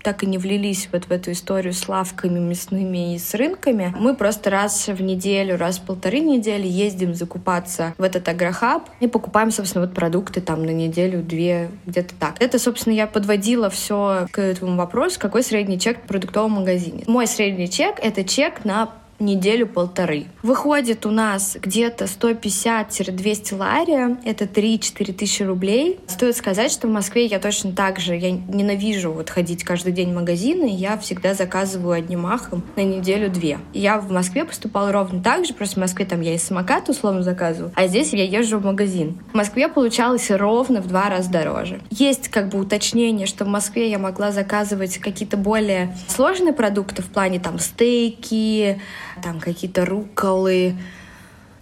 так 0.09 0.23
и 0.23 0.27
не 0.27 0.39
влились 0.39 0.89
вот 0.91 1.05
в 1.05 1.11
эту 1.11 1.33
историю 1.33 1.75
с 1.75 1.87
лавками 1.87 2.39
мясными 2.39 3.15
и 3.15 3.19
с 3.19 3.35
рынками. 3.35 3.95
Мы 3.99 4.15
просто 4.15 4.49
раз 4.49 4.89
в 4.89 5.03
неделю, 5.03 5.59
раз 5.59 5.77
в 5.79 5.83
полторы 5.83 6.21
недели 6.21 6.67
ездим 6.67 7.15
закупаться 7.15 7.93
в 7.99 8.03
этот 8.03 8.27
агрохаб 8.27 8.89
и 9.01 9.07
покупаем, 9.07 9.51
собственно, 9.51 9.85
вот 9.85 9.95
продукты 9.95 10.41
там 10.41 10.65
на 10.65 10.71
неделю-две, 10.71 11.69
где-то 11.85 12.15
так. 12.19 12.37
Это, 12.41 12.59
собственно, 12.59 12.95
я 12.95 13.07
подводила 13.07 13.69
все 13.69 14.27
к 14.33 14.39
этому 14.39 14.77
вопросу, 14.79 15.21
какой 15.21 15.43
средний 15.43 15.79
чек 15.79 15.99
в 15.99 16.07
продуктовом 16.09 16.53
магазине. 16.53 17.05
Мой 17.07 17.27
средний 17.27 17.69
чек— 17.69 17.97
это 18.03 18.25
чек 18.25 18.65
на 18.65 18.89
неделю-полторы. 19.19 20.27
Выходит 20.43 21.07
у 21.07 21.11
нас 21.11 21.57
где-то 21.61 22.05
150-200 22.05 23.57
лария, 23.57 24.17
это 24.25 24.45
3-4 24.45 25.13
тысячи 25.13 25.43
рублей. 25.43 25.99
Стоит 26.07 26.37
сказать, 26.37 26.71
что 26.71 26.87
в 26.87 26.91
Москве 26.91 27.27
я 27.27 27.39
точно 27.39 27.73
так 27.73 27.99
же, 27.99 28.17
я 28.17 28.31
ненавижу 28.31 29.13
вот 29.13 29.31
ходить 29.31 29.65
каждый 29.65 29.93
день 29.93 30.13
в 30.13 30.15
магазины, 30.15 30.69
я 30.71 30.97
всегда 30.99 31.35
заказываю 31.35 31.93
одним 31.93 32.21
махом 32.21 32.63
на 32.77 32.85
неделю-две. 32.85 33.59
Я 33.73 33.99
в 33.99 34.11
Москве 34.11 34.45
поступала 34.45 34.93
ровно 34.93 35.23
так 35.23 35.45
же, 35.45 35.55
просто 35.55 35.77
в 35.77 35.81
Москве 35.81 36.07
там 36.07 36.21
я 36.21 36.35
и 36.35 36.39
самокат 36.39 36.89
условно 36.89 37.23
заказываю, 37.23 37.73
а 37.75 37.87
здесь 37.87 38.13
я 38.13 38.25
езжу 38.25 38.59
в 38.59 38.65
магазин. 38.65 39.19
В 39.33 39.37
Москве 39.37 39.69
получалось 39.69 40.31
ровно 40.31 40.81
в 40.81 40.87
два 40.87 41.09
раза 41.09 41.31
дороже. 41.31 41.81
Есть 41.91 42.29
как 42.29 42.49
бы 42.49 42.59
уточнение, 42.59 43.27
что 43.27 43.45
в 43.45 43.49
Москве 43.49 43.91
я 43.91 43.99
могла 43.99 44.33
заказывать 44.33 44.99
какие-то 44.99 45.37
более 45.37 45.97
сложные 46.09 46.53
продукты 46.53 47.03
в 47.03 47.07
плане 47.07 47.41
там 47.41 47.59
стейки, 47.59 48.81
там 49.19 49.41
какие-то 49.41 49.85
руколы. 49.85 50.75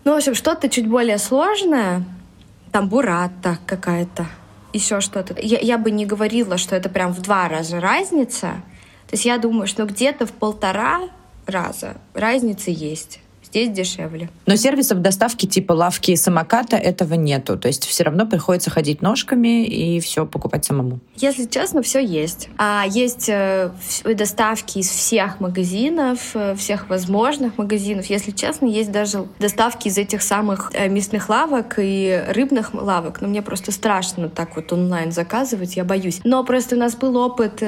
Ну, 0.05 0.12
в 0.12 0.16
общем, 0.16 0.35
что-то 0.35 0.69
чуть 0.69 0.88
более 0.88 1.19
сложное, 1.19 2.05
там 2.73 2.88
бурата 2.88 3.59
какая-то, 3.66 4.27
еще 4.73 5.01
что-то. 5.01 5.35
Я, 5.40 5.59
я 5.59 5.79
бы 5.79 5.90
не 5.90 6.07
говорила, 6.07 6.59
что 6.59 6.77
это 6.77 6.88
прям 6.88 7.12
в 7.12 7.21
два 7.23 7.49
раза 7.49 7.81
разница. 7.81 8.62
То 9.09 9.14
есть 9.14 9.25
я 9.25 9.38
думаю, 9.38 9.66
что 9.66 9.85
где-то 9.85 10.27
в 10.27 10.33
полтора 10.33 11.01
раза 11.47 11.97
разница 12.14 12.71
есть 12.71 13.21
здесь 13.47 13.71
дешевле. 13.71 14.29
Но 14.47 14.57
сервисов 14.57 15.01
доставки 15.01 15.47
типа 15.47 15.73
лавки 15.73 16.13
и 16.13 16.17
самоката 16.17 16.77
этого 16.77 17.15
нету. 17.15 17.59
То 17.59 17.69
есть 17.69 17.85
все 17.87 18.05
равно 18.05 18.27
приходится 18.27 18.71
ходить 18.71 19.03
ножками 19.03 19.65
и 19.65 20.01
все 20.01 20.27
покупать 20.27 20.65
самому. 20.65 21.01
Если 21.17 21.47
честно, 21.47 21.83
все 21.83 22.05
есть. 22.05 22.49
А 22.59 22.85
есть 22.89 23.29
э, 23.29 23.71
доставки 24.05 24.79
из 24.79 24.89
всех 24.89 25.41
магазинов, 25.41 26.19
э, 26.35 26.55
всех 26.57 26.89
возможных 26.89 27.59
магазинов. 27.59 28.07
Если 28.07 28.33
честно, 28.33 28.67
есть 28.67 28.93
даже 28.93 29.27
доставки 29.39 29.89
из 29.89 29.99
этих 29.99 30.23
самых 30.23 30.71
э, 30.75 30.89
мясных 30.89 31.29
лавок 31.29 31.77
и 31.79 32.25
рыбных 32.29 32.75
лавок. 32.75 33.21
Но 33.21 33.29
мне 33.29 33.43
просто 33.43 33.73
страшно 33.73 34.29
так 34.29 34.57
вот 34.57 34.73
онлайн 34.73 35.13
заказывать, 35.13 35.77
я 35.77 35.85
боюсь. 35.85 36.21
Но 36.25 36.45
просто 36.45 36.77
у 36.77 36.79
нас 36.79 36.95
был 36.95 37.17
опыт 37.17 37.63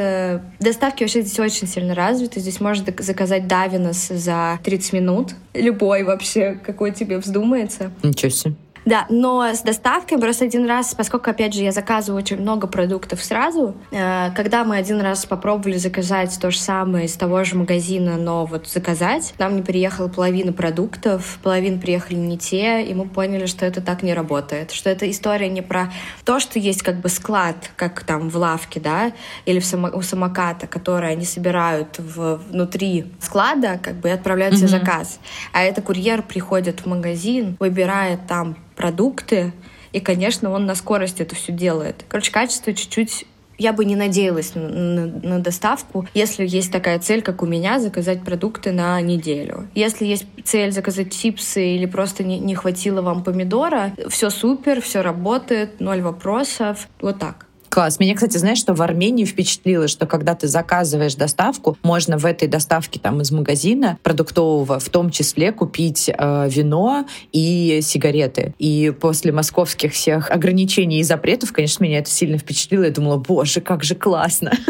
доставки 0.60 1.02
вообще 1.02 1.22
здесь 1.22 1.38
очень 1.38 1.66
сильно 1.66 1.94
развиты. 1.94 2.40
Здесь 2.40 2.60
можно 2.60 2.84
заказать 2.98 3.46
Давинос 3.46 4.08
за 4.08 4.58
30 4.62 4.92
минут 4.92 5.34
любой 5.68 6.02
вообще, 6.02 6.58
какой 6.64 6.92
тебе 6.92 7.18
вздумается. 7.18 7.90
Ничего 8.02 8.30
себе. 8.30 8.54
Да, 8.88 9.04
но 9.10 9.44
с 9.52 9.60
доставкой 9.60 10.16
просто 10.16 10.46
один 10.46 10.66
раз, 10.66 10.94
поскольку, 10.94 11.28
опять 11.28 11.52
же, 11.52 11.62
я 11.62 11.72
заказываю 11.72 12.22
очень 12.22 12.40
много 12.40 12.66
продуктов 12.66 13.22
сразу, 13.22 13.74
э, 13.90 14.30
когда 14.34 14.64
мы 14.64 14.78
один 14.78 15.02
раз 15.02 15.26
попробовали 15.26 15.76
заказать 15.76 16.38
то 16.40 16.50
же 16.50 16.58
самое 16.58 17.04
из 17.04 17.12
того 17.12 17.44
же 17.44 17.54
магазина, 17.54 18.16
но 18.16 18.46
вот 18.46 18.66
заказать, 18.66 19.34
нам 19.38 19.56
не 19.56 19.62
приехала 19.62 20.08
половина 20.08 20.54
продуктов, 20.54 21.38
половина 21.42 21.78
приехали 21.78 22.16
не 22.16 22.38
те, 22.38 22.82
и 22.82 22.94
мы 22.94 23.06
поняли, 23.06 23.44
что 23.44 23.66
это 23.66 23.82
так 23.82 24.02
не 24.02 24.14
работает, 24.14 24.70
что 24.70 24.88
эта 24.88 25.10
история 25.10 25.50
не 25.50 25.60
про 25.60 25.92
то, 26.24 26.40
что 26.40 26.58
есть 26.58 26.82
как 26.82 27.02
бы 27.02 27.10
склад, 27.10 27.70
как 27.76 28.04
там 28.04 28.30
в 28.30 28.36
лавке, 28.36 28.80
да, 28.80 29.12
или 29.44 29.60
в 29.60 29.66
само, 29.66 29.90
у 29.92 30.00
самоката, 30.00 30.66
который 30.66 31.12
они 31.12 31.26
собирают 31.26 31.98
в, 31.98 32.40
внутри 32.48 33.12
склада, 33.20 33.78
как 33.82 33.96
бы 33.96 34.08
и 34.08 34.12
отправляют 34.12 34.54
mm-hmm. 34.54 34.58
себе 34.58 34.68
заказ, 34.68 35.20
а 35.52 35.62
это 35.62 35.82
курьер 35.82 36.22
приходит 36.22 36.80
в 36.80 36.86
магазин, 36.86 37.54
выбирает 37.60 38.20
там 38.26 38.56
продукты, 38.78 39.52
и, 39.92 40.00
конечно, 40.00 40.50
он 40.50 40.64
на 40.64 40.74
скорость 40.74 41.20
это 41.20 41.34
все 41.34 41.52
делает. 41.52 42.04
Короче, 42.08 42.30
качество 42.30 42.72
чуть-чуть 42.72 43.26
я 43.58 43.72
бы 43.72 43.84
не 43.84 43.96
надеялась 43.96 44.54
на, 44.54 44.68
на, 44.68 45.06
на 45.06 45.38
доставку, 45.40 46.06
если 46.14 46.46
есть 46.46 46.70
такая 46.70 47.00
цель, 47.00 47.22
как 47.22 47.42
у 47.42 47.46
меня, 47.46 47.80
заказать 47.80 48.22
продукты 48.22 48.70
на 48.70 49.00
неделю. 49.00 49.68
Если 49.74 50.06
есть 50.06 50.26
цель 50.44 50.70
заказать 50.70 51.12
чипсы 51.12 51.74
или 51.74 51.86
просто 51.86 52.22
не, 52.22 52.38
не 52.38 52.54
хватило 52.54 53.02
вам 53.02 53.24
помидора, 53.24 53.92
все 54.08 54.30
супер, 54.30 54.80
все 54.80 55.00
работает, 55.00 55.80
ноль 55.80 56.00
вопросов. 56.00 56.88
Вот 57.00 57.18
так. 57.18 57.47
Класс. 57.68 58.00
Меня, 58.00 58.14
кстати, 58.14 58.36
знаешь, 58.38 58.58
что 58.58 58.74
в 58.74 58.82
Армении 58.82 59.24
впечатлило, 59.24 59.88
что 59.88 60.06
когда 60.06 60.34
ты 60.34 60.48
заказываешь 60.48 61.14
доставку, 61.14 61.76
можно 61.82 62.18
в 62.18 62.24
этой 62.24 62.48
доставке 62.48 62.98
там 62.98 63.20
из 63.20 63.30
магазина 63.30 63.98
продуктового 64.02 64.78
в 64.78 64.88
том 64.88 65.10
числе 65.10 65.52
купить 65.52 66.08
э, 66.08 66.48
вино 66.48 67.06
и 67.32 67.80
сигареты. 67.82 68.54
И 68.58 68.92
после 68.98 69.32
московских 69.32 69.92
всех 69.92 70.30
ограничений 70.30 71.00
и 71.00 71.02
запретов, 71.02 71.52
конечно, 71.52 71.84
меня 71.84 71.98
это 71.98 72.10
сильно 72.10 72.38
впечатлило. 72.38 72.84
Я 72.84 72.90
думала, 72.90 73.16
боже, 73.16 73.60
как 73.60 73.84
же 73.84 73.94
классно. 73.94 74.52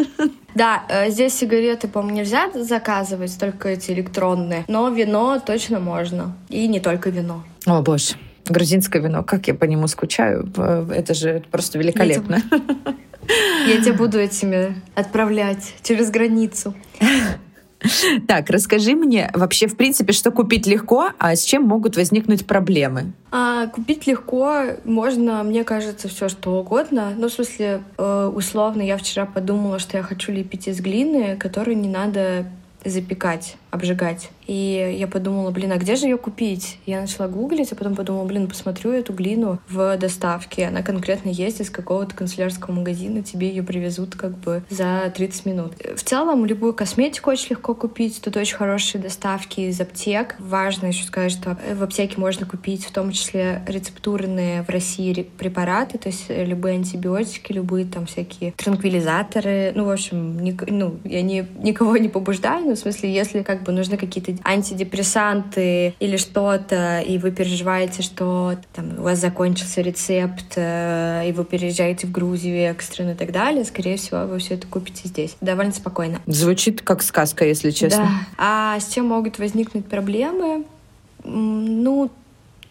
Да, 0.54 0.82
э, 0.88 1.10
здесь 1.10 1.34
сигареты, 1.34 1.86
по-моему, 1.86 2.16
нельзя 2.16 2.50
заказывать, 2.52 3.38
только 3.38 3.68
эти 3.68 3.92
электронные. 3.92 4.64
Но 4.66 4.88
вино 4.88 5.40
точно 5.44 5.78
можно. 5.78 6.36
И 6.48 6.66
не 6.66 6.80
только 6.80 7.10
вино. 7.10 7.44
О, 7.64 7.80
боже 7.80 8.16
грузинское 8.50 9.02
вино, 9.02 9.22
как 9.22 9.48
я 9.48 9.54
по 9.54 9.64
нему 9.64 9.86
скучаю. 9.88 10.48
Это 10.94 11.14
же 11.14 11.42
просто 11.50 11.78
великолепно. 11.78 12.42
Я 13.66 13.82
тебя 13.82 13.94
буду 13.94 14.18
этими 14.18 14.74
отправлять 14.94 15.74
через 15.82 16.10
границу. 16.10 16.74
Так, 18.26 18.50
расскажи 18.50 18.94
мне 18.94 19.30
вообще, 19.34 19.68
в 19.68 19.76
принципе, 19.76 20.12
что 20.12 20.30
купить 20.30 20.66
легко, 20.66 21.10
а 21.18 21.36
с 21.36 21.44
чем 21.44 21.62
могут 21.62 21.96
возникнуть 21.96 22.46
проблемы? 22.46 23.12
А, 23.30 23.68
купить 23.68 24.06
легко 24.06 24.62
можно, 24.84 25.42
мне 25.44 25.62
кажется, 25.64 26.08
все 26.08 26.28
что 26.28 26.58
угодно. 26.58 27.12
Ну, 27.16 27.28
в 27.28 27.32
смысле, 27.32 27.82
э, 27.96 28.32
условно, 28.34 28.82
я 28.82 28.96
вчера 28.96 29.26
подумала, 29.26 29.78
что 29.78 29.96
я 29.96 30.02
хочу 30.02 30.32
лепить 30.32 30.66
из 30.66 30.80
глины, 30.80 31.36
которую 31.36 31.78
не 31.78 31.88
надо 31.88 32.46
запекать, 32.84 33.56
обжигать. 33.70 34.30
И 34.46 34.96
я 34.98 35.06
подумала, 35.06 35.50
блин, 35.50 35.72
а 35.72 35.76
где 35.76 35.94
же 35.94 36.06
ее 36.06 36.16
купить? 36.16 36.78
Я 36.86 37.02
начала 37.02 37.28
гуглить, 37.28 37.70
а 37.72 37.76
потом 37.76 37.94
подумала, 37.94 38.24
блин, 38.24 38.48
посмотрю 38.48 38.92
эту 38.92 39.12
глину 39.12 39.58
в 39.68 39.96
доставке. 39.98 40.66
Она 40.66 40.82
конкретно 40.82 41.28
есть 41.28 41.60
из 41.60 41.68
какого-то 41.68 42.16
канцелярского 42.16 42.72
магазина, 42.72 43.22
тебе 43.22 43.48
ее 43.48 43.62
привезут 43.62 44.16
как 44.16 44.36
бы 44.38 44.62
за 44.70 45.12
30 45.14 45.46
минут. 45.46 45.72
В 45.94 46.02
целом, 46.02 46.46
любую 46.46 46.72
косметику 46.72 47.30
очень 47.30 47.50
легко 47.50 47.74
купить. 47.74 48.20
Тут 48.22 48.38
очень 48.38 48.56
хорошие 48.56 49.02
доставки 49.02 49.60
из 49.60 49.80
аптек. 49.80 50.36
Важно 50.38 50.86
еще 50.86 51.04
сказать, 51.04 51.32
что 51.32 51.58
в 51.74 51.82
аптеке 51.82 52.14
можно 52.18 52.46
купить 52.46 52.86
в 52.86 52.92
том 52.92 53.12
числе 53.12 53.62
рецептурные 53.66 54.62
в 54.62 54.70
России 54.70 55.28
препараты, 55.38 55.98
то 55.98 56.08
есть 56.08 56.26
любые 56.28 56.76
антибиотики, 56.76 57.52
любые 57.52 57.84
там 57.84 58.06
всякие 58.06 58.52
транквилизаторы. 58.52 59.72
Ну, 59.74 59.84
в 59.84 59.90
общем, 59.90 60.40
ни, 60.40 60.56
ну, 60.70 60.98
я 61.04 61.20
не, 61.22 61.46
никого 61.62 61.96
не 61.98 62.08
побуждаю, 62.08 62.66
но 62.66 62.74
в 62.74 62.78
смысле, 62.78 63.12
если 63.12 63.42
как 63.42 63.57
бы 63.62 63.72
нужны 63.72 63.96
какие-то 63.96 64.34
антидепрессанты 64.44 65.94
или 65.98 66.16
что-то, 66.16 67.00
и 67.00 67.18
вы 67.18 67.30
переживаете, 67.30 68.02
что 68.02 68.56
там, 68.72 68.98
у 68.98 69.02
вас 69.02 69.18
закончился 69.18 69.80
рецепт, 69.80 70.54
э, 70.56 71.28
и 71.28 71.32
вы 71.32 71.44
переезжаете 71.44 72.06
в 72.06 72.12
Грузию 72.12 72.70
экстренно 72.70 73.10
и 73.10 73.14
так 73.14 73.32
далее, 73.32 73.64
скорее 73.64 73.96
всего, 73.96 74.26
вы 74.26 74.38
все 74.38 74.54
это 74.54 74.66
купите 74.66 75.08
здесь. 75.08 75.36
Довольно 75.40 75.72
спокойно. 75.72 76.20
Звучит 76.26 76.82
как 76.82 77.02
сказка, 77.02 77.44
если 77.44 77.70
честно. 77.70 78.04
Да. 78.04 78.10
А 78.36 78.80
с 78.80 78.92
чем 78.92 79.06
могут 79.06 79.38
возникнуть 79.38 79.86
проблемы? 79.86 80.64
Ну, 81.24 82.10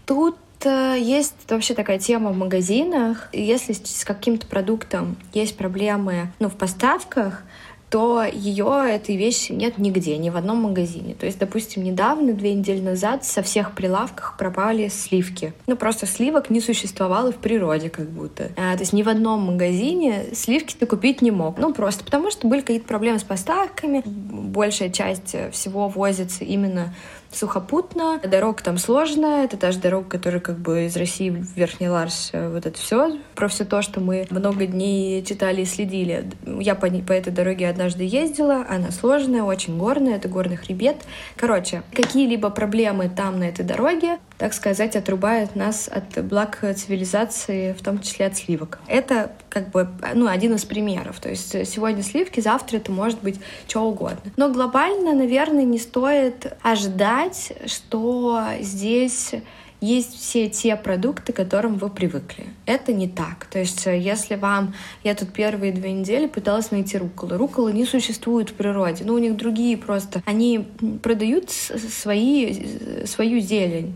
тут 0.05 0.37
э, 0.63 0.97
есть 0.99 1.35
вообще 1.49 1.73
такая 1.73 1.99
тема 1.99 2.31
в 2.31 2.37
магазинах. 2.37 3.29
Если 3.33 3.73
с 3.73 4.03
каким-то 4.05 4.47
продуктом 4.47 5.17
есть 5.33 5.57
проблемы 5.57 6.31
ну, 6.39 6.49
в 6.49 6.55
поставках, 6.55 7.43
то 7.89 8.23
ее, 8.23 8.85
этой 8.89 9.15
вещи 9.15 9.53
нет 9.53 9.77
нигде, 9.77 10.17
ни 10.17 10.29
в 10.29 10.35
одном 10.35 10.57
магазине. 10.57 11.13
То 11.13 11.25
есть, 11.25 11.39
допустим, 11.39 11.83
недавно, 11.83 12.33
две 12.33 12.53
недели 12.53 12.81
назад, 12.81 13.23
со 13.23 13.41
всех 13.41 13.73
прилавках 13.73 14.35
пропали 14.37 14.89
сливки. 14.89 15.53
Ну, 15.67 15.77
просто 15.77 16.05
сливок 16.05 16.49
не 16.49 16.59
существовало 16.59 17.31
в 17.31 17.37
природе 17.37 17.89
как 17.89 18.09
будто. 18.09 18.51
А, 18.57 18.73
то 18.75 18.81
есть 18.81 18.93
ни 18.93 19.03
в 19.03 19.09
одном 19.09 19.41
магазине 19.41 20.25
сливки 20.33 20.75
ты 20.77 20.85
купить 20.85 21.21
не 21.21 21.31
мог. 21.31 21.57
Ну, 21.57 21.73
просто 21.73 22.03
потому 22.03 22.29
что 22.29 22.47
были 22.47 22.61
какие-то 22.61 22.87
проблемы 22.87 23.19
с 23.19 23.23
поставками. 23.23 24.03
Большая 24.05 24.89
часть 24.89 25.35
всего 25.51 25.87
возится 25.87 26.43
именно 26.43 26.93
сухопутно. 27.31 28.19
Дорога 28.23 28.63
там 28.63 28.77
сложная, 28.77 29.45
это 29.45 29.57
та 29.57 29.71
же 29.71 29.79
дорога, 29.79 30.09
которая 30.09 30.39
как 30.39 30.57
бы 30.57 30.85
из 30.85 30.95
России 30.95 31.29
в 31.29 31.55
Верхний 31.55 31.89
Ларс, 31.89 32.29
э, 32.33 32.49
вот 32.49 32.65
это 32.65 32.79
все, 32.79 33.17
про 33.35 33.47
все 33.47 33.65
то, 33.65 33.81
что 33.81 33.99
мы 33.99 34.27
много 34.29 34.65
дней 34.65 35.23
читали 35.23 35.61
и 35.61 35.65
следили. 35.65 36.29
Я 36.45 36.75
по, 36.75 36.89
по 36.89 37.11
этой 37.11 37.31
дороге 37.31 37.69
однажды 37.69 38.03
ездила, 38.03 38.65
она 38.67 38.91
сложная, 38.91 39.43
очень 39.43 39.77
горная, 39.77 40.15
это 40.15 40.27
горный 40.27 40.57
хребет. 40.57 40.97
Короче, 41.35 41.83
какие-либо 41.93 42.49
проблемы 42.49 43.09
там 43.09 43.39
на 43.39 43.45
этой 43.45 43.65
дороге, 43.65 44.19
так 44.37 44.53
сказать, 44.53 44.95
отрубают 44.95 45.55
нас 45.55 45.89
от 45.91 46.23
благ 46.25 46.63
цивилизации, 46.75 47.73
в 47.73 47.83
том 47.83 47.99
числе 47.99 48.27
от 48.27 48.37
сливок. 48.37 48.79
Это 48.87 49.31
как 49.49 49.71
бы 49.71 49.87
ну, 50.13 50.27
один 50.27 50.55
из 50.55 50.65
примеров. 50.65 51.19
То 51.19 51.29
есть 51.29 51.67
сегодня 51.67 52.03
сливки, 52.03 52.39
завтра 52.39 52.77
это 52.77 52.91
может 52.91 53.21
быть 53.21 53.39
что 53.67 53.83
угодно. 53.83 54.31
Но 54.37 54.49
глобально, 54.51 55.13
наверное, 55.13 55.63
не 55.63 55.79
стоит 55.79 56.53
ожидать, 56.61 57.53
что 57.65 58.43
здесь 58.59 59.31
есть 59.79 60.19
все 60.19 60.49
те 60.49 60.75
продукты, 60.75 61.33
к 61.33 61.35
которым 61.35 61.75
вы 61.75 61.89
привыкли. 61.89 62.47
Это 62.65 62.93
не 62.93 63.07
так. 63.07 63.45
То 63.45 63.59
есть, 63.59 63.85
если 63.85 64.35
вам... 64.35 64.73
Я 65.03 65.13
тут 65.13 65.31
первые 65.33 65.71
две 65.71 65.91
недели 65.91 66.25
пыталась 66.25 66.71
найти 66.71 66.97
руколы. 66.97 67.37
Руколы 67.37 67.73
не 67.73 67.85
существуют 67.85 68.49
в 68.49 68.53
природе. 68.53 69.03
Ну, 69.05 69.13
у 69.13 69.19
них 69.19 69.37
другие 69.37 69.77
просто. 69.77 70.23
Они 70.25 70.67
продают 71.03 71.51
свои, 71.51 73.05
свою 73.05 73.39
зелень 73.39 73.95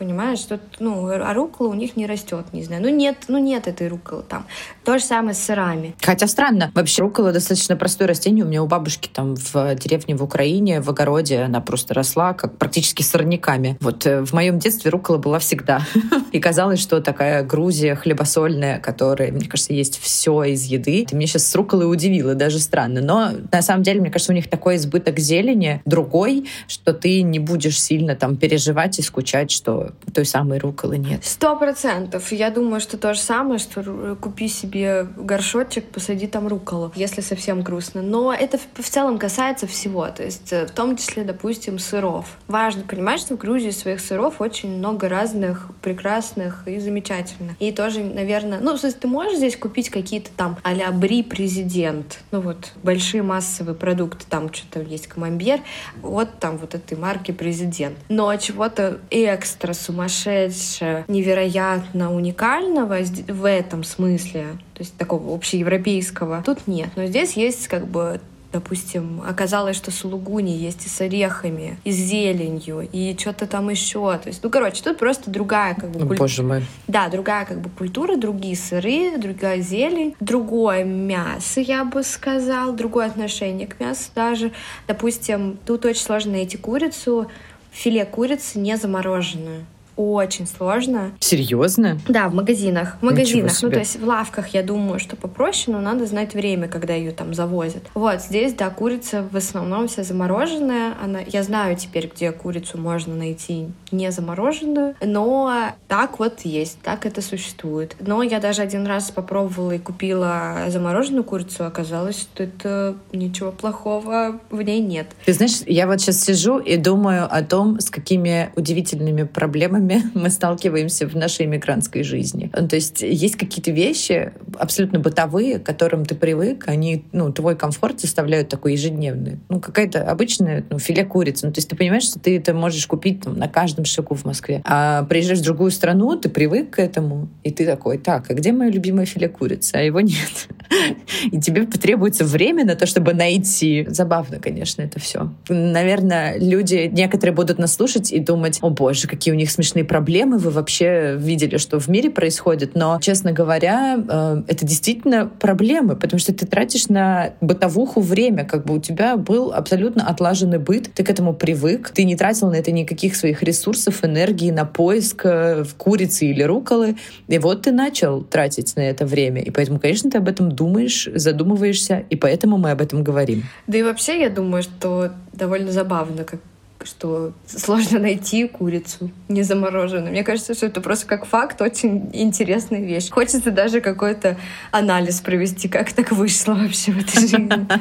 понимаешь, 0.00 0.38
что 0.38 0.58
ну, 0.78 1.08
а 1.08 1.34
рукола 1.34 1.68
у 1.68 1.74
них 1.74 1.94
не 1.94 2.06
растет, 2.06 2.46
не 2.52 2.64
знаю. 2.64 2.82
Ну 2.82 2.88
нет, 2.88 3.16
ну 3.28 3.36
нет 3.36 3.68
этой 3.68 3.86
руколы 3.86 4.22
там. 4.26 4.46
То 4.82 4.98
же 4.98 5.04
самое 5.04 5.34
с 5.34 5.38
сырами. 5.38 5.94
Хотя 6.00 6.26
странно, 6.26 6.72
вообще 6.74 7.02
рукола 7.02 7.32
достаточно 7.32 7.76
простое 7.76 8.08
растение. 8.08 8.46
У 8.46 8.48
меня 8.48 8.62
у 8.62 8.66
бабушки 8.66 9.10
там 9.12 9.36
в 9.36 9.74
деревне 9.74 10.16
в 10.16 10.22
Украине, 10.22 10.80
в 10.80 10.88
огороде, 10.88 11.42
она 11.42 11.60
просто 11.60 11.92
росла 11.92 12.32
как 12.32 12.56
практически 12.56 13.02
сорняками. 13.02 13.76
Вот 13.82 14.06
э, 14.06 14.24
в 14.24 14.32
моем 14.32 14.58
детстве 14.58 14.90
рукола 14.90 15.18
была 15.18 15.38
всегда. 15.38 15.82
И 16.32 16.40
казалось, 16.40 16.80
что 16.80 17.02
такая 17.02 17.44
Грузия 17.44 17.94
хлебосольная, 17.94 18.80
которая, 18.80 19.30
мне 19.32 19.46
кажется, 19.48 19.74
есть 19.74 20.00
все 20.00 20.44
из 20.44 20.64
еды. 20.64 21.04
Ты 21.06 21.14
меня 21.14 21.26
сейчас 21.26 21.46
с 21.46 21.54
руколой 21.54 21.92
удивила, 21.92 22.34
даже 22.34 22.58
странно. 22.58 23.02
Но 23.02 23.32
на 23.52 23.60
самом 23.60 23.82
деле, 23.82 24.00
мне 24.00 24.10
кажется, 24.10 24.32
у 24.32 24.34
них 24.34 24.48
такой 24.48 24.76
избыток 24.76 25.18
зелени, 25.18 25.82
другой, 25.84 26.48
что 26.68 26.94
ты 26.94 27.20
не 27.20 27.38
будешь 27.38 27.78
сильно 27.78 28.16
там 28.16 28.36
переживать 28.36 28.98
и 28.98 29.02
скучать, 29.02 29.50
что 29.50 29.89
той 30.12 30.24
самой 30.24 30.58
руколы 30.58 30.98
нет. 30.98 31.24
Сто 31.24 31.56
процентов. 31.56 32.32
Я 32.32 32.50
думаю, 32.50 32.80
что 32.80 32.98
то 32.98 33.14
же 33.14 33.20
самое, 33.20 33.58
что 33.58 34.16
купи 34.20 34.48
себе 34.48 35.04
горшочек, 35.16 35.86
посади 35.86 36.26
там 36.26 36.48
руколу, 36.48 36.92
если 36.94 37.20
совсем 37.20 37.62
грустно. 37.62 38.02
Но 38.02 38.32
это 38.32 38.58
в 38.74 38.88
целом 38.88 39.18
касается 39.18 39.66
всего. 39.66 40.06
То 40.08 40.24
есть 40.24 40.52
э, 40.52 40.66
в 40.66 40.70
том 40.70 40.96
числе, 40.96 41.24
допустим, 41.24 41.78
сыров. 41.78 42.26
Важно 42.48 42.82
понимать, 42.82 43.20
что 43.20 43.36
в 43.36 43.38
Грузии 43.38 43.70
своих 43.70 44.00
сыров 44.00 44.40
очень 44.40 44.76
много 44.76 45.08
разных 45.08 45.70
прекрасных 45.82 46.66
и 46.66 46.78
замечательных. 46.78 47.56
И 47.58 47.72
тоже, 47.72 48.02
наверное, 48.02 48.60
ну, 48.60 48.76
то 48.76 48.86
есть 48.86 49.00
ты 49.00 49.08
можешь 49.08 49.38
здесь 49.38 49.56
купить 49.56 49.90
какие-то 49.90 50.30
там 50.36 50.58
а-ля 50.62 50.90
Бри 50.90 51.22
Президент, 51.22 52.20
ну 52.30 52.40
вот 52.40 52.72
большие 52.82 53.22
массовые 53.22 53.74
продукты, 53.74 54.24
там 54.28 54.52
что-то 54.52 54.80
есть 54.80 55.06
камамбер, 55.06 55.60
вот 56.02 56.28
там 56.38 56.58
вот 56.58 56.74
этой 56.74 56.96
марки 56.96 57.32
Президент. 57.32 57.96
Но 58.08 58.34
чего-то 58.36 59.00
экстра 59.10 59.72
сумасшедшего, 59.80 61.04
невероятно 61.08 62.14
уникального 62.14 62.98
в 63.28 63.44
этом 63.44 63.84
смысле, 63.84 64.46
то 64.74 64.80
есть 64.80 64.96
такого 64.96 65.34
общеевропейского, 65.34 66.42
тут 66.44 66.66
нет. 66.66 66.90
Но 66.96 67.06
здесь 67.06 67.34
есть 67.34 67.68
как 67.68 67.86
бы 67.86 68.20
допустим, 68.52 69.22
оказалось, 69.26 69.76
что 69.76 69.90
сулугуни 69.90 70.50
есть 70.50 70.84
и 70.86 70.88
с 70.88 71.00
орехами, 71.00 71.78
и 71.84 71.92
с 71.92 71.96
зеленью, 71.96 72.88
и 72.90 73.16
что-то 73.18 73.46
там 73.46 73.70
еще. 73.70 74.18
То 74.18 74.28
есть, 74.28 74.42
ну, 74.42 74.50
короче, 74.50 74.82
тут 74.82 74.98
просто 74.98 75.30
другая 75.30 75.74
как 75.74 75.90
бы 75.90 76.00
культура. 76.00 76.18
Боже 76.18 76.42
мой. 76.42 76.64
Да, 76.88 77.08
другая 77.08 77.44
как 77.44 77.60
бы 77.60 77.70
культура, 77.70 78.16
другие 78.16 78.56
сыры, 78.56 79.16
другая 79.18 79.60
зелень, 79.60 80.16
другое 80.20 80.84
мясо, 80.84 81.60
я 81.60 81.84
бы 81.84 82.02
сказал, 82.02 82.72
другое 82.72 83.06
отношение 83.06 83.66
к 83.66 83.78
мясу 83.78 84.10
даже. 84.14 84.52
Допустим, 84.88 85.58
тут 85.64 85.84
очень 85.84 86.02
сложно 86.02 86.32
найти 86.32 86.56
курицу, 86.56 87.28
филе 87.72 88.04
курицы 88.04 88.58
не 88.58 88.76
замороженную 88.76 89.66
очень 90.00 90.46
сложно. 90.46 91.12
Серьезно? 91.20 91.98
Да, 92.08 92.28
в 92.28 92.34
магазинах. 92.34 92.96
В 93.00 93.04
магазинах. 93.04 93.52
Ну, 93.62 93.70
то 93.70 93.78
есть 93.78 94.00
в 94.00 94.06
лавках, 94.06 94.48
я 94.48 94.62
думаю, 94.62 94.98
что 94.98 95.16
попроще, 95.16 95.76
но 95.76 95.82
надо 95.82 96.06
знать 96.06 96.34
время, 96.34 96.68
когда 96.68 96.94
ее 96.94 97.12
там 97.12 97.34
завозят. 97.34 97.82
Вот, 97.94 98.22
здесь, 98.22 98.54
да, 98.54 98.70
курица 98.70 99.26
в 99.30 99.36
основном 99.36 99.88
вся 99.88 100.02
замороженная. 100.02 100.94
Она, 101.02 101.20
я 101.26 101.42
знаю 101.42 101.76
теперь, 101.76 102.10
где 102.14 102.32
курицу 102.32 102.78
можно 102.78 103.14
найти 103.14 103.68
не 103.90 104.10
замороженную, 104.10 104.94
но 105.04 105.72
так 105.88 106.18
вот 106.18 106.40
есть, 106.42 106.78
так 106.82 107.06
это 107.06 107.22
существует. 107.22 107.96
Но 108.00 108.22
я 108.22 108.40
даже 108.40 108.62
один 108.62 108.86
раз 108.86 109.10
попробовала 109.10 109.72
и 109.72 109.78
купила 109.78 110.66
замороженную 110.68 111.24
курицу, 111.24 111.66
оказалось, 111.66 112.20
что 112.20 112.44
это 112.44 112.96
ничего 113.12 113.52
плохого 113.52 114.40
в 114.50 114.62
ней 114.62 114.80
нет. 114.80 115.08
Ты 115.24 115.32
знаешь, 115.32 115.60
я 115.66 115.86
вот 115.86 116.00
сейчас 116.00 116.22
сижу 116.22 116.58
и 116.58 116.76
думаю 116.76 117.26
о 117.30 117.42
том, 117.42 117.80
с 117.80 117.90
какими 117.90 118.52
удивительными 118.56 119.24
проблемами 119.24 119.89
которыми 119.90 120.02
мы 120.14 120.30
сталкиваемся 120.30 121.06
в 121.06 121.16
нашей 121.16 121.46
иммигрантской 121.46 122.02
жизни. 122.02 122.50
То 122.68 122.76
есть 122.76 123.02
есть 123.02 123.36
какие-то 123.36 123.70
вещи 123.70 124.32
абсолютно 124.58 124.98
бытовые, 124.98 125.58
к 125.58 125.64
которым 125.64 126.04
ты 126.04 126.14
привык, 126.14 126.64
они, 126.68 127.04
ну, 127.12 127.32
твой 127.32 127.56
комфорт 127.56 128.00
составляют 128.00 128.48
такой 128.48 128.72
ежедневный. 128.72 129.38
Ну, 129.48 129.60
какая-то 129.60 130.02
обычная 130.10 130.64
ну, 130.70 130.78
филе 130.78 131.04
курицы. 131.04 131.46
Ну, 131.46 131.52
то 131.52 131.58
есть 131.58 131.68
ты 131.68 131.76
понимаешь, 131.76 132.04
что 132.04 132.18
ты 132.18 132.36
это 132.36 132.54
можешь 132.54 132.86
купить 132.86 133.22
там, 133.22 133.38
на 133.38 133.48
каждом 133.48 133.84
шагу 133.84 134.14
в 134.14 134.24
Москве. 134.24 134.62
А 134.64 135.04
приезжаешь 135.04 135.40
в 135.40 135.44
другую 135.44 135.70
страну, 135.70 136.16
ты 136.16 136.28
привык 136.28 136.70
к 136.70 136.78
этому, 136.78 137.28
и 137.42 137.50
ты 137.50 137.66
такой, 137.66 137.98
так, 137.98 138.30
а 138.30 138.34
где 138.34 138.52
мое 138.52 138.70
любимое 138.70 139.06
филе 139.06 139.28
курицы? 139.28 139.74
А 139.74 139.80
его 139.80 140.00
нет. 140.00 140.48
И 141.32 141.40
тебе 141.40 141.66
потребуется 141.66 142.24
время 142.24 142.64
на 142.64 142.76
то, 142.76 142.86
чтобы 142.86 143.12
найти. 143.12 143.86
Забавно, 143.88 144.38
конечно, 144.38 144.82
это 144.82 145.00
все. 145.00 145.32
Наверное, 145.48 146.38
люди 146.38 146.88
некоторые 146.92 147.34
будут 147.34 147.58
нас 147.58 147.74
слушать 147.74 148.12
и 148.12 148.20
думать, 148.20 148.58
о 148.60 148.70
боже, 148.70 149.08
какие 149.08 149.32
у 149.32 149.36
них 149.36 149.50
смешные 149.50 149.79
различные 149.80 149.84
проблемы 149.84 150.38
вы 150.38 150.50
вообще 150.50 151.16
видели, 151.16 151.58
что 151.58 151.78
в 151.78 151.88
мире 151.88 152.10
происходит. 152.10 152.74
Но, 152.74 152.98
честно 153.00 153.32
говоря, 153.32 153.96
э, 153.96 154.42
это 154.48 154.66
действительно 154.66 155.26
проблемы, 155.26 155.96
потому 155.96 156.20
что 156.20 156.32
ты 156.32 156.46
тратишь 156.46 156.88
на 156.88 157.30
бытовуху 157.40 158.00
время, 158.00 158.44
как 158.44 158.64
бы 158.64 158.74
у 158.74 158.80
тебя 158.80 159.16
был 159.16 159.52
абсолютно 159.52 160.08
отлаженный 160.08 160.58
быт, 160.58 160.90
ты 160.94 161.04
к 161.04 161.10
этому 161.10 161.34
привык, 161.34 161.90
ты 161.90 162.04
не 162.04 162.16
тратил 162.16 162.50
на 162.50 162.56
это 162.56 162.72
никаких 162.72 163.16
своих 163.16 163.42
ресурсов, 163.42 164.04
энергии 164.04 164.50
на 164.50 164.64
поиск 164.64 165.22
э, 165.24 165.64
курицы 165.78 166.26
или 166.26 166.44
руколы, 166.44 166.96
и 167.28 167.38
вот 167.38 167.62
ты 167.62 167.72
начал 167.72 168.22
тратить 168.22 168.76
на 168.76 168.82
это 168.82 169.06
время, 169.06 169.42
и 169.42 169.50
поэтому, 169.50 169.78
конечно, 169.78 170.10
ты 170.10 170.18
об 170.18 170.28
этом 170.28 170.52
думаешь, 170.52 171.08
задумываешься, 171.14 172.04
и 172.10 172.16
поэтому 172.16 172.58
мы 172.58 172.70
об 172.70 172.80
этом 172.80 173.02
говорим. 173.04 173.42
Да 173.66 173.78
и 173.78 173.82
вообще, 173.82 174.20
я 174.20 174.30
думаю, 174.30 174.62
что 174.62 175.10
довольно 175.32 175.72
забавно, 175.72 176.24
как 176.24 176.40
что 176.84 177.32
сложно 177.46 177.98
найти 177.98 178.48
курицу 178.48 179.10
не 179.28 179.42
замороженную. 179.42 180.10
Мне 180.10 180.24
кажется, 180.24 180.54
что 180.54 180.66
это 180.66 180.80
просто 180.80 181.06
как 181.06 181.26
факт 181.26 181.60
очень 181.60 182.10
интересная 182.12 182.80
вещь. 182.80 183.10
Хочется 183.10 183.50
даже 183.50 183.80
какой-то 183.80 184.36
анализ 184.70 185.20
провести, 185.20 185.68
как 185.68 185.92
так 185.92 186.12
вышло 186.12 186.54
вообще 186.54 186.92
в 186.92 186.98
этой 186.98 187.20
жизни. 187.20 187.50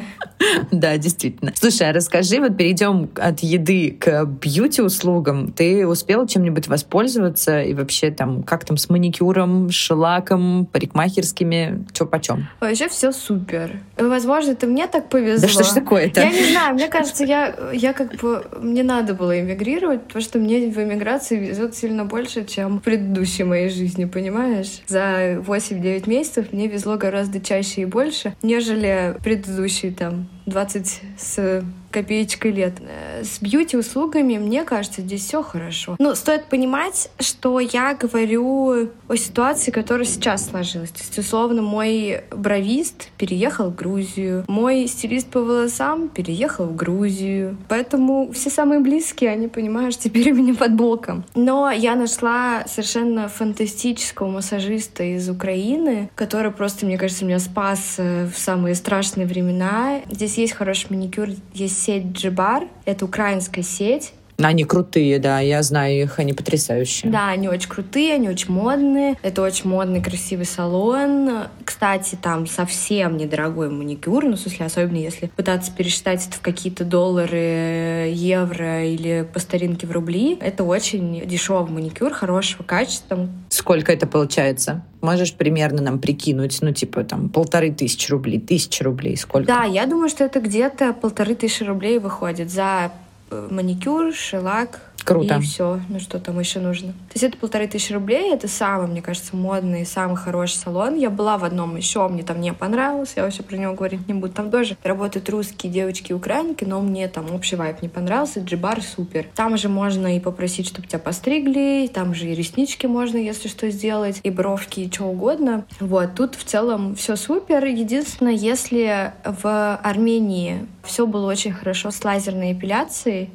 Да, 0.72 0.97
действительно. 0.97 1.52
Слушай, 1.54 1.89
а 1.89 1.93
расскажи, 1.93 2.39
вот 2.39 2.56
перейдем 2.56 3.10
от 3.16 3.41
еды 3.41 3.97
к 4.00 4.24
бьюти-услугам. 4.26 5.52
Ты 5.52 5.86
успела 5.86 6.26
чем-нибудь 6.26 6.70
воспользоваться? 6.70 7.62
И 7.62 7.74
вообще 7.74 8.10
там, 8.10 8.43
как 8.43 8.64
там 8.64 8.78
с 8.78 8.89
маникюром, 8.89 9.70
шелаком, 9.70 10.66
парикмахерскими? 10.66 11.86
Чё 11.91 12.06
почем? 12.06 12.47
Вообще 12.62 12.88
все 12.88 13.12
супер. 13.12 13.82
Возможно, 13.97 14.52
это 14.52 14.66
мне 14.66 14.88
так 14.88 15.10
повезло. 15.10 15.47
Да 15.47 15.54
что 15.54 15.64
ж 15.64 15.74
такое-то? 15.74 16.22
Я 16.22 16.32
не 16.32 16.52
знаю, 16.52 16.74
мне 16.76 16.88
кажется, 16.88 17.26
я, 17.26 17.54
я 17.74 17.91
как 17.91 18.16
бы... 18.16 18.45
Мне 18.62 18.84
надо 18.89 19.13
было 19.13 19.39
эмигрировать, 19.39 20.01
потому 20.03 20.21
что 20.21 20.39
мне 20.39 20.67
в 20.71 20.77
эмиграции 20.77 21.37
везет 21.37 21.75
сильно 21.75 22.05
больше, 22.05 22.43
чем 22.43 22.79
в 22.79 22.81
предыдущей 22.81 23.43
моей 23.43 23.69
жизни, 23.69 24.05
понимаешь? 24.05 24.81
За 24.87 25.35
8-9 25.35 26.09
месяцев 26.09 26.51
мне 26.51 26.67
везло 26.67 26.97
гораздо 26.97 27.39
чаще 27.39 27.81
и 27.81 27.85
больше, 27.85 28.35
нежели 28.41 29.15
предыдущие 29.23 29.91
там 29.91 30.27
20 30.45 31.01
с 31.17 31.63
копеечкой 31.91 32.51
лет. 32.51 32.73
Э, 32.81 33.23
с 33.23 33.41
бьюти-услугами, 33.41 34.37
мне 34.37 34.63
кажется, 34.63 35.01
здесь 35.01 35.25
все 35.25 35.41
хорошо. 35.41 35.95
Ну, 35.99 36.15
стоит 36.15 36.45
понимать, 36.45 37.09
что 37.19 37.59
я 37.59 37.93
говорю 37.95 38.89
о 39.07 39.15
ситуации, 39.15 39.71
которая 39.71 40.05
сейчас 40.05 40.49
сложилась. 40.49 40.91
То 40.91 40.99
есть, 40.99 41.17
условно, 41.17 41.61
мой 41.61 42.23
бровист 42.31 43.09
переехал 43.17 43.69
в 43.69 43.75
Грузию, 43.75 44.45
мой 44.47 44.87
стилист 44.87 45.27
по 45.29 45.41
волосам 45.41 46.09
переехал 46.09 46.65
в 46.65 46.75
Грузию. 46.75 47.57
Поэтому 47.67 48.31
все 48.33 48.49
самые 48.49 48.79
близкие, 48.79 49.31
они, 49.31 49.47
понимаешь, 49.47 49.97
теперь 49.97 50.31
у 50.31 50.35
меня 50.35 50.53
под 50.53 50.75
боком. 50.75 51.25
Но 51.35 51.71
я 51.71 51.95
нашла 51.95 52.65
совершенно 52.67 53.27
фантастического 53.27 54.29
массажиста 54.29 55.03
из 55.03 55.29
Украины, 55.29 56.09
который 56.15 56.51
просто, 56.51 56.85
мне 56.85 56.97
кажется, 56.97 57.25
меня 57.25 57.39
спас 57.39 57.95
э, 57.97 58.27
в 58.27 58.37
самые 58.37 58.75
страшные 58.75 59.25
времена. 59.25 60.01
Здесь 60.09 60.37
есть 60.41 60.53
хороший 60.53 60.87
маникюр, 60.89 61.29
есть 61.53 61.81
сеть 61.81 62.05
Джибар. 62.13 62.67
Это 62.85 63.05
украинская 63.05 63.63
сеть. 63.63 64.13
Они 64.41 64.63
крутые, 64.63 65.19
да, 65.19 65.39
я 65.39 65.61
знаю 65.63 66.03
их, 66.03 66.19
они 66.19 66.33
потрясающие. 66.33 67.11
Да, 67.11 67.29
они 67.29 67.49
очень 67.49 67.69
крутые, 67.69 68.15
они 68.15 68.29
очень 68.29 68.51
модные. 68.51 69.17
Это 69.21 69.41
очень 69.41 69.69
модный, 69.69 70.01
красивый 70.01 70.45
салон. 70.45 71.47
Кстати, 71.65 72.17
там 72.21 72.47
совсем 72.47 73.17
недорогой 73.17 73.69
маникюр, 73.69 74.23
ну, 74.23 74.35
в 74.35 74.39
смысле, 74.39 74.65
особенно 74.65 74.97
если 74.97 75.27
пытаться 75.27 75.71
пересчитать 75.71 76.25
это 76.27 76.37
в 76.37 76.41
какие-то 76.41 76.85
доллары, 76.85 78.11
евро 78.13 78.85
или 78.85 79.27
по 79.31 79.39
старинке 79.39 79.87
в 79.87 79.91
рубли. 79.91 80.37
Это 80.41 80.63
очень 80.63 81.27
дешевый 81.27 81.71
маникюр, 81.71 82.13
хорошего 82.13 82.63
качества. 82.63 83.27
Сколько 83.49 83.91
это 83.91 84.07
получается? 84.07 84.83
Можешь 85.01 85.33
примерно 85.33 85.81
нам 85.81 85.99
прикинуть, 85.99 86.57
ну, 86.61 86.73
типа, 86.73 87.03
там, 87.03 87.29
полторы 87.29 87.71
тысячи 87.71 88.09
рублей, 88.11 88.39
тысячи 88.39 88.83
рублей, 88.83 89.15
сколько? 89.17 89.47
Да, 89.47 89.63
я 89.63 89.85
думаю, 89.85 90.09
что 90.09 90.23
это 90.23 90.39
где-то 90.39 90.93
полторы 90.93 91.35
тысячи 91.35 91.63
рублей 91.63 91.99
выходит 91.99 92.49
за 92.49 92.91
маникюр, 93.32 94.13
шелак, 94.13 94.88
Круто. 95.10 95.36
И 95.36 95.41
все. 95.41 95.80
Ну 95.89 95.99
что 95.99 96.20
там 96.20 96.39
еще 96.39 96.60
нужно? 96.60 96.93
То 96.93 97.14
есть 97.16 97.24
это 97.24 97.38
полторы 97.38 97.68
тысячи 97.68 97.91
рублей. 97.93 98.34
Это 98.34 98.47
самый, 98.47 98.88
мне 98.88 99.01
кажется, 99.01 99.36
модный, 99.36 99.86
самый 99.86 100.16
хороший 100.16 100.55
салон. 100.55 100.95
Я 100.95 101.10
была 101.10 101.38
в 101.38 101.43
одном 101.43 101.76
еще, 101.76 102.07
мне 102.07 102.24
там 102.24 102.39
не 102.41 102.53
понравилось. 102.53 103.14
Я 103.16 103.24
вообще 103.24 103.43
про 103.43 103.57
него 103.57 103.74
говорить 103.74 104.07
не 104.07 104.14
буду. 104.14 104.34
Там 104.34 104.51
тоже 104.51 104.78
работают 104.84 105.30
русские 105.30 105.72
девочки 105.72 106.12
и 106.12 106.14
украинки, 106.14 106.64
но 106.64 106.82
мне 106.82 107.07
там 107.07 107.34
общий 107.34 107.55
вайп 107.55 107.82
не 107.82 107.89
понравился. 107.89 108.39
Джибар 108.39 108.82
супер. 108.82 109.26
Там 109.36 109.57
же 109.57 109.70
можно 109.70 110.16
и 110.16 110.20
попросить, 110.20 110.68
чтобы 110.68 110.88
тебя 110.88 110.99
постригли. 110.99 111.89
Там 111.93 112.14
же 112.14 112.28
и 112.28 112.36
реснички 112.36 112.86
можно, 112.86 113.18
если 113.18 113.47
что, 113.47 113.70
сделать. 113.70 114.20
И 114.24 114.30
бровки, 114.30 114.82
и 114.82 114.91
что 114.91 115.05
угодно. 115.05 115.66
Вот. 115.80 116.16
Тут 116.16 116.36
в 116.36 116.43
целом 116.43 116.95
все 116.95 117.16
супер. 117.16 117.66
Единственное, 117.66 118.34
если 118.34 119.14
в 119.24 119.76
Армении 119.78 120.68
все 120.84 121.05
было 121.07 121.30
очень 121.30 121.51
хорошо 121.51 121.91
с 121.91 122.03
лазерной 122.03 122.53
эпиляцией, 122.53 123.30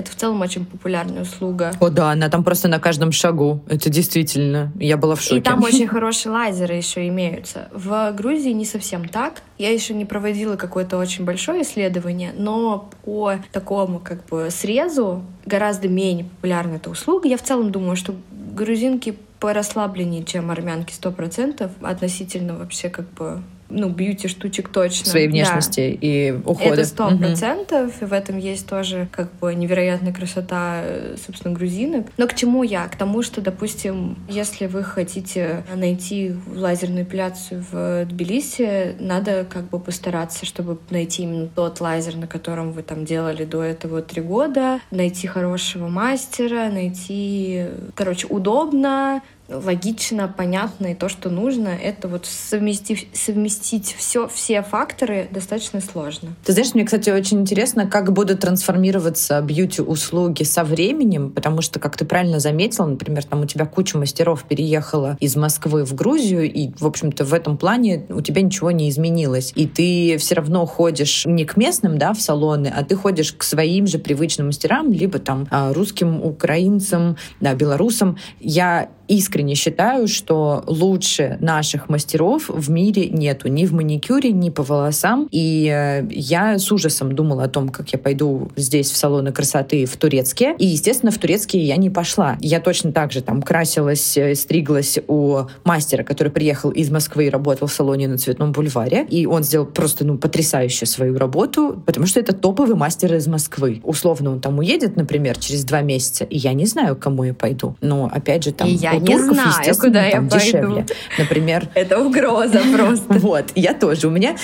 это 0.00 0.10
в 0.10 0.16
целом 0.16 0.40
очень 0.40 0.64
популярная 0.64 1.22
услуга. 1.22 1.72
О 1.80 1.88
да, 1.88 2.10
она 2.10 2.28
там 2.28 2.44
просто 2.44 2.68
на 2.68 2.78
каждом 2.78 3.12
шагу. 3.12 3.62
Это 3.68 3.88
действительно. 3.88 4.72
Я 4.78 4.96
была 4.96 5.14
в 5.14 5.20
шоке. 5.20 5.38
И 5.38 5.40
там 5.40 5.62
очень 5.62 5.86
хорошие 5.86 6.32
лазеры 6.32 6.74
еще 6.74 7.06
имеются. 7.08 7.68
В 7.72 8.12
Грузии 8.12 8.50
не 8.50 8.64
совсем 8.64 9.08
так. 9.08 9.42
Я 9.58 9.72
еще 9.72 9.94
не 9.94 10.04
проводила 10.04 10.56
какое-то 10.56 10.98
очень 10.98 11.24
большое 11.24 11.62
исследование, 11.62 12.32
но 12.36 12.90
по 13.04 13.34
такому 13.52 13.98
как 13.98 14.24
бы 14.26 14.48
срезу 14.50 15.22
гораздо 15.46 15.88
менее 15.88 16.24
популярна 16.24 16.76
эта 16.76 16.90
услуга. 16.90 17.28
Я 17.28 17.36
в 17.36 17.42
целом 17.42 17.70
думаю, 17.70 17.96
что 17.96 18.14
грузинки 18.32 19.16
порасслабленнее, 19.38 20.24
чем 20.24 20.50
армянки, 20.50 20.92
сто 20.92 21.10
процентов 21.10 21.72
относительно 21.80 22.56
вообще 22.56 22.90
как 22.90 23.08
бы 23.12 23.42
ну, 23.70 23.88
бьюти-штучек 23.88 24.68
точно. 24.68 25.10
Своей 25.10 25.28
внешности 25.28 25.98
да. 26.00 26.06
и 26.06 26.32
ухода. 26.32 26.74
Это 26.74 26.84
сто 26.84 27.16
процентов, 27.16 27.96
угу. 27.96 28.04
и 28.04 28.08
в 28.08 28.12
этом 28.12 28.38
есть 28.38 28.66
тоже 28.66 29.08
как 29.12 29.32
бы 29.38 29.54
невероятная 29.54 30.12
красота, 30.12 30.82
собственно, 31.24 31.54
грузинок. 31.54 32.06
Но 32.16 32.26
к 32.26 32.34
чему 32.34 32.62
я? 32.62 32.86
К 32.88 32.96
тому, 32.96 33.22
что, 33.22 33.40
допустим, 33.40 34.18
если 34.28 34.66
вы 34.66 34.82
хотите 34.82 35.64
найти 35.74 36.34
лазерную 36.54 37.04
эпиляцию 37.04 37.64
в 37.70 38.04
Тбилиси, 38.06 38.96
надо 38.98 39.44
как 39.44 39.68
бы 39.70 39.78
постараться, 39.78 40.44
чтобы 40.44 40.78
найти 40.90 41.22
именно 41.22 41.48
тот 41.48 41.80
лазер, 41.80 42.16
на 42.16 42.26
котором 42.26 42.72
вы 42.72 42.82
там 42.82 43.04
делали 43.04 43.44
до 43.44 43.62
этого 43.62 44.02
три 44.02 44.22
года, 44.22 44.80
найти 44.90 45.26
хорошего 45.26 45.88
мастера, 45.88 46.68
найти, 46.70 47.66
короче, 47.94 48.26
удобно, 48.26 49.22
логично, 49.50 50.32
понятно 50.34 50.88
и 50.88 50.94
то, 50.94 51.08
что 51.08 51.30
нужно, 51.30 51.68
это 51.68 52.08
вот 52.08 52.26
совместить, 52.26 53.08
совместить 53.12 53.94
все, 53.98 54.28
все 54.28 54.62
факторы 54.62 55.28
достаточно 55.30 55.80
сложно. 55.80 56.30
Ты 56.44 56.52
знаешь, 56.52 56.74
мне, 56.74 56.84
кстати, 56.84 57.10
очень 57.10 57.40
интересно, 57.40 57.86
как 57.86 58.12
будут 58.12 58.40
трансформироваться 58.40 59.40
бьюти-услуги 59.40 60.44
со 60.44 60.64
временем, 60.64 61.30
потому 61.30 61.62
что, 61.62 61.80
как 61.80 61.96
ты 61.96 62.04
правильно 62.04 62.38
заметила, 62.40 62.86
например, 62.86 63.24
там 63.24 63.40
у 63.42 63.46
тебя 63.46 63.66
куча 63.66 63.98
мастеров 63.98 64.44
переехала 64.44 65.16
из 65.20 65.36
Москвы 65.36 65.84
в 65.84 65.94
Грузию, 65.94 66.50
и, 66.50 66.70
в 66.78 66.86
общем-то, 66.86 67.24
в 67.24 67.34
этом 67.34 67.56
плане 67.56 68.06
у 68.08 68.20
тебя 68.20 68.42
ничего 68.42 68.70
не 68.70 68.88
изменилось. 68.88 69.52
И 69.54 69.66
ты 69.66 70.16
все 70.18 70.36
равно 70.36 70.64
ходишь 70.66 71.26
не 71.26 71.44
к 71.44 71.56
местным, 71.56 71.98
да, 71.98 72.12
в 72.12 72.20
салоны, 72.20 72.72
а 72.74 72.84
ты 72.84 72.94
ходишь 72.94 73.32
к 73.32 73.42
своим 73.42 73.86
же 73.86 73.98
привычным 73.98 74.48
мастерам, 74.48 74.92
либо 74.92 75.18
там 75.18 75.46
а, 75.50 75.72
русским, 75.72 76.22
украинцам, 76.22 77.16
да, 77.40 77.54
белорусам. 77.54 78.16
Я 78.40 78.88
искренне 79.10 79.39
считаю, 79.54 80.08
что 80.08 80.62
лучше 80.66 81.36
наших 81.40 81.88
мастеров 81.88 82.48
в 82.48 82.70
мире 82.70 83.08
нету 83.08 83.48
ни 83.48 83.66
в 83.66 83.72
маникюре, 83.72 84.32
ни 84.32 84.50
по 84.50 84.62
волосам. 84.62 85.28
И 85.30 85.70
э, 85.72 86.06
я 86.10 86.58
с 86.58 86.70
ужасом 86.72 87.14
думала 87.14 87.44
о 87.44 87.48
том, 87.48 87.68
как 87.68 87.90
я 87.90 87.98
пойду 87.98 88.50
здесь 88.56 88.90
в 88.90 88.96
салоны 88.96 89.32
красоты 89.32 89.84
в 89.86 89.96
турецкие. 89.96 90.54
И, 90.58 90.66
естественно, 90.66 91.12
в 91.12 91.18
турецкие 91.18 91.64
я 91.64 91.76
не 91.76 91.90
пошла. 91.90 92.36
Я 92.40 92.60
точно 92.60 92.92
так 92.92 93.12
же 93.12 93.22
там 93.22 93.42
красилась, 93.42 94.16
э, 94.16 94.34
стриглась 94.34 94.98
у 95.08 95.42
мастера, 95.64 96.02
который 96.02 96.32
приехал 96.32 96.70
из 96.70 96.90
Москвы 96.90 97.26
и 97.26 97.30
работал 97.30 97.68
в 97.68 97.72
салоне 97.72 98.08
на 98.08 98.18
Цветном 98.18 98.52
бульваре. 98.52 99.06
И 99.10 99.26
он 99.26 99.42
сделал 99.42 99.66
просто, 99.66 100.04
ну, 100.04 100.18
потрясающую 100.18 100.86
свою 100.86 101.18
работу, 101.18 101.82
потому 101.86 102.06
что 102.06 102.20
это 102.20 102.32
топовый 102.32 102.76
мастер 102.76 103.14
из 103.14 103.26
Москвы. 103.26 103.80
Условно 103.84 104.30
он 104.30 104.40
там 104.40 104.58
уедет, 104.58 104.96
например, 104.96 105.38
через 105.38 105.64
два 105.64 105.80
месяца, 105.80 106.24
и 106.24 106.36
я 106.38 106.52
не 106.52 106.66
знаю, 106.66 106.96
к 106.96 107.00
кому 107.00 107.24
я 107.24 107.34
пойду. 107.34 107.76
Но, 107.80 108.10
опять 108.12 108.44
же, 108.44 108.52
там... 108.52 108.68
И 108.68 108.72
я 108.72 108.96
не 108.96 109.18
знаю, 109.18 109.29
куда 109.78 110.06
я 110.06 110.16
пойду. 110.16 110.36
дешевле. 110.36 110.86
Например... 111.18 111.68
Это 111.74 111.98
угроза 111.98 112.60
просто. 112.76 113.14
Вот, 113.14 113.52
я 113.54 113.74
тоже. 113.74 114.08
У 114.08 114.10
меня 114.10 114.36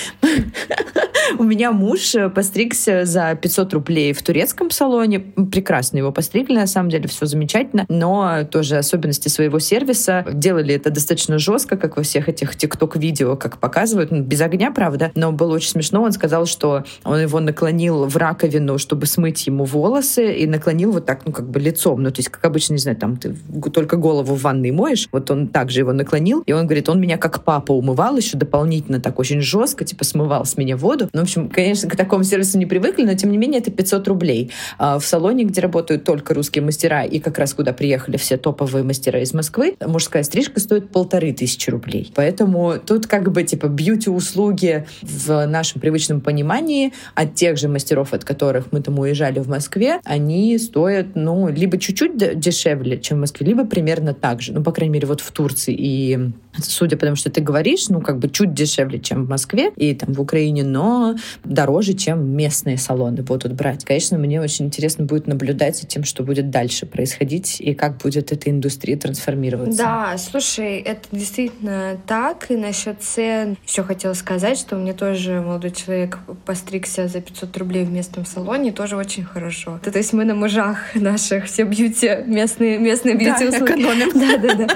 у 1.37 1.43
меня 1.43 1.71
муж 1.71 2.15
постригся 2.33 3.05
за 3.05 3.35
500 3.35 3.73
рублей 3.73 4.13
в 4.13 4.21
турецком 4.21 4.71
салоне. 4.71 5.19
Прекрасно 5.19 5.97
его 5.97 6.11
постригли, 6.11 6.55
на 6.55 6.67
самом 6.67 6.89
деле, 6.89 7.07
все 7.07 7.25
замечательно. 7.25 7.85
Но 7.89 8.43
тоже 8.49 8.77
особенности 8.77 9.29
своего 9.29 9.59
сервиса. 9.59 10.25
Делали 10.31 10.75
это 10.75 10.89
достаточно 10.89 11.37
жестко, 11.37 11.77
как 11.77 11.97
во 11.97 12.03
всех 12.03 12.29
этих 12.29 12.55
тикток-видео, 12.55 13.35
как 13.35 13.57
показывают. 13.57 14.11
Ну, 14.11 14.21
без 14.21 14.41
огня, 14.41 14.71
правда. 14.71 15.11
Но 15.15 15.31
было 15.31 15.55
очень 15.55 15.69
смешно. 15.69 16.01
Он 16.01 16.11
сказал, 16.11 16.45
что 16.45 16.83
он 17.03 17.19
его 17.19 17.39
наклонил 17.39 18.05
в 18.05 18.15
раковину, 18.17 18.77
чтобы 18.77 19.05
смыть 19.05 19.45
ему 19.47 19.65
волосы, 19.65 20.33
и 20.33 20.47
наклонил 20.47 20.91
вот 20.91 21.05
так, 21.05 21.25
ну, 21.25 21.31
как 21.31 21.49
бы 21.49 21.59
лицом. 21.59 22.03
Ну, 22.03 22.11
то 22.11 22.19
есть, 22.19 22.29
как 22.29 22.43
обычно, 22.45 22.73
не 22.73 22.79
знаю, 22.79 22.97
там 22.97 23.17
ты 23.17 23.35
только 23.73 23.97
голову 23.97 24.35
в 24.35 24.41
ванной 24.41 24.71
моешь. 24.71 25.07
Вот 25.11 25.29
он 25.31 25.47
также 25.47 25.79
его 25.79 25.93
наклонил. 25.93 26.43
И 26.45 26.53
он 26.53 26.65
говорит, 26.65 26.89
он 26.89 26.99
меня 26.99 27.17
как 27.17 27.43
папа 27.43 27.71
умывал 27.71 28.17
еще 28.17 28.37
дополнительно 28.37 28.99
так 28.99 29.19
очень 29.19 29.41
жестко, 29.41 29.85
типа 29.85 30.03
смывал 30.03 30.45
с 30.45 30.57
меня 30.57 30.77
воду. 30.77 31.06
Ну, 31.13 31.21
в 31.21 31.23
общем, 31.23 31.49
конечно, 31.49 31.89
к 31.89 31.95
такому 31.95 32.23
сервису 32.23 32.57
не 32.57 32.65
привыкли, 32.65 33.03
но 33.03 33.13
тем 33.13 33.31
не 33.31 33.37
менее 33.37 33.61
это 33.61 33.71
500 33.71 34.07
рублей. 34.07 34.51
А 34.77 34.99
в 34.99 35.05
салоне, 35.05 35.43
где 35.43 35.61
работают 35.61 36.03
только 36.03 36.33
русские 36.33 36.63
мастера 36.63 37.03
и 37.03 37.19
как 37.19 37.37
раз 37.37 37.53
куда 37.53 37.73
приехали 37.73 38.17
все 38.17 38.37
топовые 38.37 38.83
мастера 38.83 39.21
из 39.21 39.33
Москвы, 39.33 39.75
мужская 39.85 40.23
стрижка 40.23 40.59
стоит 40.59 40.89
полторы 40.91 41.33
тысячи 41.33 41.69
рублей. 41.69 42.11
Поэтому 42.15 42.75
тут 42.83 43.07
как 43.07 43.31
бы 43.31 43.43
типа 43.43 43.67
бьюти-услуги 43.67 44.85
в 45.01 45.45
нашем 45.45 45.81
привычном 45.81 46.21
понимании 46.21 46.93
от 47.15 47.35
тех 47.35 47.57
же 47.57 47.67
мастеров, 47.67 48.13
от 48.13 48.23
которых 48.23 48.71
мы 48.71 48.81
там 48.81 48.99
уезжали 48.99 49.39
в 49.39 49.47
Москве, 49.47 49.99
они 50.03 50.57
стоят, 50.57 51.07
ну, 51.15 51.49
либо 51.49 51.77
чуть-чуть 51.77 52.39
дешевле, 52.39 52.99
чем 52.99 53.17
в 53.17 53.21
Москве, 53.21 53.47
либо 53.47 53.65
примерно 53.65 54.13
так 54.13 54.41
же. 54.41 54.53
Ну, 54.53 54.63
по 54.63 54.71
крайней 54.71 54.93
мере, 54.93 55.07
вот 55.07 55.21
в 55.21 55.31
Турции 55.31 55.75
и 55.77 56.31
судя 56.61 56.97
по 56.97 57.05
тому, 57.05 57.15
что 57.15 57.29
ты 57.29 57.41
говоришь, 57.41 57.89
ну, 57.89 58.01
как 58.01 58.19
бы 58.19 58.29
чуть 58.29 58.53
дешевле, 58.53 58.99
чем 58.99 59.25
в 59.25 59.29
Москве 59.29 59.71
и 59.75 59.93
там 59.93 60.13
в 60.13 60.21
Украине, 60.21 60.63
но 60.63 61.15
дороже, 61.43 61.93
чем 61.93 62.29
местные 62.35 62.77
салоны 62.77 63.23
будут 63.23 63.53
брать. 63.53 63.85
Конечно, 63.85 64.17
мне 64.17 64.41
очень 64.41 64.65
интересно 64.65 65.05
будет 65.05 65.27
наблюдать 65.27 65.77
за 65.77 65.87
тем, 65.87 66.03
что 66.03 66.23
будет 66.23 66.49
дальше 66.49 66.85
происходить 66.85 67.59
и 67.59 67.73
как 67.73 67.97
будет 67.97 68.31
эта 68.31 68.49
индустрия 68.49 68.97
трансформироваться. 68.97 69.77
Да, 69.77 70.17
слушай, 70.17 70.77
это 70.77 71.07
действительно 71.11 71.97
так. 72.07 72.49
И 72.49 72.55
насчет 72.55 73.01
цен 73.01 73.57
еще 73.65 73.83
хотела 73.83 74.13
сказать, 74.13 74.57
что 74.57 74.75
мне 74.75 74.93
тоже 74.93 75.41
молодой 75.41 75.71
человек 75.71 76.19
постригся 76.45 77.07
за 77.07 77.21
500 77.21 77.57
рублей 77.57 77.85
в 77.85 77.91
местном 77.91 78.25
салоне, 78.25 78.71
тоже 78.71 78.95
очень 78.95 79.23
хорошо. 79.23 79.79
То 79.83 79.97
есть 79.97 80.13
мы 80.13 80.25
на 80.25 80.35
мужах 80.35 80.77
наших 80.95 81.45
все 81.45 81.63
бьюти, 81.63 82.23
местные, 82.25 82.77
местные 82.77 83.15
бьюти-услуги. 83.15 83.87
Да, 84.17 84.37
да, 84.37 84.55
да. 84.55 84.67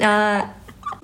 А, 0.00 0.50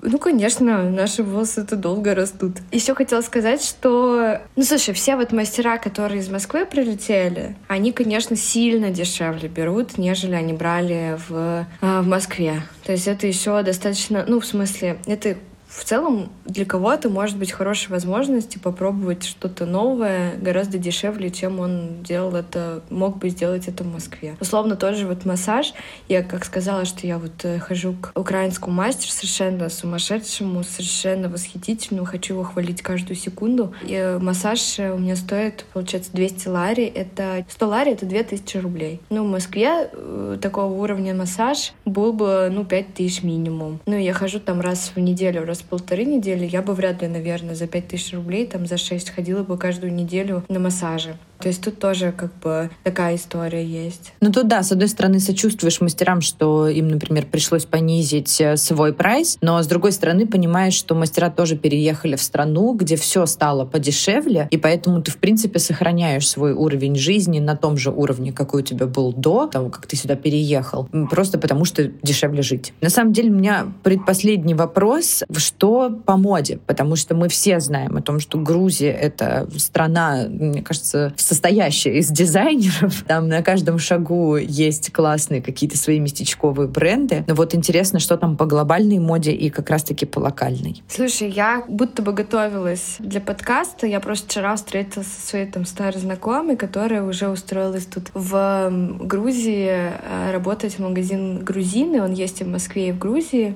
ну, 0.03 0.19
конечно, 0.19 0.89
наши 0.89 1.23
волосы 1.23 1.61
это 1.61 1.75
долго 1.75 2.13
растут. 2.13 2.57
Еще 2.71 2.93
хотела 2.93 3.21
сказать, 3.21 3.63
что... 3.63 4.41
Ну, 4.55 4.63
слушай, 4.63 4.93
все 4.93 5.15
вот 5.15 5.31
мастера, 5.31 5.77
которые 5.77 6.21
из 6.21 6.29
Москвы 6.29 6.65
прилетели, 6.65 7.55
они, 7.67 7.91
конечно, 7.91 8.35
сильно 8.35 8.89
дешевле 8.89 9.47
берут, 9.47 9.97
нежели 9.97 10.35
они 10.35 10.53
брали 10.53 11.17
в, 11.27 11.65
а, 11.81 12.01
в 12.01 12.07
Москве. 12.07 12.61
То 12.85 12.91
есть 12.91 13.07
это 13.07 13.27
еще 13.27 13.63
достаточно... 13.63 14.25
Ну, 14.27 14.39
в 14.39 14.45
смысле, 14.45 14.97
это 15.05 15.37
в 15.75 15.83
целом 15.85 16.29
для 16.45 16.65
кого-то 16.65 17.09
может 17.09 17.37
быть 17.37 17.51
хорошей 17.51 17.89
возможностью 17.89 18.61
попробовать 18.61 19.23
что-то 19.23 19.65
новое 19.65 20.35
гораздо 20.37 20.77
дешевле, 20.77 21.31
чем 21.31 21.59
он 21.59 22.03
делал 22.03 22.35
это, 22.35 22.83
мог 22.89 23.17
бы 23.17 23.29
сделать 23.29 23.67
это 23.67 23.83
в 23.83 23.91
Москве. 23.91 24.35
Условно 24.39 24.75
тот 24.75 24.95
же 24.95 25.07
вот 25.07 25.25
массаж. 25.25 25.73
Я 26.07 26.21
как 26.21 26.45
сказала, 26.45 26.85
что 26.85 27.07
я 27.07 27.17
вот 27.17 27.43
э, 27.43 27.59
хожу 27.59 27.93
к 27.93 28.11
украинскому 28.17 28.75
мастеру 28.75 29.11
совершенно 29.11 29.69
сумасшедшему, 29.69 30.63
совершенно 30.63 31.27
восхитительному, 31.27 32.05
хочу 32.05 32.35
его 32.35 32.43
хвалить 32.43 32.81
каждую 32.81 33.15
секунду. 33.15 33.73
И 33.83 33.93
э, 33.93 34.19
массаж 34.19 34.79
у 34.79 34.97
меня 34.97 35.15
стоит, 35.15 35.65
получается, 35.73 36.11
200 36.13 36.47
лари. 36.49 36.85
Это 36.85 37.45
100 37.49 37.67
лари— 37.67 37.91
это 37.93 38.05
2000 38.05 38.57
рублей. 38.57 39.01
Ну, 39.09 39.23
в 39.25 39.31
Москве 39.31 39.89
э, 39.91 40.37
такого 40.39 40.71
уровня 40.73 41.15
массаж 41.15 41.73
был 41.85 42.13
бы, 42.13 42.49
ну, 42.51 42.63
5000 42.63 43.23
минимум. 43.23 43.79
Ну, 43.87 43.97
я 43.97 44.13
хожу 44.13 44.39
там 44.39 44.61
раз 44.61 44.91
в 44.95 44.99
неделю, 44.99 45.45
раз 45.45 45.62
полторы 45.63 46.05
недели, 46.05 46.45
я 46.45 46.61
бы 46.61 46.73
вряд 46.73 47.01
ли, 47.01 47.07
наверное, 47.07 47.55
за 47.55 47.67
пять 47.67 47.87
тысяч 47.87 48.13
рублей, 48.13 48.45
там 48.45 48.65
за 48.65 48.77
шесть 48.77 49.09
ходила 49.09 49.43
бы 49.43 49.57
каждую 49.57 49.93
неделю 49.93 50.43
на 50.49 50.59
массажи. 50.59 51.17
То 51.39 51.49
есть 51.49 51.61
тут 51.61 51.79
тоже 51.79 52.13
как 52.15 52.33
бы 52.39 52.69
такая 52.83 53.15
история 53.15 53.65
есть. 53.65 54.13
Ну 54.21 54.31
тут 54.31 54.47
да, 54.47 54.63
с 54.63 54.71
одной 54.71 54.87
стороны 54.87 55.19
сочувствуешь 55.19 55.81
мастерам, 55.81 56.21
что 56.21 56.67
им, 56.67 56.87
например, 56.87 57.25
пришлось 57.25 57.65
понизить 57.65 58.39
э, 58.39 58.55
свой 58.55 58.93
прайс, 58.93 59.37
но 59.41 59.61
с 59.61 59.67
другой 59.67 59.91
стороны 59.91 60.25
понимаешь, 60.25 60.73
что 60.73 60.95
мастера 60.95 61.29
тоже 61.29 61.57
переехали 61.57 62.15
в 62.15 62.21
страну, 62.21 62.73
где 62.73 62.95
все 62.95 63.25
стало 63.25 63.65
подешевле, 63.65 64.47
и 64.51 64.57
поэтому 64.57 65.01
ты, 65.01 65.11
в 65.11 65.17
принципе, 65.17 65.59
сохраняешь 65.59 66.27
свой 66.27 66.53
уровень 66.53 66.95
жизни 66.95 67.39
на 67.39 67.57
том 67.57 67.77
же 67.77 67.91
уровне, 67.91 68.31
какой 68.31 68.61
у 68.61 68.65
тебя 68.65 68.85
был 68.85 69.11
до 69.11 69.47
того, 69.47 69.69
как 69.69 69.85
ты 69.85 69.95
сюда 69.95 70.15
переехал, 70.15 70.87
просто 71.09 71.37
потому 71.37 71.65
что 71.65 71.91
дешевле 72.01 72.41
жить. 72.41 72.73
На 72.81 72.89
самом 72.89 73.11
деле 73.11 73.29
у 73.29 73.33
меня 73.33 73.67
предпоследний 73.83 74.53
вопрос, 74.53 75.23
что 75.35 75.89
по 76.05 76.15
моде, 76.15 76.59
потому 76.65 76.95
что 76.95 77.15
мы 77.15 77.27
все 77.27 77.59
знаем 77.59 77.97
о 77.97 78.01
том, 78.01 78.19
что 78.19 78.37
Грузия— 78.37 78.91
это 78.91 79.47
страна, 79.57 80.25
мне 80.29 80.61
кажется, 80.61 81.13
в 81.17 81.21
состоящая 81.33 81.97
из 81.97 82.09
дизайнеров. 82.09 83.03
Там 83.07 83.27
на 83.27 83.41
каждом 83.41 83.79
шагу 83.79 84.37
есть 84.37 84.93
классные 84.93 85.41
какие-то 85.41 85.77
свои 85.77 85.99
местечковые 85.99 86.67
бренды. 86.67 87.23
Но 87.27 87.33
вот 87.33 87.55
интересно, 87.55 87.99
что 87.99 88.17
там 88.17 88.37
по 88.37 88.45
глобальной 88.45 88.99
моде 88.99 89.31
и 89.31 89.49
как 89.49 89.69
раз-таки 89.71 90.05
по 90.05 90.19
локальной. 90.19 90.83
Слушай, 90.87 91.29
я 91.29 91.63
будто 91.67 92.03
бы 92.03 92.13
готовилась 92.13 92.97
для 92.99 93.19
подкаста. 93.19 93.87
Я 93.87 93.99
просто 93.99 94.27
вчера 94.27 94.55
встретилась 94.55 95.07
со 95.07 95.27
своей 95.27 95.47
там 95.47 95.65
старой 95.65 95.99
знакомой, 95.99 96.55
которая 96.55 97.03
уже 97.03 97.27
устроилась 97.29 97.87
тут 97.87 98.11
в 98.13 98.69
Грузии 98.99 99.69
э, 99.69 100.31
работать 100.31 100.75
в 100.75 100.79
магазин 100.79 101.39
грузины. 101.39 102.01
Он 102.03 102.13
есть 102.13 102.41
и 102.41 102.43
в 102.43 102.47
Москве, 102.47 102.89
и 102.89 102.91
в 102.91 102.99
Грузии. 102.99 103.55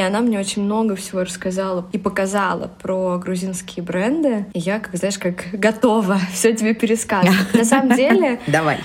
И 0.00 0.02
она 0.02 0.22
мне 0.22 0.38
очень 0.38 0.62
много 0.62 0.96
всего 0.96 1.20
рассказала 1.20 1.86
и 1.92 1.98
показала 1.98 2.70
про 2.80 3.18
грузинские 3.18 3.84
бренды. 3.84 4.46
И 4.54 4.58
я, 4.58 4.80
как 4.80 4.96
знаешь, 4.96 5.18
как 5.18 5.48
готова 5.52 6.18
все 6.32 6.56
тебе 6.56 6.72
пересказывать. 6.72 7.52
На 7.52 7.64
самом 7.66 7.94
деле... 7.96 8.40
Давай. 8.46 8.78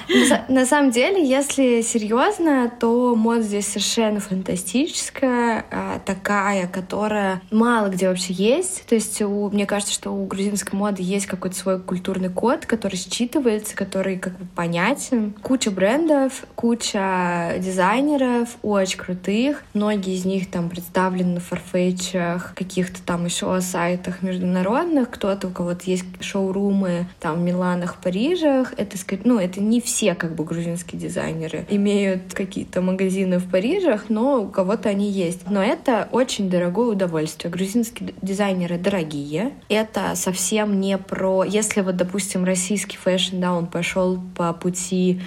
На 0.50 0.66
самом 0.66 0.92
деле, 0.92 1.26
если 1.26 1.80
серьезно, 1.84 2.70
то 2.82 3.16
мода 3.16 3.44
здесь 3.44 3.68
совершенно 3.68 4.20
фантастическая, 4.20 5.64
а, 5.72 6.00
такая, 6.06 6.68
которая 6.68 7.42
мало 7.50 7.88
где 7.88 8.10
вообще 8.10 8.34
есть. 8.34 8.86
То 8.86 8.96
есть 8.96 9.22
у, 9.22 9.50
мне 9.52 9.66
кажется, 9.66 9.94
что 9.94 10.12
у 10.12 10.26
грузинской 10.26 10.78
моды 10.78 11.02
есть 11.02 11.28
какой-то 11.28 11.56
свой 11.56 11.80
культурный 11.80 12.30
код, 12.30 12.66
который 12.66 12.96
считывается, 12.96 13.74
который 13.74 14.18
как 14.18 14.38
бы 14.38 14.46
понятен. 14.54 15.34
Куча 15.42 15.72
брендов, 15.72 16.44
куча 16.56 17.54
дизайнеров, 17.60 18.58
очень 18.64 18.98
крутых. 18.98 19.64
Многие 19.74 20.16
из 20.16 20.26
них 20.26 20.52
там 20.52 20.68
представлены 20.68 21.05
представлен 21.06 21.36
на 21.36 21.40
Farfetch 21.40 22.16
ах, 22.16 22.54
каких-то 22.56 23.02
там 23.04 23.26
еще 23.26 23.62
сайтах 23.62 24.22
международных, 24.22 25.12
кто-то, 25.12 25.48
у 25.48 25.52
кого-то 25.52 25.84
есть 25.86 26.06
шоурумы 26.20 27.08
там 27.20 27.38
в 27.38 27.42
Миланах, 27.42 27.98
Парижах. 27.98 28.74
Это, 28.78 28.98
ну, 29.24 29.40
это 29.40 29.62
не 29.62 29.82
все 29.82 30.16
как 30.16 30.36
бы 30.36 30.44
грузинские 30.44 31.00
дизайнеры 31.00 31.66
имеют 31.70 32.34
какие-то 32.34 32.82
магазины 32.82 33.38
в 33.38 33.50
Парижах, 33.50 34.06
но 34.10 34.44
у 34.44 34.48
кого-то 34.48 34.90
они 34.90 35.10
есть. 35.10 35.50
Но 35.50 35.64
это 35.64 36.08
очень 36.12 36.50
дорогое 36.50 36.88
удовольствие. 36.88 37.52
Грузинские 37.52 38.14
дизайнеры 38.22 38.78
дорогие. 38.78 39.52
Это 39.70 40.16
совсем 40.16 40.80
не 40.80 40.98
про... 40.98 41.44
Если 41.44 41.82
вот, 41.82 41.98
допустим, 41.98 42.46
российский 42.46 42.98
fashion, 42.98 43.40
да, 43.40 43.54
он 43.54 43.68
пошел 43.68 44.20
по 44.36 44.54
пути 44.54 45.22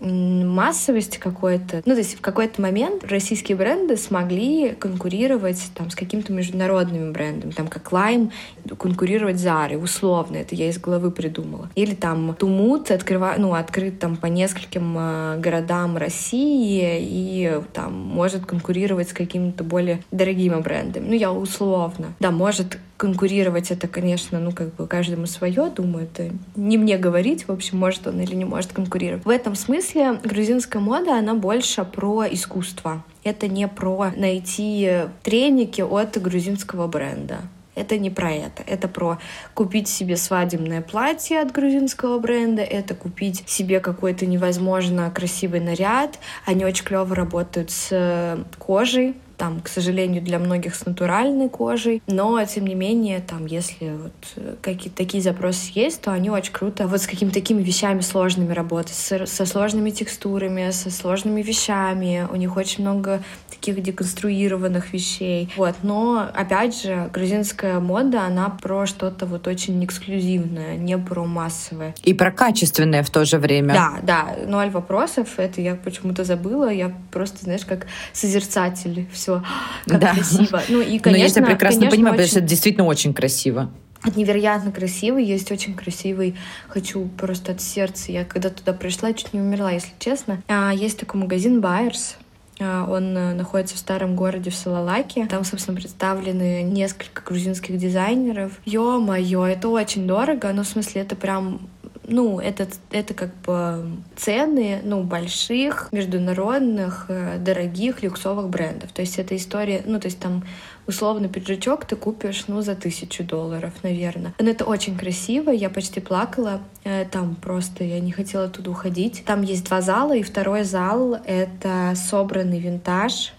массовости 0.00 1.18
какой-то. 1.18 1.82
Ну, 1.84 1.92
то 1.92 1.98
есть 1.98 2.18
в 2.18 2.20
какой-то 2.20 2.60
момент 2.60 3.04
российские 3.04 3.56
бренды 3.56 3.96
смогли 3.96 4.70
конкурировать 4.70 5.60
там 5.74 5.90
с 5.90 5.94
какими-то 5.94 6.32
международными 6.32 7.10
брендами, 7.10 7.52
там 7.52 7.68
как 7.68 7.92
Lime 7.92 8.30
конкурировать 8.78 9.36
Zara, 9.36 9.76
условно, 9.76 10.36
это 10.36 10.54
я 10.54 10.68
из 10.68 10.78
головы 10.78 11.10
придумала. 11.10 11.70
Или 11.74 11.94
там 11.94 12.34
Тумут 12.34 12.90
открыва... 12.90 13.34
ну, 13.38 13.54
открыт 13.54 13.98
там 13.98 14.16
по 14.16 14.26
нескольким 14.26 14.96
э, 14.98 15.38
городам 15.38 15.96
России 15.96 16.98
и 17.00 17.60
там 17.72 17.92
может 17.94 18.46
конкурировать 18.46 19.10
с 19.10 19.12
какими-то 19.12 19.64
более 19.64 20.02
дорогими 20.10 20.60
брендами. 20.60 21.08
Ну, 21.08 21.14
я 21.14 21.32
условно. 21.32 22.14
Да, 22.20 22.30
может 22.30 22.78
конкурировать 22.96 23.70
это, 23.70 23.88
конечно, 23.88 24.38
ну, 24.38 24.52
как 24.52 24.74
бы 24.74 24.86
каждому 24.86 25.26
свое, 25.26 25.70
думаю, 25.70 26.04
это 26.04 26.30
не 26.54 26.78
мне 26.78 26.96
говорить, 26.96 27.48
в 27.48 27.52
общем, 27.52 27.78
может 27.78 28.06
он 28.06 28.20
или 28.20 28.34
не 28.34 28.44
может 28.44 28.72
конкурировать. 28.72 29.24
В 29.24 29.30
этом 29.30 29.54
смысле 29.54 30.20
грузинская 30.22 30.80
мода, 30.80 31.18
она 31.18 31.34
больше 31.34 31.84
про 31.84 32.24
искусство. 32.30 33.04
Это 33.24 33.48
не 33.48 33.66
про 33.68 34.12
найти 34.16 35.06
треники 35.22 35.80
от 35.80 36.20
грузинского 36.20 36.86
бренда. 36.86 37.40
Это 37.74 37.98
не 37.98 38.10
про 38.10 38.30
это. 38.30 38.62
Это 38.64 38.86
про 38.86 39.18
купить 39.52 39.88
себе 39.88 40.16
свадебное 40.16 40.80
платье 40.80 41.40
от 41.40 41.50
грузинского 41.50 42.18
бренда, 42.18 42.62
это 42.62 42.94
купить 42.94 43.42
себе 43.48 43.80
какой-то 43.80 44.26
невозможно 44.26 45.10
красивый 45.10 45.60
наряд. 45.60 46.18
Они 46.46 46.64
очень 46.64 46.84
клево 46.84 47.14
работают 47.16 47.70
с 47.70 48.38
кожей, 48.58 49.16
там, 49.44 49.60
к 49.60 49.68
сожалению, 49.68 50.22
для 50.22 50.38
многих 50.38 50.74
с 50.74 50.86
натуральной 50.86 51.50
кожей, 51.50 52.02
но, 52.06 52.42
тем 52.46 52.66
не 52.66 52.74
менее, 52.74 53.20
там, 53.20 53.44
если 53.44 53.90
вот 53.90 54.12
э, 54.36 54.54
какие-то 54.62 54.96
такие 54.96 55.22
запросы 55.22 55.70
есть, 55.74 56.00
то 56.00 56.12
они 56.12 56.30
очень 56.30 56.52
круто 56.52 56.86
вот 56.86 57.02
с 57.02 57.06
какими-то 57.06 57.34
такими 57.34 57.62
вещами 57.62 58.00
сложными 58.00 58.54
работать, 58.54 58.94
со, 58.94 59.26
со 59.26 59.44
сложными 59.44 59.90
текстурами, 59.90 60.70
со 60.70 60.90
сложными 60.90 61.42
вещами. 61.42 62.26
У 62.32 62.36
них 62.36 62.56
очень 62.56 62.84
много 62.84 63.22
таких 63.50 63.82
деконструированных 63.82 64.94
вещей. 64.94 65.52
Вот. 65.56 65.74
Но, 65.82 66.26
опять 66.34 66.80
же, 66.80 67.10
грузинская 67.12 67.80
мода, 67.80 68.22
она 68.22 68.48
про 68.48 68.86
что-то 68.86 69.26
вот 69.26 69.46
очень 69.46 69.84
эксклюзивное, 69.84 70.76
не 70.76 70.96
про 70.96 71.26
массовое. 71.26 71.94
И 72.02 72.14
про 72.14 72.30
качественное 72.30 73.02
в 73.02 73.10
то 73.10 73.26
же 73.26 73.36
время. 73.36 73.74
Да, 73.74 73.98
да, 74.02 74.36
ноль 74.46 74.70
вопросов. 74.70 75.38
Это 75.38 75.60
я 75.60 75.74
почему-то 75.74 76.24
забыла. 76.24 76.72
Я 76.72 76.94
просто, 77.10 77.44
знаешь, 77.44 77.66
как 77.66 77.86
созерцатель. 78.14 79.06
Все, 79.40 79.90
как 79.90 80.00
да. 80.00 80.14
красиво. 80.14 80.62
Ну 80.68 80.80
и, 80.80 80.98
конечно, 80.98 81.10
Но 81.10 81.16
я 81.16 81.28
тебя 81.28 81.46
прекрасно 81.46 81.80
конечно, 81.80 81.96
понимаю, 81.96 82.14
очень... 82.14 82.16
потому 82.16 82.28
что 82.28 82.38
это 82.38 82.48
действительно 82.48 82.84
очень 82.86 83.14
красиво. 83.14 83.70
Это 84.04 84.18
невероятно 84.18 84.70
красивый, 84.70 85.24
есть 85.24 85.50
очень 85.50 85.74
красивый, 85.74 86.36
хочу 86.68 87.08
просто 87.16 87.52
от 87.52 87.62
сердца. 87.62 88.12
Я 88.12 88.24
когда 88.24 88.50
туда 88.50 88.74
пришла, 88.74 89.14
чуть 89.14 89.32
не 89.32 89.40
умерла, 89.40 89.70
если 89.70 89.92
честно. 89.98 90.42
А, 90.46 90.72
есть 90.74 90.98
такой 90.98 91.22
магазин 91.22 91.62
Байерс, 91.62 92.16
а, 92.60 92.86
он 92.88 93.16
э, 93.16 93.34
находится 93.34 93.74
в 93.74 93.78
старом 93.78 94.14
городе 94.14 94.50
в 94.50 94.54
Салалаке. 94.54 95.26
Там, 95.26 95.44
собственно, 95.44 95.76
представлены 95.76 96.62
несколько 96.62 97.22
грузинских 97.22 97.78
дизайнеров. 97.78 98.52
Ё-моё, 98.64 99.44
это 99.44 99.68
очень 99.68 100.06
дорого, 100.06 100.52
но 100.52 100.62
в 100.62 100.66
смысле 100.66 101.02
это 101.02 101.16
прям 101.16 101.62
ну, 102.06 102.40
это, 102.40 102.68
это 102.90 103.14
как 103.14 103.34
бы 103.42 103.84
цены, 104.16 104.80
ну, 104.84 105.02
больших, 105.02 105.88
международных, 105.92 107.06
э, 107.08 107.38
дорогих, 107.38 108.02
люксовых 108.02 108.48
брендов. 108.48 108.92
То 108.92 109.02
есть 109.02 109.18
это 109.18 109.36
история, 109.36 109.82
ну, 109.86 109.98
то 110.00 110.06
есть 110.06 110.18
там 110.18 110.44
условно 110.86 111.28
пиджачок 111.28 111.84
ты 111.84 111.96
купишь, 111.96 112.44
ну, 112.46 112.60
за 112.62 112.74
тысячу 112.74 113.24
долларов, 113.24 113.72
наверное. 113.82 114.34
Но 114.38 114.50
это 114.50 114.64
очень 114.64 114.96
красиво, 114.96 115.50
я 115.50 115.70
почти 115.70 116.00
плакала. 116.00 116.60
Э, 116.84 117.04
там 117.04 117.36
просто 117.36 117.84
я 117.84 118.00
не 118.00 118.12
хотела 118.12 118.48
туда 118.48 118.70
уходить. 118.70 119.22
Там 119.26 119.42
есть 119.42 119.64
два 119.64 119.80
зала, 119.80 120.14
и 120.14 120.22
второй 120.22 120.64
зал— 120.64 121.18
это 121.26 121.94
собранный 121.96 122.58
винтаж, 122.58 123.32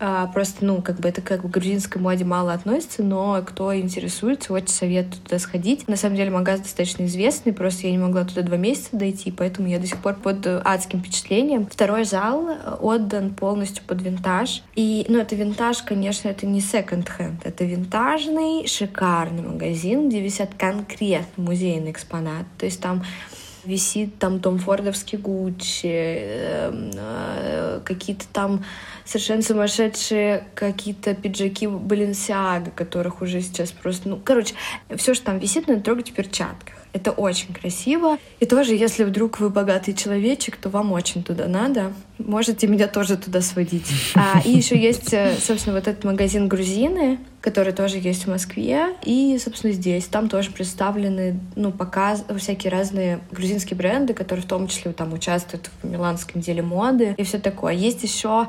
а, 0.00 0.26
просто, 0.26 0.64
ну, 0.64 0.82
как 0.82 0.96
бы 0.96 1.08
это 1.08 1.22
как 1.22 1.42
к 1.42 1.46
грузинской 1.46 2.02
моде 2.02 2.24
мало 2.24 2.52
относится, 2.52 3.02
но 3.04 3.40
кто 3.46 3.74
интересуется, 3.76 4.52
очень 4.52 4.68
советую 4.68 5.22
туда 5.22 5.38
сходить. 5.38 5.86
На 5.86 5.96
самом 5.96 6.16
деле 6.16 6.30
магаз 6.30 6.60
достаточно 6.60 7.04
известный, 7.04 7.52
просто 7.52 7.86
я 7.86 7.92
не 7.92 7.98
могла 7.98 8.24
туда 8.24 8.42
два 8.42 8.56
месяца 8.56 8.88
дойти, 8.92 9.30
поэтому 9.30 9.68
я 9.68 9.78
до 9.78 9.86
сих 9.86 9.98
пор 9.98 10.14
под 10.14 10.46
адским 10.46 11.00
впечатлением. 11.00 11.66
Второй 11.66 12.04
зал 12.04 12.48
отдан 12.80 13.34
полностью 13.34 13.84
под 13.86 14.02
винтаж. 14.02 14.62
И, 14.74 15.06
ну, 15.08 15.18
это 15.18 15.36
винтаж, 15.36 15.82
конечно, 15.82 16.28
это 16.28 16.44
не 16.44 16.60
секонд-хенд, 16.60 17.46
это 17.46 17.64
винтажный, 17.64 18.66
шикарный 18.66 19.42
магазин, 19.42 20.08
где 20.08 20.20
висят 20.20 20.50
конкретно 20.58 21.44
музейные 21.44 21.92
экспонаты. 21.92 22.46
То 22.58 22.66
есть 22.66 22.80
там 22.80 23.04
висит 23.64 24.18
там 24.18 24.40
Том 24.40 24.58
Фордовский 24.58 25.18
Гуччи, 25.18 25.86
эм, 25.86 26.90
э, 26.94 27.80
какие-то 27.84 28.26
там 28.32 28.64
совершенно 29.04 29.42
сумасшедшие 29.42 30.46
какие-то 30.54 31.14
пиджаки 31.14 31.66
Баленсиага, 31.66 32.70
которых 32.70 33.22
уже 33.22 33.40
сейчас 33.40 33.70
просто, 33.72 34.08
ну, 34.08 34.20
короче, 34.22 34.54
все, 34.96 35.14
что 35.14 35.26
там 35.26 35.38
висит, 35.38 35.68
надо 35.68 35.80
трогать 35.82 36.10
в 36.10 36.14
перчатках. 36.14 36.74
Это 36.94 37.10
очень 37.10 37.52
красиво. 37.52 38.18
И 38.38 38.46
тоже, 38.46 38.76
если 38.76 39.02
вдруг 39.02 39.40
вы 39.40 39.50
богатый 39.50 39.94
человечек, 39.94 40.56
то 40.56 40.68
вам 40.68 40.92
очень 40.92 41.24
туда 41.24 41.48
надо. 41.48 41.92
Можете 42.18 42.68
меня 42.68 42.86
тоже 42.86 43.16
туда 43.16 43.40
сводить. 43.40 43.90
А, 44.14 44.40
и 44.44 44.52
еще 44.52 44.78
есть, 44.78 45.12
э, 45.12 45.34
собственно, 45.44 45.74
вот 45.74 45.88
этот 45.88 46.04
магазин 46.04 46.46
«Грузины», 46.46 47.18
который 47.40 47.72
тоже 47.72 47.98
есть 47.98 48.26
в 48.26 48.30
Москве. 48.30 48.90
И, 49.02 49.36
собственно, 49.42 49.72
здесь. 49.72 50.04
Там 50.04 50.28
тоже 50.28 50.52
представлены, 50.52 51.40
ну, 51.56 51.72
показ, 51.72 52.24
всякие 52.38 52.70
разные 52.70 53.18
грузинские 53.32 53.76
бренды, 53.76 54.14
которые 54.14 54.44
в 54.44 54.48
том 54.48 54.68
числе 54.68 54.92
там 54.92 55.12
участвуют 55.14 55.70
в 55.82 55.86
миланском 55.88 56.40
деле 56.40 56.62
моды 56.62 57.16
и 57.18 57.24
все 57.24 57.40
такое. 57.40 57.74
Есть 57.74 58.04
еще 58.04 58.46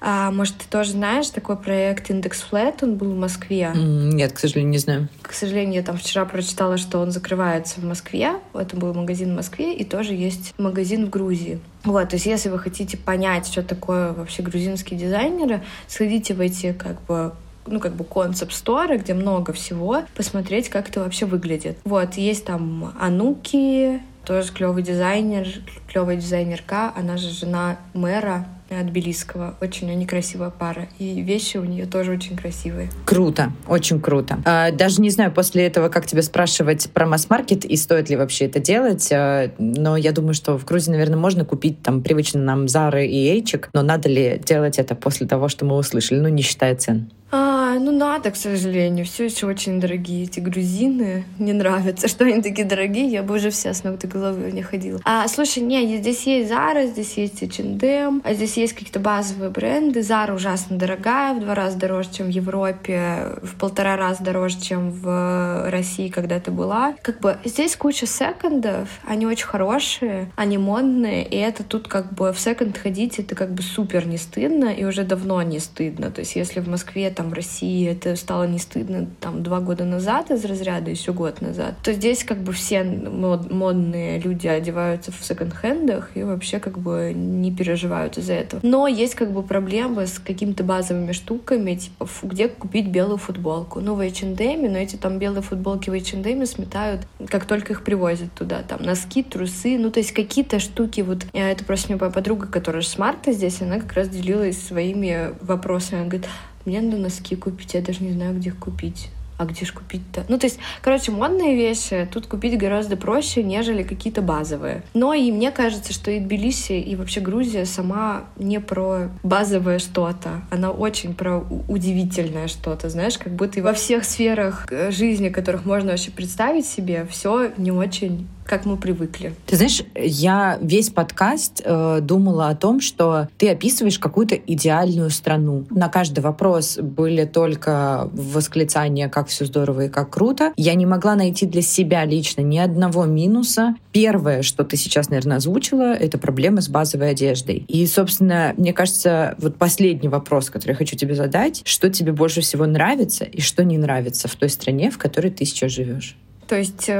а, 0.00 0.30
может, 0.30 0.56
ты 0.56 0.64
тоже 0.68 0.92
знаешь 0.92 1.28
такой 1.28 1.56
проект 1.56 2.10
Индекс 2.10 2.44
Flat, 2.50 2.76
он 2.82 2.96
был 2.96 3.12
в 3.12 3.18
Москве? 3.18 3.70
Нет, 3.74 4.32
к 4.32 4.38
сожалению, 4.38 4.70
не 4.70 4.78
знаю. 4.78 5.08
К 5.22 5.32
сожалению, 5.32 5.74
я 5.74 5.82
там 5.82 5.98
вчера 5.98 6.24
прочитала, 6.24 6.78
что 6.78 6.98
он 6.98 7.10
закрывается 7.10 7.80
в 7.80 7.84
Москве. 7.84 8.32
Это 8.54 8.76
был 8.76 8.94
магазин 8.94 9.32
в 9.32 9.36
Москве, 9.36 9.74
и 9.74 9.84
тоже 9.84 10.14
есть 10.14 10.54
магазин 10.58 11.06
в 11.06 11.10
Грузии. 11.10 11.60
Вот, 11.84 12.08
то 12.08 12.16
есть 12.16 12.26
если 12.26 12.48
вы 12.48 12.58
хотите 12.58 12.96
понять, 12.96 13.46
что 13.46 13.62
такое 13.62 14.12
вообще 14.12 14.42
грузинские 14.42 14.98
дизайнеры, 14.98 15.62
сходите 15.86 16.34
в 16.34 16.40
эти 16.40 16.72
как 16.72 17.02
бы 17.02 17.32
ну, 17.66 17.78
как 17.78 17.94
бы 17.94 18.04
концепт-сторы, 18.04 18.96
где 18.96 19.14
много 19.14 19.52
всего, 19.52 20.02
посмотреть, 20.16 20.70
как 20.70 20.88
это 20.88 21.00
вообще 21.00 21.26
выглядит. 21.26 21.78
Вот, 21.84 22.14
есть 22.14 22.46
там 22.46 22.94
Ануки, 22.98 24.00
тоже 24.24 24.52
клевый 24.52 24.82
дизайнер, 24.82 25.46
клевая 25.88 26.16
дизайнерка, 26.16 26.92
она 26.96 27.16
же 27.16 27.30
жена 27.30 27.78
мэра 27.94 28.46
от 28.78 28.90
Белиского. 28.90 29.54
Очень 29.60 29.90
они 29.90 30.06
красивая 30.06 30.50
пара. 30.50 30.88
И 30.98 31.20
вещи 31.22 31.56
у 31.56 31.64
нее 31.64 31.86
тоже 31.86 32.12
очень 32.12 32.36
красивые. 32.36 32.90
Круто, 33.04 33.52
очень 33.66 34.00
круто. 34.00 34.38
А, 34.44 34.70
даже 34.70 35.00
не 35.00 35.10
знаю 35.10 35.32
после 35.32 35.66
этого, 35.66 35.88
как 35.88 36.06
тебя 36.06 36.22
спрашивать 36.22 36.90
про 36.90 37.06
масс-маркет 37.06 37.64
и 37.64 37.76
стоит 37.76 38.10
ли 38.10 38.16
вообще 38.16 38.46
это 38.46 38.60
делать. 38.60 39.10
А, 39.12 39.50
но 39.58 39.96
я 39.96 40.12
думаю, 40.12 40.34
что 40.34 40.58
в 40.58 40.64
Грузии, 40.64 40.90
наверное, 40.90 41.18
можно 41.18 41.44
купить 41.44 41.82
там 41.82 42.02
привычно 42.02 42.40
нам 42.40 42.68
Зары 42.68 43.06
и 43.06 43.28
Эйчик. 43.28 43.70
Но 43.72 43.82
надо 43.82 44.08
ли 44.08 44.40
делать 44.44 44.78
это 44.78 44.94
после 44.94 45.26
того, 45.26 45.48
что 45.48 45.64
мы 45.64 45.76
услышали? 45.76 46.18
Ну, 46.20 46.28
не 46.28 46.42
считая 46.42 46.76
цен. 46.76 47.10
А, 47.32 47.78
ну 47.78 47.92
надо, 47.92 48.30
к 48.30 48.36
сожалению. 48.36 49.06
Все 49.06 49.24
еще 49.24 49.46
очень 49.46 49.80
дорогие 49.80 50.24
эти 50.24 50.40
грузины. 50.40 51.24
Не 51.38 51.52
нравится, 51.52 52.08
что 52.08 52.24
они 52.24 52.42
такие 52.42 52.66
дорогие. 52.66 53.06
Я 53.06 53.22
бы 53.22 53.36
уже 53.36 53.50
вся 53.50 53.72
с 53.72 53.84
ног 53.84 53.98
до 53.98 54.08
головы 54.08 54.50
не 54.52 54.62
ходила. 54.62 55.00
А, 55.04 55.28
слушай, 55.28 55.62
не, 55.62 55.98
здесь 55.98 56.26
есть 56.26 56.50
Zara, 56.50 56.86
здесь 56.86 57.16
есть 57.16 57.42
H&M, 57.42 58.22
а 58.24 58.34
здесь 58.34 58.56
есть 58.56 58.72
какие-то 58.72 58.98
базовые 59.00 59.50
бренды. 59.50 60.00
Zara 60.00 60.34
ужасно 60.34 60.76
дорогая, 60.76 61.34
в 61.34 61.40
два 61.40 61.54
раза 61.54 61.78
дороже, 61.78 62.10
чем 62.12 62.26
в 62.26 62.30
Европе, 62.30 63.38
в 63.42 63.56
полтора 63.56 63.96
раза 63.96 64.22
дороже, 64.22 64.60
чем 64.60 64.90
в 64.90 65.70
России 65.70 66.08
когда-то 66.08 66.50
была. 66.50 66.94
Как 67.02 67.20
бы 67.20 67.38
здесь 67.44 67.76
куча 67.76 68.06
секондов, 68.06 68.88
они 69.06 69.26
очень 69.26 69.46
хорошие, 69.46 70.30
они 70.36 70.58
модные, 70.58 71.24
и 71.26 71.36
это 71.36 71.62
тут 71.62 71.86
как 71.86 72.12
бы 72.12 72.32
в 72.32 72.40
секонд 72.40 72.76
ходить, 72.76 73.18
это 73.18 73.34
как 73.34 73.52
бы 73.52 73.62
супер 73.62 74.06
не 74.06 74.18
стыдно, 74.18 74.72
и 74.72 74.84
уже 74.84 75.04
давно 75.04 75.40
не 75.42 75.60
стыдно. 75.60 76.10
То 76.10 76.20
есть 76.20 76.34
если 76.34 76.60
в 76.60 76.68
Москве 76.68 77.10
там 77.20 77.28
в 77.28 77.34
России 77.34 77.86
это 77.86 78.16
стало 78.16 78.44
не 78.44 78.58
стыдно 78.58 79.06
там 79.20 79.42
два 79.42 79.60
года 79.60 79.84
назад 79.84 80.30
из 80.30 80.42
разряда, 80.46 80.90
еще 80.90 81.12
год 81.12 81.42
назад, 81.42 81.74
то 81.82 81.92
здесь 81.92 82.24
как 82.24 82.38
бы 82.38 82.52
все 82.52 82.82
мод 82.82 83.50
модные 83.50 84.18
люди 84.18 84.46
одеваются 84.46 85.12
в 85.12 85.22
секонд-хендах 85.22 86.12
и 86.14 86.22
вообще 86.22 86.60
как 86.60 86.78
бы 86.78 87.12
не 87.14 87.52
переживают 87.52 88.16
из-за 88.16 88.32
этого. 88.32 88.60
Но 88.64 88.86
есть 88.86 89.16
как 89.16 89.32
бы 89.32 89.42
проблемы 89.42 90.06
с 90.06 90.18
какими-то 90.18 90.64
базовыми 90.64 91.12
штуками, 91.12 91.74
типа 91.74 92.08
где 92.22 92.48
купить 92.48 92.88
белую 92.88 93.18
футболку. 93.18 93.80
Ну, 93.80 93.96
в 93.96 94.00
H&M, 94.00 94.72
но 94.72 94.78
эти 94.78 94.96
там 94.96 95.18
белые 95.18 95.42
футболки 95.42 95.90
в 95.90 95.92
H&M 95.92 96.46
сметают, 96.46 97.02
как 97.28 97.44
только 97.44 97.74
их 97.74 97.84
привозят 97.84 98.32
туда. 98.32 98.62
Там 98.62 98.82
носки, 98.82 99.22
трусы, 99.22 99.76
ну, 99.78 99.90
то 99.90 100.00
есть 100.00 100.12
какие-то 100.12 100.58
штуки. 100.58 101.02
Вот 101.02 101.26
это 101.34 101.64
просто 101.66 101.94
моя 101.94 102.10
подруга, 102.10 102.46
которая 102.46 102.80
с 102.80 102.96
марта 102.96 103.32
здесь, 103.32 103.60
она 103.60 103.78
как 103.78 103.92
раз 103.92 104.08
делилась 104.08 104.58
своими 104.58 105.34
вопросами. 105.42 106.00
Она 106.00 106.08
говорит, 106.08 106.30
мне 106.64 106.80
надо 106.80 106.96
носки 106.96 107.36
купить, 107.36 107.74
я 107.74 107.80
даже 107.80 108.02
не 108.02 108.12
знаю, 108.12 108.36
где 108.36 108.50
их 108.50 108.58
купить. 108.58 109.10
А 109.40 109.46
где 109.46 109.64
же 109.64 109.72
купить-то? 109.72 110.26
Ну, 110.28 110.38
то 110.38 110.44
есть, 110.44 110.58
короче, 110.82 111.12
модные 111.12 111.56
вещи 111.56 112.06
тут 112.12 112.26
купить 112.26 112.58
гораздо 112.58 112.98
проще, 112.98 113.42
нежели 113.42 113.82
какие-то 113.82 114.20
базовые. 114.20 114.82
Но 114.92 115.14
и 115.14 115.32
мне 115.32 115.50
кажется, 115.50 115.94
что 115.94 116.10
и 116.10 116.20
Тбилиси, 116.20 116.74
и 116.74 116.94
вообще 116.94 117.20
Грузия 117.20 117.64
сама 117.64 118.24
не 118.36 118.60
про 118.60 119.08
базовое 119.22 119.78
что-то. 119.78 120.42
Она 120.50 120.70
очень 120.70 121.14
про 121.14 121.38
удивительное 121.68 122.48
что-то, 122.48 122.90
знаешь, 122.90 123.16
как 123.16 123.32
будто 123.32 123.60
и 123.60 123.62
во 123.62 123.72
всех 123.72 124.04
сферах 124.04 124.66
э, 124.70 124.90
жизни, 124.90 125.30
которых 125.30 125.64
можно 125.64 125.92
вообще 125.92 126.10
представить 126.10 126.66
себе, 126.66 127.06
все 127.10 127.50
не 127.56 127.72
очень 127.72 128.28
как 128.50 128.66
мы 128.66 128.76
привыкли. 128.76 129.32
Ты 129.46 129.54
знаешь, 129.54 129.80
я 129.94 130.58
весь 130.60 130.90
подкаст 130.90 131.62
э, 131.64 132.00
думала 132.02 132.48
о 132.48 132.56
том, 132.56 132.80
что 132.80 133.28
ты 133.38 133.48
описываешь 133.48 134.00
какую-то 134.00 134.34
идеальную 134.34 135.10
страну. 135.10 135.66
На 135.70 135.88
каждый 135.88 136.18
вопрос 136.18 136.76
были 136.76 137.26
только 137.26 138.10
восклицания, 138.12 139.08
как 139.08 139.28
все 139.28 139.44
здорово 139.44 139.84
и 139.84 139.88
как 139.88 140.10
круто. 140.10 140.52
Я 140.56 140.74
не 140.74 140.84
могла 140.84 141.14
найти 141.14 141.46
для 141.46 141.62
себя 141.62 142.04
лично 142.04 142.40
ни 142.40 142.58
одного 142.58 143.04
минуса. 143.04 143.76
Первое, 143.92 144.42
что 144.42 144.64
ты 144.64 144.76
сейчас, 144.76 145.10
наверное, 145.10 145.36
озвучила, 145.36 145.94
это 145.94 146.18
проблемы 146.18 146.60
с 146.60 146.68
базовой 146.68 147.10
одеждой. 147.10 147.64
И, 147.68 147.86
собственно, 147.86 148.52
мне 148.56 148.72
кажется, 148.72 149.36
вот 149.38 149.58
последний 149.58 150.08
вопрос, 150.08 150.50
который 150.50 150.72
я 150.72 150.76
хочу 150.76 150.96
тебе 150.96 151.14
задать, 151.14 151.62
что 151.64 151.88
тебе 151.88 152.10
больше 152.10 152.40
всего 152.40 152.66
нравится 152.66 153.24
и 153.24 153.40
что 153.40 153.62
не 153.62 153.78
нравится 153.78 154.26
в 154.26 154.34
той 154.34 154.48
стране, 154.48 154.90
в 154.90 154.98
которой 154.98 155.30
ты 155.30 155.44
сейчас 155.44 155.70
живешь? 155.70 156.16
То 156.48 156.56
есть 156.56 156.90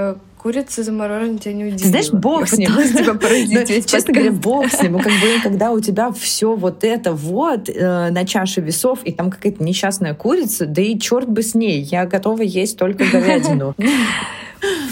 Курица 0.43 0.83
замороженная 0.83 1.37
тебя 1.37 1.53
не 1.53 1.65
удивила. 1.65 1.83
Ты 1.83 1.89
знаешь, 1.89 2.11
бог 2.13 2.49
с 2.49 2.57
ним. 2.57 2.71
тебя 2.71 3.13
поразить 3.13 3.87
Честно 3.91 4.15
говоря, 4.15 4.33
бог 4.33 4.73
с 4.73 4.81
ним. 4.81 4.99
Как 4.99 5.13
бы, 5.13 5.43
когда 5.43 5.71
у 5.71 5.81
тебя 5.81 6.11
все 6.13 6.55
вот 6.55 6.83
это 6.83 7.13
вот 7.13 7.69
э, 7.69 8.09
на 8.11 8.25
чаше 8.25 8.63
весов, 8.63 9.01
и 9.05 9.13
там 9.13 9.31
какая-то 9.31 9.63
несчастная 9.63 10.15
курица, 10.15 10.65
да 10.65 10.81
и 10.81 10.99
черт 10.99 11.29
бы 11.29 11.43
с 11.43 11.55
ней. 11.55 11.83
Я 11.83 12.07
готова 12.07 12.41
есть 12.41 12.79
только 12.79 13.05
говядину. 13.05 13.75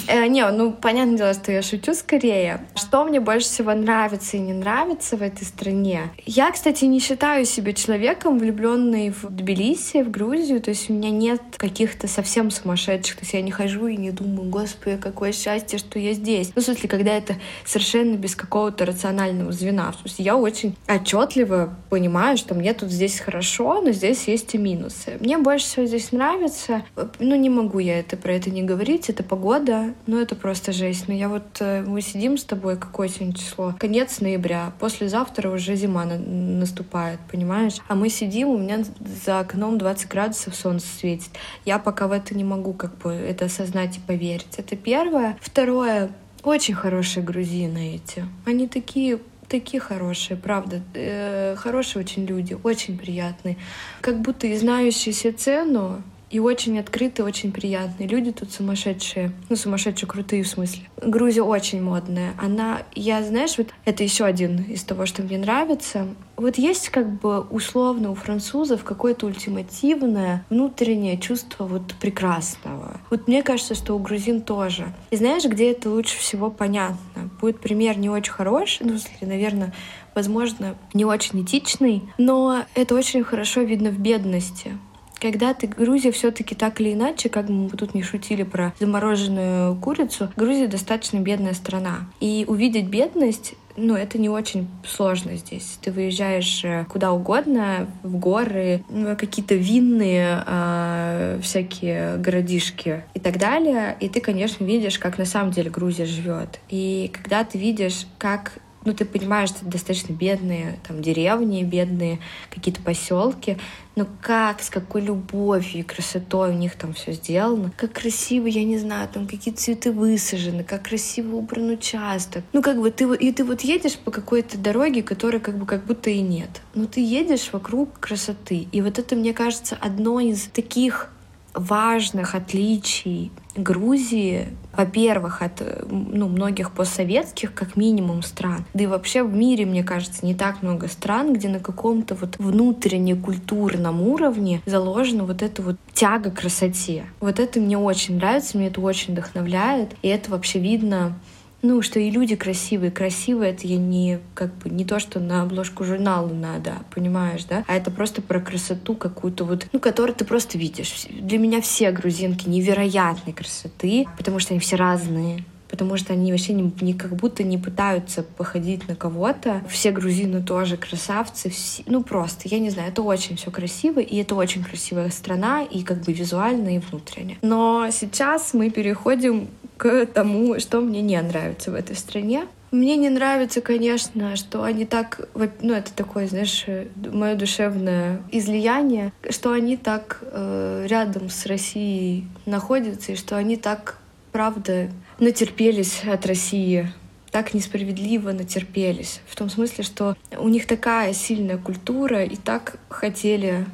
Э, 0.07 0.27
не, 0.27 0.49
ну, 0.51 0.73
понятное 0.73 1.17
дело, 1.17 1.35
что 1.35 1.53
я 1.53 1.63
шучу 1.63 1.95
скорее. 1.95 2.67
Что 2.75 3.05
мне 3.05 3.21
больше 3.21 3.47
всего 3.47 3.75
нравится 3.75 4.37
и 4.37 4.41
не 4.41 4.53
нравится 4.53 5.17
в 5.17 5.23
этой 5.23 5.45
стране? 5.45 6.11
Я, 6.25 6.51
кстати, 6.51 6.85
не 6.85 7.01
считаю 7.01 7.45
себя 7.45 7.73
человеком, 7.73 8.39
влюбленной 8.39 9.11
в 9.11 9.29
Тбилиси, 9.29 10.03
в 10.03 10.11
Грузию. 10.11 10.61
То 10.61 10.71
есть 10.71 10.89
у 10.89 10.95
меня 10.95 11.11
нет 11.11 11.43
каких-то 11.57 12.09
совсем 12.09 12.51
сумасшедших. 12.51 13.17
То 13.17 13.23
есть 13.23 13.35
я 13.35 13.43
не 13.43 13.51
хожу 13.51 13.87
и 13.87 13.97
не 13.97 14.11
думаю, 14.11 14.49
господи, 14.49 14.97
какое 14.97 15.33
счастье, 15.33 15.79
что 15.79 15.99
я 15.99 16.13
здесь. 16.15 16.53
Ну, 16.55 16.63
в 16.63 16.65
смысле, 16.65 16.89
когда 16.89 17.13
это 17.13 17.37
совершенно 17.65 18.17
без 18.17 18.35
какого-то 18.35 18.87
рационального 18.87 19.53
звена. 19.53 19.93
В 19.93 20.01
смысле, 20.01 20.25
я 20.25 20.37
очень 20.37 20.77
отчетливо 20.89 21.75
понимаю, 21.91 22.37
что 22.37 22.55
мне 22.55 22.73
тут 22.73 22.91
здесь 22.91 23.21
хорошо, 23.21 23.81
но 23.83 23.93
здесь 23.93 24.27
есть 24.29 24.55
и 24.55 24.59
минусы. 24.59 25.19
Мне 25.21 25.39
больше 25.39 25.67
всего 25.67 25.87
здесь 25.87 26.13
нравится. 26.13 26.83
Ну, 27.19 27.35
не 27.35 27.51
могу 27.51 27.79
я 27.79 28.01
это 28.01 28.17
про 28.17 28.33
это 28.33 28.51
не 28.51 28.63
говорить. 28.63 29.11
Это 29.11 29.23
погода, 29.23 29.58
ну 30.07 30.19
это 30.19 30.35
просто 30.35 30.73
жесть. 30.73 31.09
Но 31.09 31.15
я 31.15 31.29
вот, 31.29 31.45
э, 31.61 31.83
мы 31.83 32.01
сидим 32.01 32.37
с 32.39 32.45
тобой, 32.45 32.77
какое 32.77 33.09
сегодня 33.09 33.35
число? 33.35 33.75
Конец 33.79 34.21
ноября. 34.21 34.73
Послезавтра 34.79 35.51
уже 35.51 35.75
зима 35.77 36.05
на 36.05 36.19
наступает, 36.19 37.21
понимаешь? 37.31 37.77
А 37.89 37.95
мы 37.95 38.09
сидим, 38.09 38.49
у 38.49 38.59
меня 38.59 38.85
за 39.25 39.41
окном 39.41 39.79
20 39.79 40.09
градусов 40.09 40.55
солнце 40.55 40.87
светит. 40.87 41.31
Я 41.65 41.79
пока 41.79 42.09
в 42.09 42.13
это 42.13 42.35
не 42.35 42.45
могу 42.45 42.73
как 42.73 42.97
бы 42.99 43.13
это 43.13 43.47
осознать 43.47 43.97
и 43.97 44.01
поверить. 44.01 44.59
Это 44.59 44.77
первое. 44.77 45.39
Второе, 45.41 46.11
очень 46.43 46.75
хорошие 46.75 47.23
грузины 47.23 47.97
эти. 47.97 48.25
Они 48.45 48.69
такие 48.69 49.19
такие 49.49 49.81
хорошие, 49.81 50.37
правда. 50.37 50.83
Э, 50.95 51.57
хорошие 51.57 52.03
очень 52.03 52.27
люди, 52.27 52.57
очень 52.63 52.99
приятные. 52.99 53.57
Как 54.01 54.21
будто 54.21 54.47
и 54.47 54.57
знающие 54.57 55.13
себе 55.13 55.33
цену, 55.33 56.03
и 56.31 56.39
очень 56.39 56.79
открытые, 56.79 57.27
очень 57.27 57.53
приятные. 57.53 58.09
Люди 58.09 58.33
тут 58.33 58.53
сумасшедшие. 58.53 59.33
Ну, 59.49 59.57
сумасшедшие 59.57 60.09
крутые 60.09 60.43
в 60.43 60.49
смысле. 60.49 60.83
Грузия 61.01 61.43
очень 61.43 61.83
модная. 61.83 62.35
Она, 62.39 62.83
я, 62.95 63.23
знаешь, 63.23 63.57
вот 63.59 63.69
это 63.85 64.03
еще 64.03 64.25
один 64.25 64.63
из 64.63 64.83
того, 64.83 65.07
что 65.07 65.23
мне 65.23 65.39
нравится. 65.39 66.07
Вот 66.37 66.57
есть 66.59 66.91
как 66.91 67.21
бы 67.21 67.41
условно 67.41 68.11
у 68.11 68.15
французов 68.15 68.85
какое-то 68.85 69.27
ультимативное 69.27 70.45
внутреннее 70.51 71.19
чувство 71.19 71.65
вот 71.65 71.95
прекрасного. 72.01 73.01
Вот 73.11 73.27
мне 73.27 73.43
кажется, 73.43 73.75
что 73.75 73.95
у 73.95 73.99
грузин 73.99 74.43
тоже. 74.43 74.93
И 75.11 75.17
знаешь, 75.17 75.45
где 75.45 75.73
это 75.73 75.91
лучше 75.91 76.19
всего 76.19 76.51
понятно? 76.51 77.31
Будет 77.41 77.61
пример 77.61 77.99
не 77.99 78.11
очень 78.11 78.33
хороший, 78.33 78.87
ну, 78.87 78.99
наверное, 79.21 79.73
возможно, 80.15 80.77
не 80.95 81.05
очень 81.05 81.43
этичный, 81.43 82.03
но 82.19 82.65
это 82.75 82.95
очень 82.95 83.25
хорошо 83.25 83.63
видно 83.63 83.91
в 83.91 83.99
бедности 83.99 84.73
когда 85.21 85.55
ты 85.55 85.67
Грузия 85.67 86.13
все-таки 86.13 86.55
так 86.55 86.81
или 86.81 86.93
иначе, 86.93 87.29
как 87.29 87.49
мы 87.49 87.69
тут 87.71 87.95
не 87.95 88.03
шутили 88.03 88.43
про 88.43 88.73
замороженную 88.79 89.77
курицу, 89.77 90.31
Грузия 90.37 90.67
достаточно 90.67 91.19
бедная 91.19 91.55
страна. 91.55 92.09
И 92.21 92.45
увидеть 92.49 92.87
бедность 92.87 93.55
ну, 93.81 93.95
это 93.95 94.19
не 94.19 94.29
очень 94.29 94.67
сложно 94.85 95.37
здесь. 95.37 95.79
Ты 95.81 95.93
выезжаешь 95.93 96.65
э, 96.65 96.85
куда 96.89 97.13
угодно, 97.13 97.89
в 98.03 98.17
горы, 98.17 98.83
ну, 98.91 99.17
какие-то 99.17 99.55
винные 99.55 100.43
э, 100.45 101.39
всякие 101.43 102.17
городишки 102.17 103.05
и 103.15 103.21
так 103.21 103.39
далее. 103.39 103.97
И 104.01 104.09
ты, 104.09 104.21
конечно, 104.21 104.65
видишь, 104.65 104.99
как 104.99 105.17
на 105.17 105.25
самом 105.25 105.53
деле 105.53 105.71
Грузия 105.71 106.07
живет. 106.07 106.59
И 106.69 107.09
когда 107.15 107.45
ты 107.45 107.57
видишь, 107.57 108.09
как 108.19 108.59
ну, 108.85 108.95
ты 108.95 109.05
понимаешь, 109.05 109.51
что 109.51 109.59
это 109.61 109.73
достаточно 109.73 110.13
бедные 110.13 110.79
там 110.87 111.03
деревни, 111.03 111.63
бедные 111.63 112.21
какие-то 112.51 112.81
поселки, 112.81 113.59
но 113.99 114.07
как, 114.23 114.63
с 114.63 114.71
какой 114.71 115.01
любовью 115.01 115.81
и 115.81 115.83
красотой 115.83 116.51
у 116.51 116.53
них 116.53 116.77
там 116.77 116.93
все 116.93 117.11
сделано, 117.11 117.73
как 117.77 117.95
красиво, 117.95 118.47
я 118.47 118.63
не 118.63 118.79
знаю, 118.79 119.09
там 119.13 119.27
какие 119.27 119.53
цветы 119.53 119.91
высажены, 119.91 120.63
как 120.63 120.85
красиво 120.85 121.35
убран 121.35 121.71
участок. 121.71 122.45
Ну, 122.53 122.63
как 122.63 122.79
бы 122.79 122.93
ты, 122.93 123.13
и 123.17 123.33
ты 123.33 123.43
вот 123.43 123.63
едешь 123.63 123.99
по 123.99 124.13
какой-то 124.13 124.57
дороге, 124.57 125.03
которой 125.03 125.41
как 125.41 125.59
бы 125.59 125.67
как 125.67 125.85
будто 125.85 126.11
и 126.11 126.21
нет. 126.21 126.63
Но 126.75 126.87
ты 126.87 127.01
едешь 127.01 127.51
вокруг 127.53 127.99
красоты. 127.99 128.69
И 128.71 128.83
вот 128.83 129.01
это, 129.01 129.17
мне 129.17 129.35
кажется, 129.35 129.77
одно 129.81 130.21
из 130.21 130.45
таких 130.45 131.11
важных 131.53 132.37
отличий 132.37 133.33
Грузии, 133.59 134.49
во-первых, 134.77 135.43
от 135.43 135.63
ну, 135.91 136.29
многих 136.29 136.71
постсоветских, 136.73 137.53
как 137.53 137.77
минимум, 137.77 138.23
стран. 138.23 138.65
Да 138.75 138.85
и 138.85 138.87
вообще 138.87 139.23
в 139.25 139.35
мире, 139.35 139.67
мне 139.67 139.83
кажется, 139.83 140.25
не 140.25 140.35
так 140.35 140.63
много 140.63 140.89
стран, 140.89 141.33
где 141.33 141.49
на 141.49 141.59
каком-то 141.59 142.15
вот 142.15 142.37
внутренне-культурном 142.39 144.01
уровне 144.03 144.63
заложена 144.67 145.25
вот 145.25 145.43
эта 145.43 145.63
вот 145.63 145.77
тяга 145.93 146.31
к 146.31 146.41
красоте. 146.41 147.05
Вот 147.21 147.41
это 147.41 147.61
мне 147.61 147.77
очень 147.77 148.17
нравится, 148.17 148.57
мне 148.57 148.69
это 148.69 148.81
очень 148.81 149.13
вдохновляет, 149.13 149.97
и 150.03 150.09
это 150.09 150.31
вообще 150.31 150.61
видно 150.61 151.19
ну, 151.63 151.83
что 151.83 151.99
и 151.99 152.11
люди 152.11 152.37
красивые. 152.37 152.91
Красивые— 152.91 153.51
это 153.53 153.67
я 153.67 153.79
не, 153.79 154.21
как 154.35 154.55
бы, 154.59 154.71
не 154.71 154.85
то, 154.85 155.01
что 155.01 155.19
на 155.19 155.43
обложку 155.43 155.85
журнала 155.85 156.29
надо, 156.29 156.75
понимаешь, 156.95 157.45
да? 157.45 157.65
А 157.67 157.77
это 157.77 157.91
просто 157.91 158.23
про 158.23 158.41
красоту 158.41 158.95
какую-то 158.95 159.45
вот, 159.45 159.67
ну, 159.73 159.81
которую 159.81 160.15
ты 160.15 160.25
просто 160.25 160.57
видишь. 160.57 161.07
Для 161.11 161.39
меня 161.39 161.61
все 161.61 161.91
грузинки 161.91 162.49
невероятной 162.49 163.33
красоты, 163.33 164.07
потому 164.17 164.39
что 164.39 164.55
они 164.55 164.61
все 164.61 164.77
разные 164.77 165.45
потому 165.69 165.97
что 165.97 166.13
они 166.13 166.33
вообще 166.33 166.53
не, 166.53 166.73
не 166.81 166.95
как 166.95 167.15
будто 167.15 167.43
не 167.43 167.59
пытаются 167.59 168.23
походить 168.23 168.89
на 168.89 168.97
кого-то. 168.97 169.63
Все 169.69 169.91
грузины 169.91 170.43
тоже 170.43 170.77
красавцы, 170.77 171.51
все, 171.51 171.83
ну 171.87 172.03
просто, 172.03 172.49
я 172.49 172.59
не 172.59 172.71
знаю, 172.71 172.91
это 172.91 173.03
очень 173.03 173.37
все 173.37 173.51
красиво, 173.51 174.01
и 174.01 174.17
это 174.17 174.35
очень 174.35 174.65
красивая 174.65 175.11
страна, 175.11 175.63
и 175.63 175.83
как 175.83 176.03
бы 176.03 176.13
визуально, 176.13 176.77
и 176.77 176.79
внутренне. 176.79 177.39
Но 177.43 177.89
сейчас 177.91 178.55
мы 178.55 178.71
переходим 178.71 179.49
к 179.77 180.07
тому, 180.07 180.59
что 180.59 180.81
мне 180.81 181.01
не 181.01 181.21
нравится 181.23 181.71
в 181.71 181.75
этой 181.75 181.97
стране. 181.97 182.47
Мне 182.71 182.97
не 182.97 183.09
нравится, 183.09 183.63
конечно, 183.63 184.37
что 184.37 184.63
они 184.63 184.85
так, 184.85 185.29
ну 185.63 185.73
это 185.73 185.91
такое, 185.95 186.27
знаешь, 186.27 186.67
мое 186.97 187.35
душевное 187.35 188.21
излияние, 188.31 189.13
что 189.31 189.53
они 189.53 189.79
так 189.79 190.19
э, 190.21 190.87
рядом 190.87 191.31
с 191.31 191.47
Россией 191.47 192.27
находятся 192.45 193.13
и 193.13 193.17
что 193.17 193.37
они 193.39 193.57
так, 193.57 193.99
правда, 194.33 194.91
натерпелись 195.19 196.03
от 196.05 196.27
России 196.27 196.93
так 197.31 197.55
несправедливо 197.55 198.33
натерпелись. 198.33 199.21
В 199.27 199.37
том 199.37 199.51
смысле, 199.51 199.85
что 199.85 200.17
у 200.39 200.49
них 200.49 200.67
такая 200.67 201.13
сильная 201.13 201.59
культура 201.59 202.25
и 202.25 202.37
так 202.37 202.79
хотели 202.89 203.67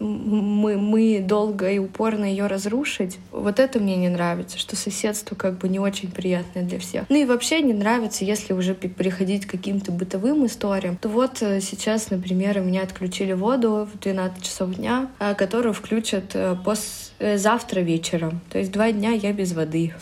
мы, 0.00 0.76
мы 0.76 1.20
долго 1.20 1.70
и 1.70 1.78
упорно 1.78 2.24
ее 2.24 2.46
разрушить. 2.46 3.18
Вот 3.32 3.58
это 3.58 3.80
мне 3.80 3.96
не 3.96 4.08
нравится, 4.08 4.58
что 4.58 4.76
соседство 4.76 5.34
как 5.34 5.58
бы 5.58 5.68
не 5.68 5.78
очень 5.78 6.10
приятное 6.10 6.62
для 6.62 6.78
всех. 6.78 7.04
Ну 7.08 7.16
и 7.16 7.24
вообще 7.24 7.60
не 7.62 7.74
нравится, 7.74 8.24
если 8.24 8.52
уже 8.52 8.74
переходить 8.74 9.46
к 9.46 9.50
каким-то 9.50 9.92
бытовым 9.92 10.46
историям, 10.46 10.96
то 10.96 11.08
вот 11.08 11.42
э, 11.42 11.60
сейчас, 11.60 12.10
например, 12.10 12.58
у 12.58 12.62
меня 12.62 12.82
отключили 12.82 13.32
воду 13.32 13.88
в 13.92 13.98
12 13.98 14.42
часов 14.42 14.74
дня, 14.74 15.10
э, 15.18 15.34
которую 15.34 15.74
включат 15.74 16.34
э, 16.34 16.56
пос... 16.64 17.12
завтра 17.18 17.80
вечером. 17.80 18.40
То 18.50 18.58
есть 18.58 18.70
два 18.70 18.92
дня 18.92 19.10
я 19.10 19.32
без 19.32 19.52
воды. 19.52 19.94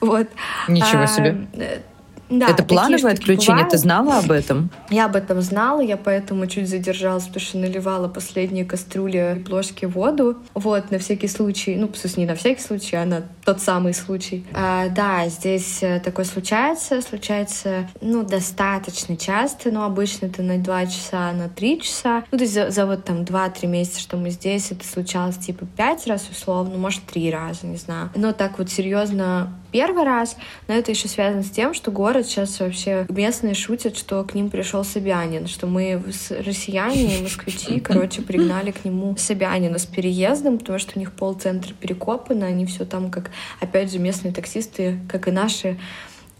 Вот. 0.00 0.28
Ничего 0.68 1.06
себе. 1.06 1.82
Да, 2.30 2.48
это 2.48 2.62
плановое 2.62 3.12
отключение, 3.12 3.64
бывают. 3.64 3.70
ты 3.70 3.78
знала 3.78 4.18
об 4.18 4.30
этом? 4.30 4.70
Я 4.90 5.06
об 5.06 5.16
этом 5.16 5.40
знала, 5.40 5.80
я 5.80 5.96
поэтому 5.96 6.46
чуть 6.46 6.68
задержалась, 6.68 7.24
потому 7.24 7.44
что 7.44 7.58
наливала 7.58 8.08
последние 8.08 8.64
кастрюли 8.64 9.42
плошки 9.46 9.86
воду. 9.86 10.36
Вот, 10.54 10.90
на 10.90 10.98
всякий 10.98 11.28
случай, 11.28 11.76
ну, 11.76 11.88
в 11.88 11.96
смысле, 11.96 12.24
не 12.24 12.28
на 12.28 12.34
всякий 12.34 12.60
случай, 12.60 12.96
а 12.96 13.04
на 13.04 13.22
тот 13.44 13.60
самый 13.60 13.94
случай. 13.94 14.44
А, 14.52 14.88
да, 14.88 15.28
здесь 15.28 15.82
э, 15.82 16.00
такое 16.00 16.24
случается, 16.24 17.00
случается, 17.00 17.88
ну, 18.00 18.22
достаточно 18.22 19.16
часто, 19.16 19.70
но 19.70 19.84
обычно 19.84 20.26
это 20.26 20.42
на 20.42 20.58
два 20.58 20.86
часа, 20.86 21.32
на 21.32 21.48
три 21.48 21.80
часа. 21.80 22.24
Ну, 22.30 22.38
то 22.38 22.44
есть 22.44 22.54
за, 22.54 22.70
за 22.70 22.86
вот 22.86 23.04
там 23.04 23.24
два-три 23.24 23.68
месяца, 23.68 24.00
что 24.00 24.16
мы 24.16 24.30
здесь, 24.30 24.70
это 24.70 24.86
случалось 24.86 25.36
типа 25.36 25.66
пять 25.76 26.06
раз 26.06 26.28
условно, 26.30 26.76
может, 26.76 27.04
три 27.04 27.30
раза, 27.30 27.66
не 27.66 27.76
знаю. 27.76 28.10
Но 28.14 28.32
так 28.32 28.58
вот 28.58 28.70
серьезно 28.70 29.52
первый 29.70 30.04
раз, 30.04 30.36
но 30.66 30.74
это 30.74 30.90
еще 30.90 31.08
связано 31.08 31.42
с 31.42 31.50
тем, 31.50 31.74
что 31.74 31.90
город 31.90 32.26
сейчас 32.26 32.58
вообще 32.60 33.06
местные 33.08 33.54
шутят, 33.54 33.96
что 33.96 34.22
к 34.24 34.34
ним 34.34 34.50
пришел 34.50 34.84
Собянин, 34.84 35.46
что 35.46 35.66
мы 35.66 36.02
россияне 36.30 37.18
и 37.18 37.22
москвичи, 37.22 37.80
короче, 37.80 38.22
пригнали 38.22 38.70
к 38.70 38.84
нему 38.84 39.16
Собянина 39.16 39.78
с 39.78 39.86
переездом, 39.86 40.58
потому 40.58 40.78
что 40.78 40.92
у 40.96 40.98
них 40.98 41.12
полцентра 41.12 41.74
перекопано, 41.74 42.46
они 42.46 42.66
все 42.66 42.84
там 42.84 43.10
как, 43.10 43.30
опять 43.60 43.92
же, 43.92 43.98
местные 43.98 44.32
таксисты, 44.32 44.98
как 45.08 45.28
и 45.28 45.30
наши, 45.30 45.78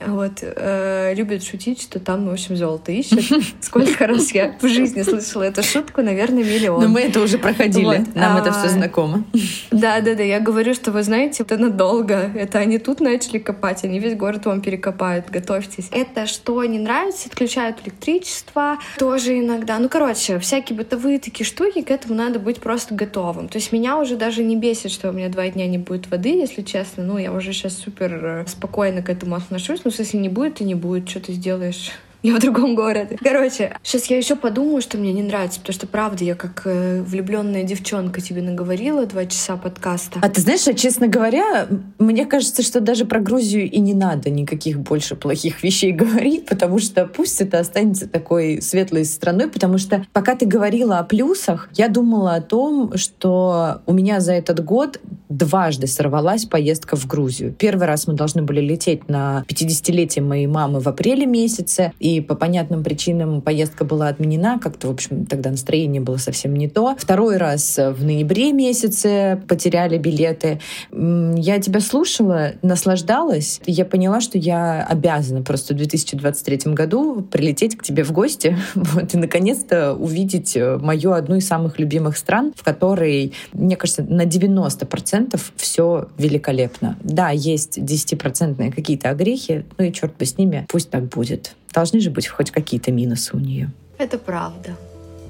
Вот, 0.07 0.43
э, 0.43 1.15
любят 1.15 1.43
шутить, 1.43 1.83
что 1.83 1.99
там, 1.99 2.29
в 2.29 2.33
общем, 2.33 2.57
золото 2.57 2.93
ищет. 2.93 3.21
Сколько 3.61 4.07
раз 4.07 4.31
я 4.31 4.55
в 4.61 4.69
жизни 4.69 5.03
слышала 5.03 5.43
эту 5.43 5.65
шутку, 5.65 6.03
наверное, 6.03 6.45
миллион. 6.45 6.83
Но 6.83 6.89
мы 6.89 7.01
это 7.01 7.21
уже 7.21 7.37
проходили, 7.39 7.85
вот. 7.85 8.15
нам 8.15 8.37
а, 8.37 8.41
это 8.41 8.53
все 8.53 8.69
знакомо. 8.69 9.25
Да, 9.73 10.01
да, 10.01 10.15
да, 10.15 10.23
я 10.23 10.39
говорю, 10.39 10.75
что 10.75 10.93
вы 10.93 11.03
знаете, 11.03 11.43
это 11.43 11.57
надолго. 11.57 12.31
Это 12.35 12.61
они 12.61 12.79
тут 12.79 13.01
начали 13.01 13.39
копать, 13.39 13.85
они 13.85 13.99
весь 13.99 14.15
город 14.15 14.47
вам 14.47 14.61
перекопают, 14.61 15.31
готовьтесь. 15.31 15.89
Это 15.91 16.27
что 16.27 16.65
не 16.65 16.79
нравится, 16.79 17.29
отключают 17.29 17.79
электричество, 17.85 18.79
тоже 18.99 19.39
иногда. 19.39 19.79
Ну, 19.79 19.89
короче, 19.89 20.39
всякие 20.39 20.77
бытовые 20.77 21.19
такие 21.19 21.45
штуки, 21.45 21.83
к 21.83 21.91
этому 21.91 22.15
надо 22.15 22.39
быть 22.39 22.61
просто 22.61 22.95
готовым. 22.95 23.49
То 23.49 23.59
есть 23.59 23.73
меня 23.73 23.99
уже 23.99 24.17
даже 24.17 24.45
не 24.45 24.57
бесит, 24.57 24.93
что 24.93 25.11
у 25.11 25.13
меня 25.13 25.29
два 25.29 25.49
дня 25.49 25.67
не 25.67 25.79
будет 25.79 26.09
воды, 26.09 26.31
если 26.31 26.63
честно. 26.63 27.03
Ну, 27.03 27.19
я 27.19 27.33
уже 27.33 27.53
сейчас 27.53 27.77
супер 27.77 28.25
э, 28.25 28.45
спокойно 28.47 29.03
к 29.03 29.09
этому 29.09 29.35
отношусь. 29.35 29.81
Ну, 29.89 29.95
если 29.97 30.19
не 30.19 30.29
будет, 30.29 30.57
то 30.57 30.65
не 30.65 30.75
будет, 30.75 31.09
что 31.09 31.19
ты 31.19 31.33
сделаешь. 31.33 31.93
Я 32.23 32.35
в 32.35 32.41
другом 32.41 32.75
городе. 32.75 33.17
Короче, 33.23 33.77
сейчас 33.83 34.07
я 34.07 34.17
еще 34.17 34.35
подумаю, 34.35 34.83
что 34.83 34.99
мне 34.99 35.13
не 35.13 35.23
нравится, 35.23 35.61
потому 35.61 35.75
что, 35.75 35.87
правда, 35.87 36.25
я 36.25 36.35
как 36.35 36.63
э, 36.65 37.01
влюбленная 37.03 37.63
девчонка 37.63 38.21
тебе 38.21 38.43
наговорила 38.43 39.07
два 39.07 39.25
часа 39.27 39.57
подкаста. 39.57 40.19
А 40.21 40.29
ты 40.29 40.41
знаешь, 40.41 40.67
а, 40.67 40.75
честно 40.75 41.07
говоря, 41.07 41.69
мне 41.99 42.27
кажется, 42.27 42.63
что 42.63 42.81
даже 42.81 43.05
про 43.05 43.21
Грузию 43.21 43.71
и 43.71 43.79
не 43.79 43.95
надо 43.95 44.31
никаких 44.31 44.81
больше 44.81 45.15
плохих 45.15 45.63
вещей 45.63 45.93
говорить, 45.99 46.47
потому 46.47 46.81
что 46.81 47.07
пусть 47.07 47.41
это 47.41 47.61
останется 47.61 48.09
такой 48.09 48.61
светлой 48.63 49.05
страной, 49.05 49.49
потому 49.49 49.79
что 49.79 50.05
пока 50.13 50.35
ты 50.35 50.45
говорила 50.45 50.99
о 50.99 51.05
плюсах, 51.05 51.69
я 51.75 51.89
думала 51.89 52.35
о 52.35 52.41
том, 52.41 52.97
что 52.97 53.83
у 53.87 53.93
меня 53.93 54.19
за 54.19 54.33
этот 54.33 54.65
год 54.65 55.01
дважды 55.29 55.87
сорвалась 55.87 56.47
поездка 56.47 56.97
в 56.97 57.07
Грузию. 57.07 57.53
Первый 57.53 57.87
раз 57.87 58.07
мы 58.07 58.15
должны 58.15 58.43
были 58.43 58.61
лететь 58.61 59.09
на 59.09 59.45
50-летие 59.49 60.23
моей 60.23 60.47
мамы 60.47 60.81
в 60.81 60.89
апреле 60.89 61.27
месяце, 61.27 61.93
по 62.21 62.35
понятным 62.35 62.83
причинам 62.83 63.41
поездка 63.41 63.85
была 63.85 64.09
отменена, 64.09 64.59
как-то, 64.59 64.89
в 64.89 64.91
общем, 64.91 65.27
тогда 65.27 65.51
настроение 65.51 66.01
было 66.01 66.17
совсем 66.17 66.55
не 66.55 66.69
то. 66.69 66.97
Второй 66.99 67.37
раз 67.37 67.79
в 67.79 68.05
ноябре 68.05 68.53
месяце 68.53 69.41
потеряли 69.49 69.99
билеты. 69.99 70.61
Я 70.93 71.59
тебя 71.59 71.81
слушала, 71.81 72.53
наслаждалась, 72.63 73.61
я 73.67 73.85
поняла, 73.85 74.21
что 74.21 74.39
я 74.39 74.85
обязана 74.85 75.43
просто 75.43 75.75
в 75.75 75.77
2023 75.77 76.73
году 76.73 77.23
прилететь 77.23 77.77
к 77.77 77.83
тебе 77.83 78.05
в 78.05 78.13
гости 78.13 78.57
вот, 78.75 79.15
и 79.15 79.17
наконец-то 79.17 79.95
увидеть 79.95 80.57
э, 80.57 80.79
мою 80.79 81.13
одну 81.13 81.37
из 81.37 81.47
самых 81.47 81.79
любимых 81.79 82.17
стран, 82.17 82.53
в 82.57 82.65
которой, 82.65 83.33
мне 83.53 83.77
кажется, 83.77 84.03
на 84.03 84.23
90% 84.23 85.41
все 85.57 86.09
великолепно. 86.19 86.97
Да, 87.03 87.31
есть 87.31 87.79
10% 87.79 88.73
какие-то 88.73 89.11
огрехи, 89.11 89.65
ну 89.77 89.85
и 89.85 89.93
черт 89.93 90.17
бы 90.17 90.25
с 90.25 90.39
ними, 90.39 90.67
пусть 90.69 90.91
так 90.91 91.09
будет. 91.09 91.55
Должны 91.73 92.01
же 92.01 92.11
быть 92.11 92.29
хоть 92.29 92.51
какие-то 92.51 92.91
минусы 92.93 93.37
у 93.37 93.39
нее. 93.39 93.71
Это 93.99 94.19
правда. 94.19 94.77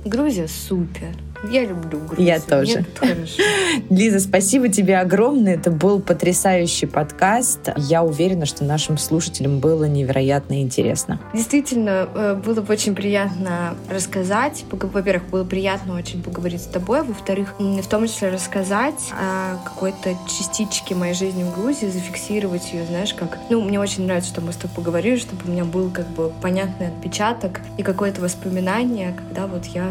Грузия 0.05 0.49
супер. 0.49 1.15
Я 1.45 1.65
люблю 1.65 2.01
Грузию. 2.01 2.27
Я 2.27 2.41
тоже. 2.41 2.85
Лиза, 3.91 4.21
спасибо 4.21 4.69
тебе 4.69 4.99
огромное. 4.99 5.55
Это 5.55 5.71
был 5.71 6.01
потрясающий 6.01 6.87
подкаст. 6.87 7.71
Я 7.77 8.03
уверена, 8.03 8.45
что 8.47 8.65
нашим 8.65 8.99
слушателям 8.99 9.61
было 9.61 9.85
невероятно 9.85 10.61
интересно. 10.63 11.21
Действительно, 11.33 12.09
э, 12.15 12.35
было 12.45 12.61
бы 12.61 12.73
очень 12.73 12.95
приятно 12.95 13.77
рассказать. 13.89 14.65
Во-первых, 14.71 15.29
было 15.31 15.45
приятно 15.45 15.97
очень 15.97 16.23
поговорить 16.23 16.63
с 16.63 16.67
тобой. 16.67 17.03
Во-вторых, 17.03 17.55
в 17.59 17.87
том 17.89 18.07
числе 18.07 18.31
рассказать 18.31 19.13
о 19.13 19.57
какой-то 19.65 20.15
частичке 20.27 20.95
моей 20.95 21.15
жизни 21.15 21.45
в 21.45 21.55
Грузии, 21.55 21.87
зафиксировать 21.87 22.73
ее, 22.73 22.85
знаешь, 22.87 23.15
как... 23.15 23.39
Ну, 23.49 23.61
мне 23.63 23.79
очень 23.79 24.05
нравится, 24.05 24.31
что 24.31 24.41
мы 24.41 24.53
с 24.53 24.57
тобой 24.57 24.75
поговорили, 24.75 25.17
чтобы 25.17 25.43
у 25.47 25.51
меня 25.51 25.65
был 25.65 25.91
как 25.91 26.09
бы 26.09 26.33
понятный 26.43 26.89
отпечаток 26.89 27.61
и 27.77 27.83
какое-то 27.83 28.21
воспоминание, 28.21 29.13
когда 29.13 29.47
вот 29.47 29.65
я 29.67 29.89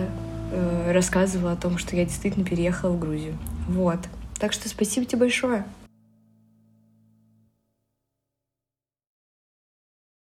э, 0.52 0.92
рассказывала 0.92 1.54
о 1.54 1.56
том, 1.56 1.78
что 1.78 1.96
я 1.96 2.06
действительно 2.06 2.46
переехала 2.46 2.92
в 2.92 3.00
Грузию. 3.00 3.38
Вот. 3.68 4.00
Так 4.40 4.54
что 4.54 4.70
спасибо 4.70 5.06
тебе 5.06 5.20
большое. 5.20 5.66